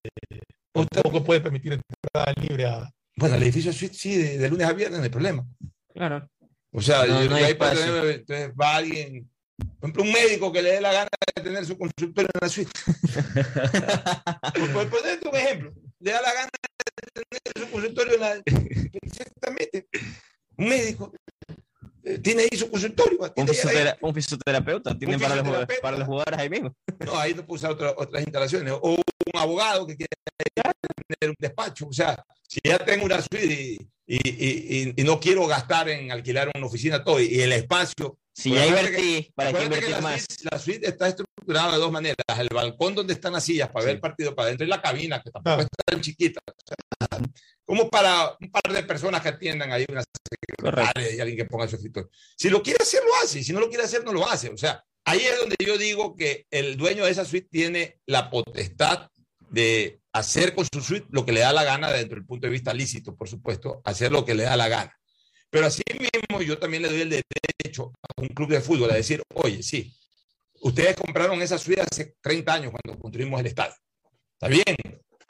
[0.74, 2.90] tampoco puede permitir entrada libre a.
[3.16, 5.46] Bueno, el edificio suite sí, de, de lunes a viernes no hay problema.
[5.94, 6.28] Claro.
[6.72, 7.80] O sea, No, yo- no hay espacio.
[7.86, 11.66] tener- entonces va alguien, por ejemplo, un médico que le dé la gana de tener
[11.66, 12.72] su consultorio en la suite.
[14.56, 16.50] por, por ponerte un ejemplo, le da la gana
[17.56, 18.42] su consultorio en la.
[18.44, 19.88] Perfectamente.
[20.58, 21.12] Un médico
[22.04, 23.20] eh, tiene ahí su consultorio.
[23.36, 26.74] Un, fisiotera- fisioterapeuta tienen para, para los jugadores ahí mismo.
[27.06, 28.74] No, ahí no puede usar otra- otras instalaciones.
[28.82, 29.02] O un
[29.40, 30.10] abogado que quiere
[31.20, 31.88] tener un despacho.
[31.88, 36.50] O sea, si ya tengo una suite y, y- y- no quiero gastar en alquilar
[36.56, 38.18] una oficina todo y el espacio.
[38.38, 40.26] Si ya invertí, ¿para qué invertir la más?
[40.30, 42.18] Suite, la suite está estructurada de dos maneras.
[42.38, 45.24] El balcón donde están las sillas para ver el partido para adentro y la cabina,
[45.24, 46.40] que tampoco es tan chiquita.
[46.46, 47.20] O sea,
[47.66, 51.68] como para un par de personas que atiendan ahí una secretaria y alguien que ponga
[51.68, 52.12] su escritorio.
[52.38, 53.44] Si lo quiere hacer, lo hace.
[53.44, 54.50] Si no lo quiere hacer, no lo hace.
[54.50, 58.30] O sea, ahí es donde yo digo que el dueño de esa suite tiene la
[58.30, 59.10] potestad
[59.50, 62.52] de hacer con su suite lo que le da la gana dentro del punto de
[62.52, 64.97] vista lícito, por supuesto, hacer lo que le da la gana.
[65.50, 68.96] Pero así mismo yo también le doy el derecho a un club de fútbol a
[68.96, 69.94] decir, oye, sí,
[70.62, 73.74] ustedes compraron esa suite hace 30 años cuando construimos el estadio.
[74.34, 74.76] Está bien,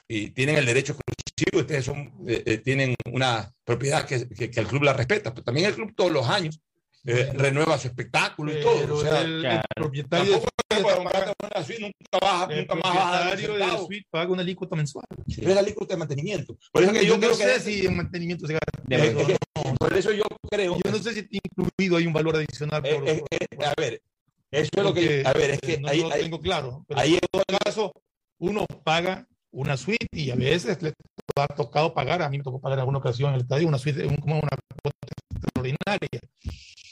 [0.08, 4.60] y tienen el derecho exclusivo, ustedes son, eh, eh, tienen una propiedad que, que- que
[4.60, 6.58] el club la respeta, pero también el club todos los años
[7.06, 8.94] eh, renueva su espectáculo y todo.
[8.96, 10.34] O sea, el, el propietario
[10.78, 13.28] de tampoco es para comprarte una suite, nunca el nunca más vas a dar un
[13.28, 15.04] propietario de la suite paga una alícuota mensual.
[15.36, 16.56] Pero es la alícuota de mantenimiento.
[16.72, 18.82] Por eso que yo, no creo sé que si en mantenimiento se gasta.
[18.88, 19.36] Es que-
[19.78, 20.76] por eso yo creo.
[20.84, 22.82] Yo no sé si incluido hay un valor adicional.
[22.84, 24.02] Eh, por- eh, eh, a ver,
[24.50, 25.22] eso es lo que.
[25.26, 26.84] A ver, es que eh, no ahí, lo ahí- tengo claro.
[26.88, 27.92] Pero ahí en todo caso,
[28.38, 30.92] uno paga una suite y a veces le
[31.36, 33.78] ha tocado pagar, a mí me tocó pagar en alguna ocasión en el estadio una
[33.78, 34.48] suite, un- como una
[34.82, 34.98] cuota
[35.34, 36.20] extraordinaria.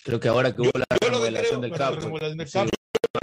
[0.05, 2.76] Creo que ahora que hubo la remodelación del la remodelación del sí, campo,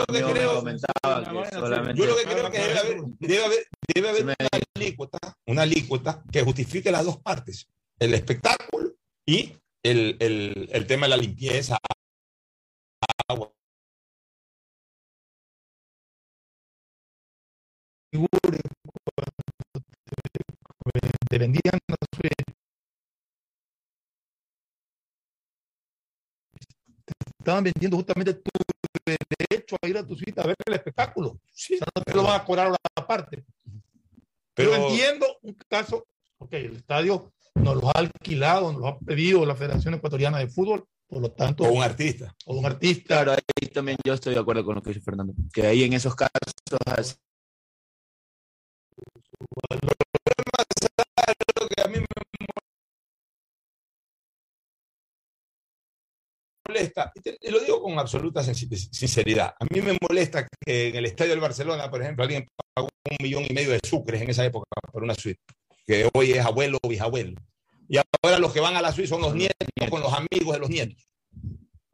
[0.07, 2.01] creo- que solamente.
[2.01, 4.35] Yo lo que creo que debe haber, debe haber, debe haber una
[4.75, 7.67] alícuota, una alícuota que justifique las dos partes,
[7.99, 8.93] el espectáculo
[9.25, 11.77] y el, el, el tema de la limpieza,
[13.27, 13.51] agua.
[21.29, 21.79] te, vendían
[27.39, 28.51] estaban vendiendo justamente tu
[29.63, 31.29] derecho a ir a tu suite a ver el espectáculo.
[31.29, 32.77] o sea, no te lo van a cobrar.
[33.27, 33.43] Pero,
[34.53, 36.05] Pero- entiendo un caso,
[36.37, 40.47] ok, el estadio nos lo ha alquilado, nos lo ha pedido la Federación Ecuatoriana de
[40.47, 41.63] Fútbol, por lo tanto.
[41.63, 42.35] O un artista.
[42.45, 43.23] O un artista.
[43.23, 45.33] Claro, ahí también yo estoy de acuerdo con lo que dice Fernando.
[45.53, 47.19] Que ahí en esos casos.
[57.41, 61.39] Y, lo digo con absoluta sinceridad, a mí me molesta que en el estadio del
[61.39, 65.03] Barcelona, por ejemplo, alguien pagó un millón y medio de sucres en esa época por
[65.03, 65.39] una suite,
[65.85, 67.35] que hoy es abuelo o bisabuelo,
[67.87, 70.59] y ahora los que van a la suite son los nietos con los amigos de
[70.59, 71.07] los nietos.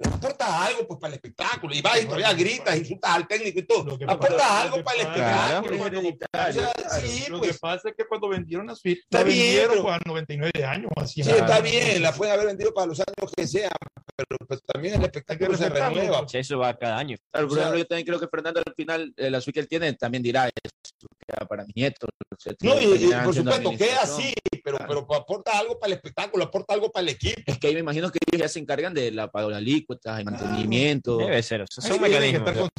[0.01, 3.63] Aportas algo pues para el espectáculo y vas y todavía gritas, insultas al técnico y
[3.63, 3.97] todo.
[4.07, 5.83] Aportas algo para el espectáculo.
[5.83, 7.51] O sea, sí, lo pues.
[7.51, 10.65] que pasa es que cuando vendieron la suite, Está la bien, vendieron pero- a 99
[10.65, 11.21] años o así.
[11.23, 13.71] Sí, está bien, la pueden haber vendido para los años que sean,
[14.15, 16.25] pero pues, también el espectáculo se renueva.
[16.31, 17.17] Eso va cada año.
[17.31, 19.55] Claro, por O sea- ejemplo, yo también creo que Fernando al final, eh, la suite
[19.55, 21.07] que él tiene, también dirá eso,
[21.47, 22.07] para mi nieto.
[22.07, 24.33] o sea, No, y, y por supuesto, queda así,
[24.63, 27.41] pero, pero aporta algo para el espectáculo, aporta algo para el equipo.
[27.45, 30.19] Es que ahí me imagino que ellos ya se encargan de la pago de alícuotas,
[30.19, 31.17] el mantenimiento.
[31.17, 32.47] Debe ser, esos Ahí son mecanismos.
[32.49, 32.69] estar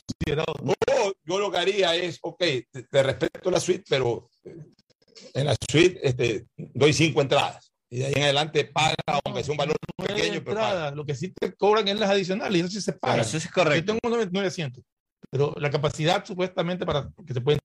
[1.24, 4.56] Yo, lo que haría es, ok, te, te respeto la suite, pero eh,
[5.35, 7.72] en la suite este, doy cinco entradas.
[7.93, 8.94] Y de ahí en adelante paga,
[9.24, 10.68] aunque sea un valor Nueve pequeño, pero paga.
[10.70, 13.22] entradas, lo que sí te cobran es las adicionales y eso sí se paga.
[13.22, 13.93] Eso es correcto.
[13.94, 14.85] Yo tengo nueve- 900,
[15.31, 17.59] pero la capacidad supuestamente para que se pueden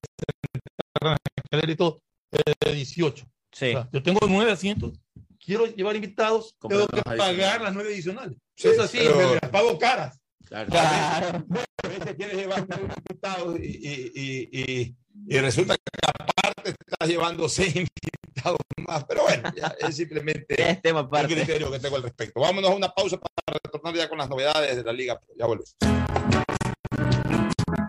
[0.98, 2.00] sentar en la escalera y todo
[2.32, 3.24] es de 18.
[3.52, 3.66] Sí.
[3.66, 4.98] O sea, yo tengo nueve asientos,
[5.42, 8.36] quiero llevar invitados, tengo que pagar las nueve adicionales.
[8.56, 10.18] Sí, es así, pero- me las pago caras.
[10.48, 10.70] Claro.
[10.72, 14.96] A veces quieres llevar nueve invitados y, y, y, y,
[15.28, 19.04] y resulta que aparte estás llevando seis invitados más.
[19.04, 22.40] Pero bueno, ya es simplemente Es tema el criterio que tengo al respecto.
[22.40, 25.18] Vámonos a una pausa para retornar ya con las novedades de la liga.
[25.36, 25.64] Ya vuelvo.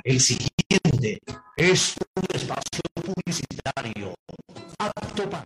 [0.03, 0.86] El siguiente
[1.55, 4.15] es un espacio publicitario
[4.79, 5.43] apto para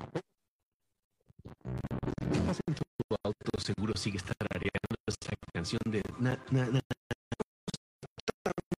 [3.07, 6.79] Tu auto seguro sigue tarareando esta canción de na, na, na.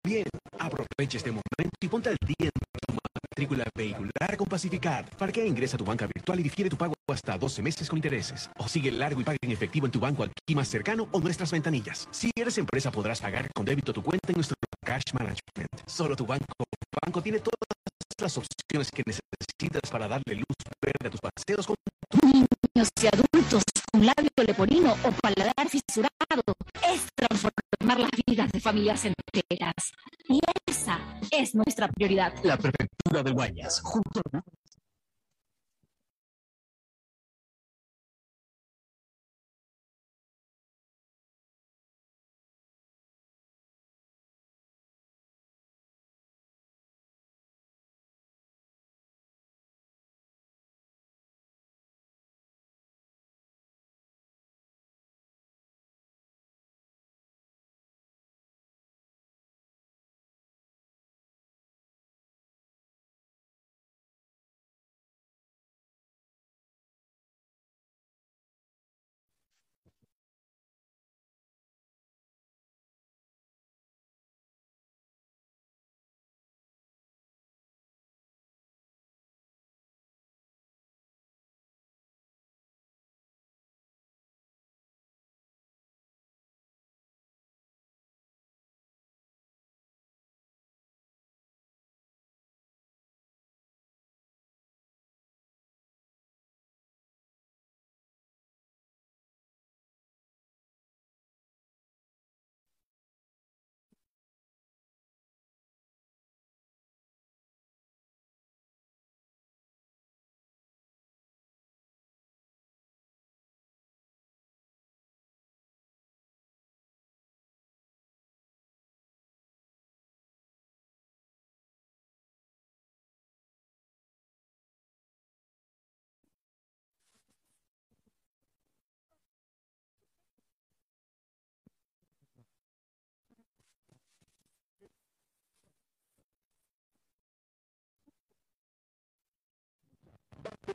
[0.04, 0.26] También
[0.58, 3.01] aprovecha este momento y ponte al día en tu
[3.42, 5.10] matrícula vehicular con Pacificar.
[5.18, 8.50] Parquea ingresa a tu banca virtual y difiere tu pago hasta 12 meses con intereses.
[8.58, 11.52] O sigue largo y paga en efectivo en tu banco aquí más cercano o nuestras
[11.52, 12.08] ventanillas.
[12.12, 14.56] Si eres empresa podrás pagar con débito tu cuenta en nuestro
[14.86, 15.88] Cash Management.
[15.88, 16.46] Solo tu banco.
[17.04, 17.58] Banco tiene todas
[18.20, 21.76] las opciones que necesitas para darle luz verde a tus paseos con
[22.24, 26.54] Niños y adultos con labio leporino o paladar fisurado
[26.88, 27.08] es
[27.82, 29.94] transformar las vidas de familias enteras.
[30.30, 31.00] Y esa
[31.32, 32.34] es nuestra prioridad.
[32.44, 34.22] La Prefectura de Guayas, junto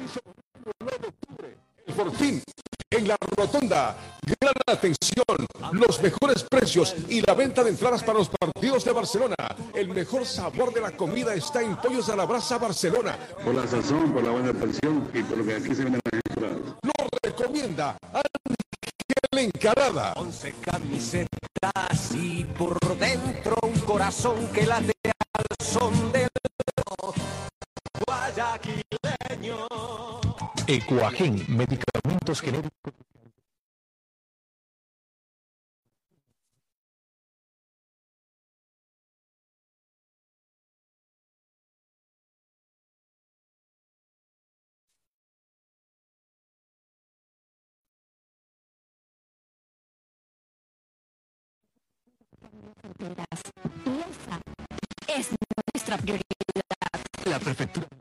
[0.06, 2.42] a El Fortín
[2.90, 3.96] en la rotonda.
[4.40, 9.36] Gran atención, los mejores precios y la venta de entradas para los partidos de Barcelona.
[9.74, 13.16] El mejor sabor de la comida está en Pollos a la Brasa Barcelona.
[13.44, 16.20] Por la sazón, por la buena atención y por lo que aquí se venden las
[16.28, 16.58] entradas.
[16.82, 16.92] Lo
[17.22, 20.12] recomienda Ángel Encarada.
[20.16, 24.95] Once camisetas y por dentro un corazón que late
[30.68, 32.92] Ecuagen, medicamentos genéricos.
[55.08, 55.30] es
[55.74, 56.22] nuestra prioridad.
[57.24, 57.95] La prefectura.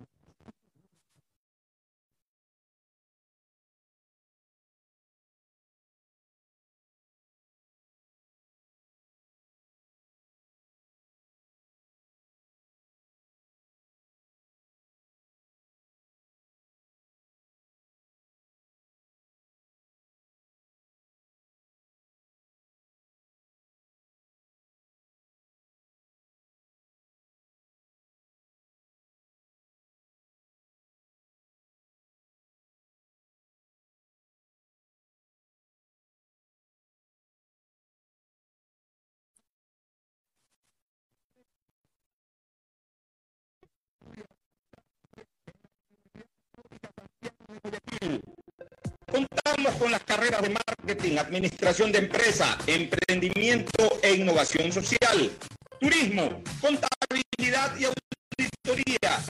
[49.11, 55.31] Contamos con las carreras de marketing, administración de empresa, emprendimiento e innovación social,
[55.79, 59.23] turismo, contabilidad y auditoría,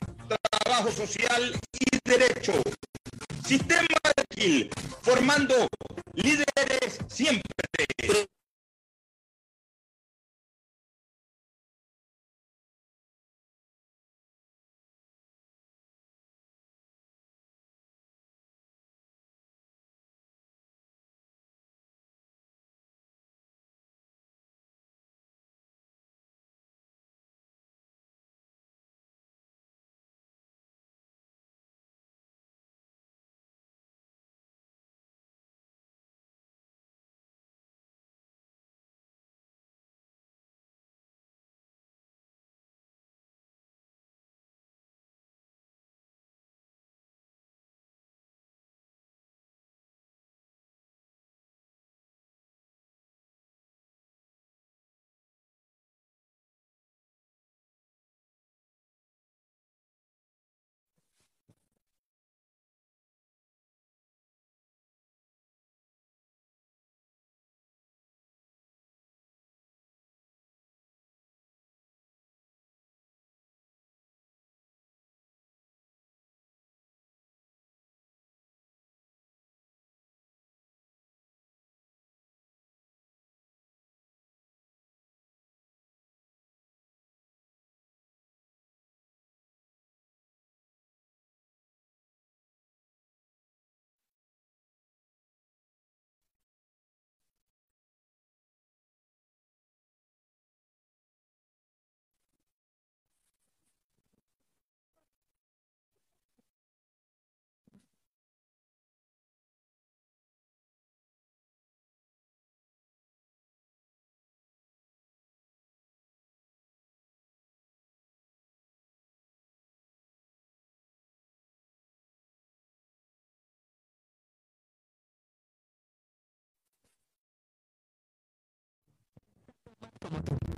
[0.50, 2.54] trabajo social y derecho.
[3.46, 4.70] Sistema de Kill,
[5.02, 5.68] formando
[6.14, 7.46] líderes siempre.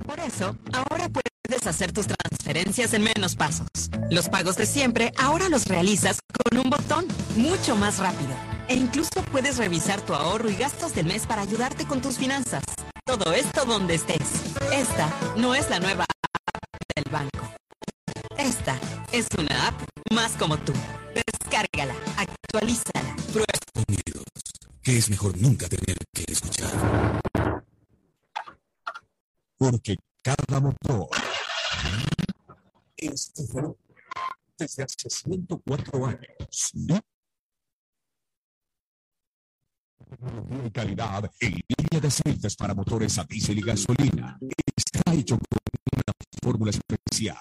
[0.06, 3.68] Por eso, ahora puedes hacer tus transferencias en menos pasos.
[4.10, 7.06] Los pagos de siempre ahora los realizas con un botón,
[7.36, 8.30] mucho más rápido.
[8.68, 12.64] E incluso puedes revisar tu ahorro y gastos del mes para ayudarte con tus finanzas.
[13.06, 14.44] Todo esto donde estés.
[14.74, 17.50] Esta no es la nueva app del banco.
[18.38, 18.78] Esta
[19.12, 19.82] es una app
[20.14, 20.74] más como tú.
[21.16, 23.48] Descárgala, actualízala, prueba.
[23.88, 24.26] Unidos,
[24.84, 26.72] que es mejor nunca tener que escuchar.
[29.58, 31.10] Porque cada motor
[32.96, 33.80] es diferente
[34.58, 36.72] desde hace 104 años.
[40.66, 44.38] Y calidad en línea de aceites para motores a diésel y gasolina.
[44.76, 45.60] Está hecho con
[45.94, 47.38] una fórmula especial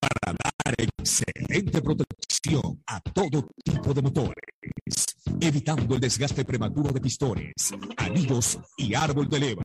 [0.00, 5.06] para dar excelente protección a todo tipo de motores,
[5.40, 7.54] evitando el desgaste prematuro de pistones,
[7.96, 9.64] anillos y árbol de levas,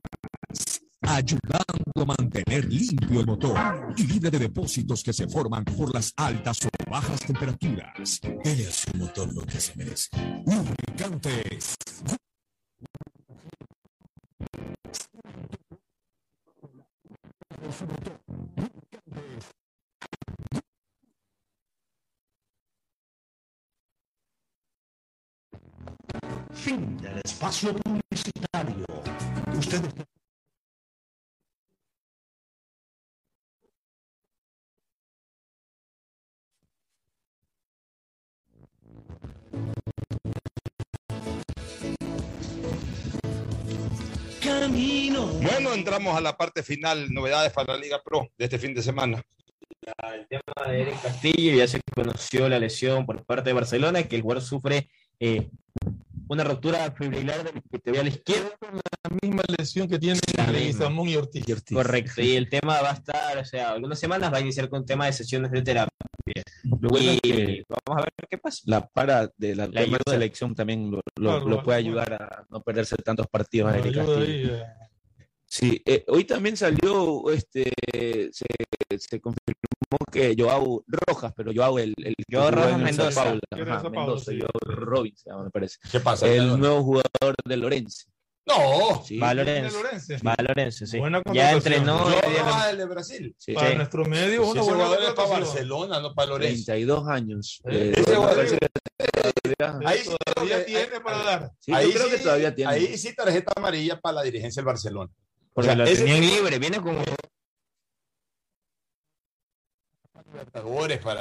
[1.02, 3.58] ayudando a mantener limpio el motor
[3.96, 8.20] y libre de depósitos que se forman por las altas o bajas temperaturas.
[8.44, 10.08] Dele a su motor lo que se merece.
[10.46, 11.76] Lubricantes.
[26.54, 28.86] Fin del espacio publicitario.
[29.58, 30.21] Usted está...
[44.42, 45.26] Camino.
[45.26, 48.82] Bueno, entramos a la parte final, novedades para la Liga Pro de este fin de
[48.82, 49.22] semana.
[50.12, 54.16] El tema de Eric Castillo, ya se conoció la lesión por parte de Barcelona, que
[54.16, 54.88] el jugador sufre
[55.20, 55.48] eh,
[56.28, 58.50] una ruptura fibrilar del epitelial izquierdo.
[59.04, 60.20] La misma lesión que tiene
[60.52, 61.44] Leguizamón y Ortiz.
[61.72, 64.86] Correcto, y el tema va a estar, o sea, algunas semanas va a iniciar con
[64.86, 65.90] tema de sesiones de terapia.
[66.80, 68.62] Lo bueno es Y que vamos a ver qué pasa.
[68.66, 70.02] la para de la, La tema de ayuda.
[70.12, 72.02] selección también lo, lo- Claro, lo lo puede ayuda.
[72.02, 74.62] ayudar a no perderse tantos partidos a eh.
[75.46, 77.72] Sí, eh, hoy también salió, este,
[78.32, 78.46] se,
[78.98, 83.10] se confirmó que Joao Rojas, pero Joao el, el que Joao Rojas Mendoza.
[83.10, 84.38] Sao Paulo, Mendoza, sí.
[84.38, 85.78] Joao Robin se llama, me parece.
[85.90, 86.26] ¿Qué pasa?
[86.28, 88.11] El nuevo jugador de Lorenzo.
[88.44, 89.04] No.
[89.04, 89.18] Sí.
[89.18, 89.82] Va Lorenzo.
[89.82, 90.14] Lorenzo.
[90.26, 90.98] Va a Lorenzo, sí.
[90.98, 92.06] Buena Ya entrenó.
[92.70, 93.34] El de Brasil.
[93.38, 93.52] Sí.
[93.52, 93.76] Para Sí.
[93.76, 95.28] nuestro medio, buena jugador es para.
[95.28, 96.64] Barcelona, no para Lorenzo.
[96.66, 97.60] 32 años.
[97.70, 98.58] Eh, ese.
[99.84, 101.50] Ahí sí Todavía tiene para dar.
[101.60, 102.72] Sí, yo creo que todavía tiene.
[102.72, 105.10] Ahí sí tarjeta amarilla para la dirigencia del Barcelona.
[105.54, 107.02] Porque O sea, lo ese tenían tipo- libre, viene como
[110.32, 111.20] Libertadores para,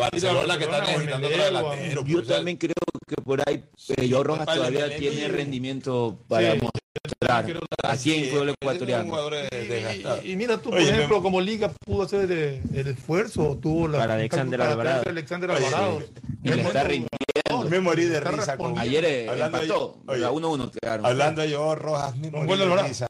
[0.00, 2.04] Barcelona que necesitando.
[2.04, 2.74] Yo también creo
[3.08, 3.64] que por ahí
[3.96, 9.16] eh, Joao Rojas todavía tiene rendimiento para Sí, mostrar aquí en un ecuatoriano.
[9.32, 10.22] eh.
[10.24, 13.58] Y, y mira tú, por Oye, ejemplo, me- como Liga pudo hacer el, el esfuerzo,
[13.60, 13.98] tuvo la.
[13.98, 15.02] Para Alexander para Alvarado.
[15.08, 16.02] Alexander Oye, Alvarado.
[16.44, 17.08] Y le está Tremendo
[17.48, 17.70] rindiendo.
[17.70, 18.78] Me morí de Está risa con.
[18.78, 21.06] Ayer eh, empató, oye, a 1-1 quedaron.
[21.06, 23.06] Hablando de Joao Rojas, me morí de risa.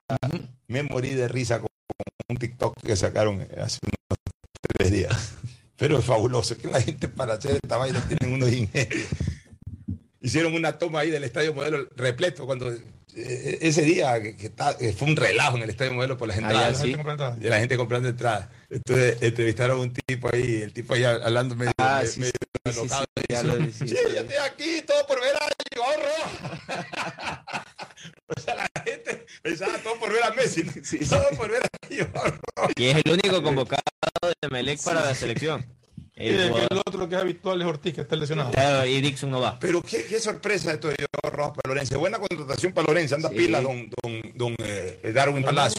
[0.69, 1.69] Me morí de risa con
[2.29, 4.19] un TikTok que sacaron hace unos
[4.77, 5.33] tres días.
[5.77, 9.09] Pero es fabuloso, que la gente para hacer esta vaina tienen unos ingenios.
[10.21, 14.77] Hicieron una toma ahí del Estadio Modelo repleto cuando eh, ese día que, que está-
[14.77, 16.95] que fue un relajo en el Estadio Modelo por las Ah, ya, sí.
[17.39, 18.49] de la gente comprando entradas.
[18.71, 22.33] Entonces entrevistaron a un tipo ahí, el tipo ahí hablando medio, Ah, medio sí,
[22.65, 27.65] alocado, ya lo yo estoy aquí, todo por ver a Rojas.
[28.27, 30.65] o sea, la gente pensaba todo por ver a Messi,
[31.09, 31.69] todo por ver a
[32.77, 33.83] y es el único convocado
[34.43, 35.65] de Melec para la selección.
[36.21, 36.53] Y El
[36.85, 38.51] otro que es habitual es Ortiz, que está lesionado.
[38.51, 39.59] Claro, y Dixon no va.
[39.61, 41.99] Pero qué, qué sorpresa esto de Rojas para Lorenzo.
[42.01, 43.37] Buena contratación para Lorenzo, anda Sí.
[43.37, 45.79] pila don, don, don eh, Darwin Palacio.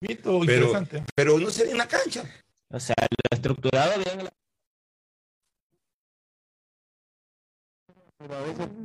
[0.00, 1.02] Pero, interesante.
[1.14, 2.22] pero no se ve en la cancha.
[2.70, 4.28] O sea, lo estructurado bien.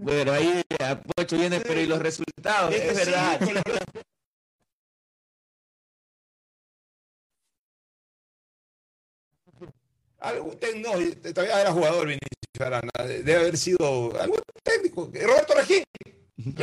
[0.05, 0.61] Pero ahí
[1.15, 3.39] Pocho viene, pero y los resultados, es verdad.
[10.23, 15.11] Algún técnico, no, todavía era jugador Vinicius Arana, debe haber sido algún técnico.
[15.13, 15.83] Roberto Regín,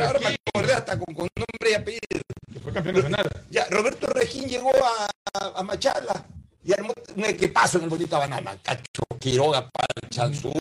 [0.03, 2.23] ahora me acordé hasta con, con nombre y apellido.
[2.63, 3.29] Fue campeón nacional.
[3.51, 6.25] Ya, Roberto Regín llegó a, a, a Machala
[6.63, 8.57] y armó un equipazo en el bonito Banana.
[8.63, 9.69] Cacho, Quiroga,
[10.09, 10.51] Chanzú,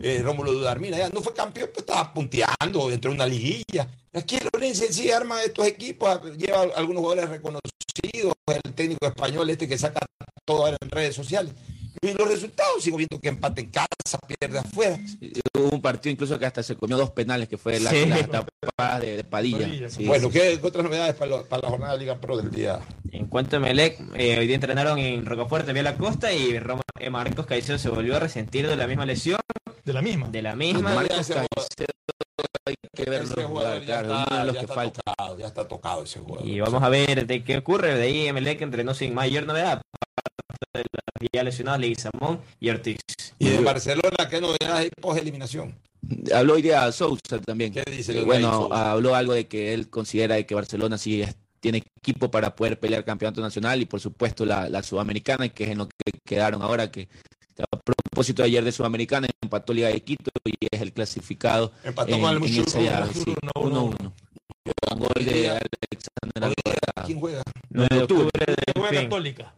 [0.00, 0.98] eh, Rómulo Dudarmina.
[0.98, 3.88] Ya no fue campeón, pues estaba punteando entre una liguilla.
[4.12, 9.76] Aquí Lorenzo sí arma estos equipos, lleva algunos jugadores reconocidos, el técnico español este que
[9.76, 10.00] saca
[10.44, 11.52] todo en redes sociales.
[12.02, 14.98] Y los resultados, sigo viendo que empate en casa, pierde afuera.
[15.54, 18.06] Hubo un partido incluso que hasta se comió dos penales, que fue la, Sí.
[18.06, 19.66] la tapada de, de Padilla.
[19.66, 19.88] Padilla.
[19.90, 22.50] Sí, bueno, sí, ¿qué, otras novedades para, lo- para la jornada de Liga Pro del
[22.50, 22.80] día?
[23.12, 26.82] En cuanto a Melec, eh, hoy día entrenaron en Rocafuerte, vía la costa, y Roma,
[27.00, 29.40] eh, Marcos Caicedo se volvió a resentir de la misma lesión.
[29.84, 30.28] De la misma.
[30.28, 30.94] De la misma.
[30.94, 31.40] Marcos Caicedo
[32.66, 35.00] hay que verlo jugar, claro, está- uno de los que falta.
[35.04, 36.46] tocado, ya está tocado ese jugador.
[36.46, 37.94] Y vamos a ver de qué ocurre.
[37.94, 39.80] De ahí Melec entrenó sin mayor novedad.
[40.76, 42.98] De los ya lesionados Leguizamón y Ortiz.
[43.38, 45.74] Y de Barcelona, ¿qué novedades hay post eliminación?
[46.34, 47.72] Habló hoy día Sousa también.
[47.72, 48.92] ¿Qué dice Que, Leonel bueno, Sousa?
[48.92, 51.24] habló algo de que él considera de que Barcelona sí
[51.60, 55.70] tiene equipo para poder pelear campeonato nacional y por supuesto la, la sudamericana, que es
[55.70, 57.08] en lo que quedaron ahora, que
[57.58, 62.20] a propósito ayer de Sudamericana empató Liga de Quito y es el clasificado Empató en,
[62.20, 64.12] con el en Mushuru, esa llave, Mushuru, sí, uno, 1-1.
[64.92, 66.54] Un gol de Alexander.
[67.06, 67.42] ¿Quién juega?
[67.70, 68.30] 9 de octubre
[68.74, 69.08] Juega del fin.
[69.08, 69.54] Católica.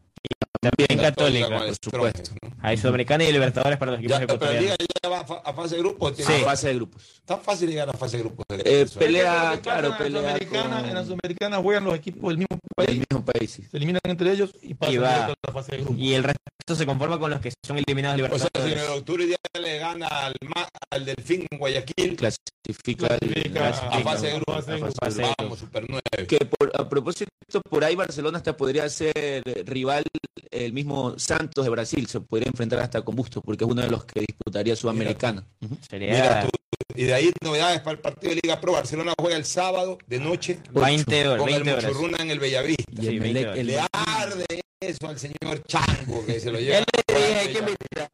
[0.60, 1.48] También Católica.
[1.48, 2.30] con por supuesto.
[2.42, 2.50] ¿no?
[2.62, 5.42] Hay Sudamericana y Libertadores para los equipos Ya, pero la Liga ya va a fa-
[5.44, 6.16] a fase de grupos.
[6.16, 7.22] Sí, tiene- fase de grupos.
[7.24, 8.44] Tan fácil llegar a fase de grupos.
[8.64, 12.28] Eh, pelea, que claro, en la pelea Sudamericana, con- En la Sudamericana juegan los equipos
[12.30, 12.98] del mismo del país.
[13.08, 13.50] mismo país.
[13.52, 13.62] sí.
[13.70, 15.12] Se eliminan entre ellos y pasan Y va.
[15.14, 15.98] directo a la fase de grupos.
[15.98, 16.42] Y el resto
[16.74, 18.82] se conforma con los que son eliminados O sea, si en Libertadores.
[18.92, 20.34] el octubre ya le gana al,
[20.90, 24.66] al Delfín en Guayaquil Clasifica, a fase de de de grupos.
[25.38, 26.26] Vamos, Super 9.
[26.26, 27.30] que por, a propósito,
[27.68, 30.04] por ahí Barcelona hasta podría ser rival
[30.50, 33.88] el mismo Santos de Brasil, se podría enfrentar hasta con Bustos, porque es uno de
[33.90, 35.44] los que disputaría Sudamericana.
[35.88, 36.50] Sería Mira tú,
[36.94, 38.72] y de ahí novedades para el partido de Liga Pro.
[38.72, 41.38] Barcelona juega el sábado de noche 20 horas.
[41.38, 41.84] con 20 el horas.
[41.84, 42.84] Muchurruna en el Bellavista.
[43.02, 46.58] Y el Sí, Melec- 20 el- Le arde eso al señor Chango que se lo
[46.60, 46.78] lleva.
[46.80, 46.84] Ya
[47.14, 48.10] le dije, hay que invitar.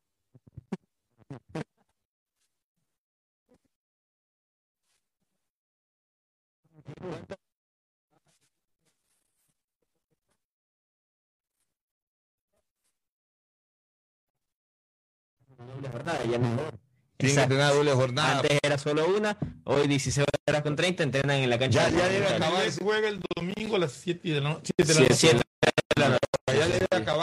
[15.90, 16.48] jornada, ya no.
[16.56, 16.80] Tienen
[17.18, 17.54] que Exacto.
[17.56, 18.36] tener doble jornada.
[18.38, 21.88] Antes era solo una, hoy 16 horas con 30 entrenan en la cancha.
[21.88, 22.62] Ya- ya debe de acabar.
[22.82, 24.72] Juega el domingo a las 7 de la noche.
[24.76, 26.18] siete de la noche.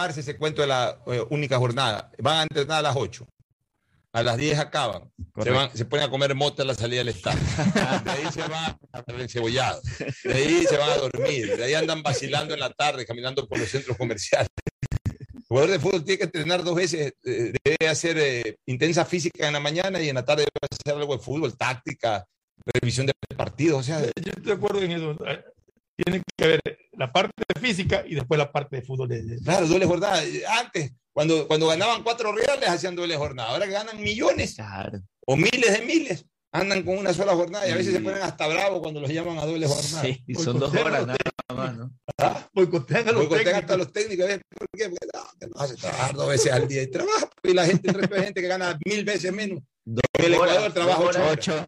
[0.01, 2.11] Acabarse ese cuento de la eh, única jornada.
[2.17, 3.25] Van a entrenar a las 8.
[4.13, 5.09] A las 10 acaban.
[5.41, 7.39] Se, van, se ponen a comer mota a la salida del estadio.
[8.03, 9.81] De ahí se van al encebollado.
[10.23, 11.55] De ahí se van a dormir.
[11.55, 14.49] De ahí andan vacilando en la tarde, caminando por los centros comerciales.
[15.33, 17.13] El jugador de fútbol tiene que entrenar dos veces.
[17.23, 20.99] eh, Debe hacer eh, intensa física en la mañana y en la tarde debe hacer
[21.01, 22.25] algo de fútbol, táctica,
[22.65, 23.79] revisión de partidos.
[23.79, 25.15] O sea, Yo estoy de acuerdo en eso.
[26.01, 26.61] Eh, Tiene que haber
[26.93, 29.07] la parte física y después la parte de fútbol.
[29.09, 30.21] de- de- Claro, doble jornada.
[30.59, 33.49] Antes, cuando, cuando ganaban cuatro reales, hacían doble jornada.
[33.49, 35.01] Ahora que ganan millones, Claro.
[35.25, 38.45] o miles de miles andan con una sola jornada y a veces se ponen hasta
[38.47, 40.01] bravos cuando los llaman a doble jornada.
[40.01, 41.17] Sí, y son dos horas nada
[41.55, 41.91] más, ¿no?
[42.17, 42.45] ¿Ah?
[42.53, 43.61] Boicotean a los Boicotean técnicos.
[43.63, 44.27] hasta los técnicos.
[44.27, 44.41] ¿ves?
[44.57, 44.89] ¿Por qué?
[44.89, 47.29] Porque no, que nos hace trabajar dos veces al día y trabaja.
[47.43, 49.59] Y la gente, el resto de gente que gana mil veces menos.
[49.85, 51.37] en el horas, Ecuador trabaja dos ocho horas, horas.
[51.61, 51.67] ocho.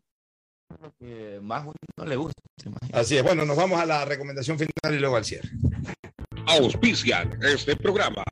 [0.82, 2.42] Lo que más uno le gusta.
[2.92, 3.24] Así es.
[3.24, 5.50] Bueno, nos vamos a la recomendación final y luego al cierre.
[6.48, 8.24] Auspician este programa.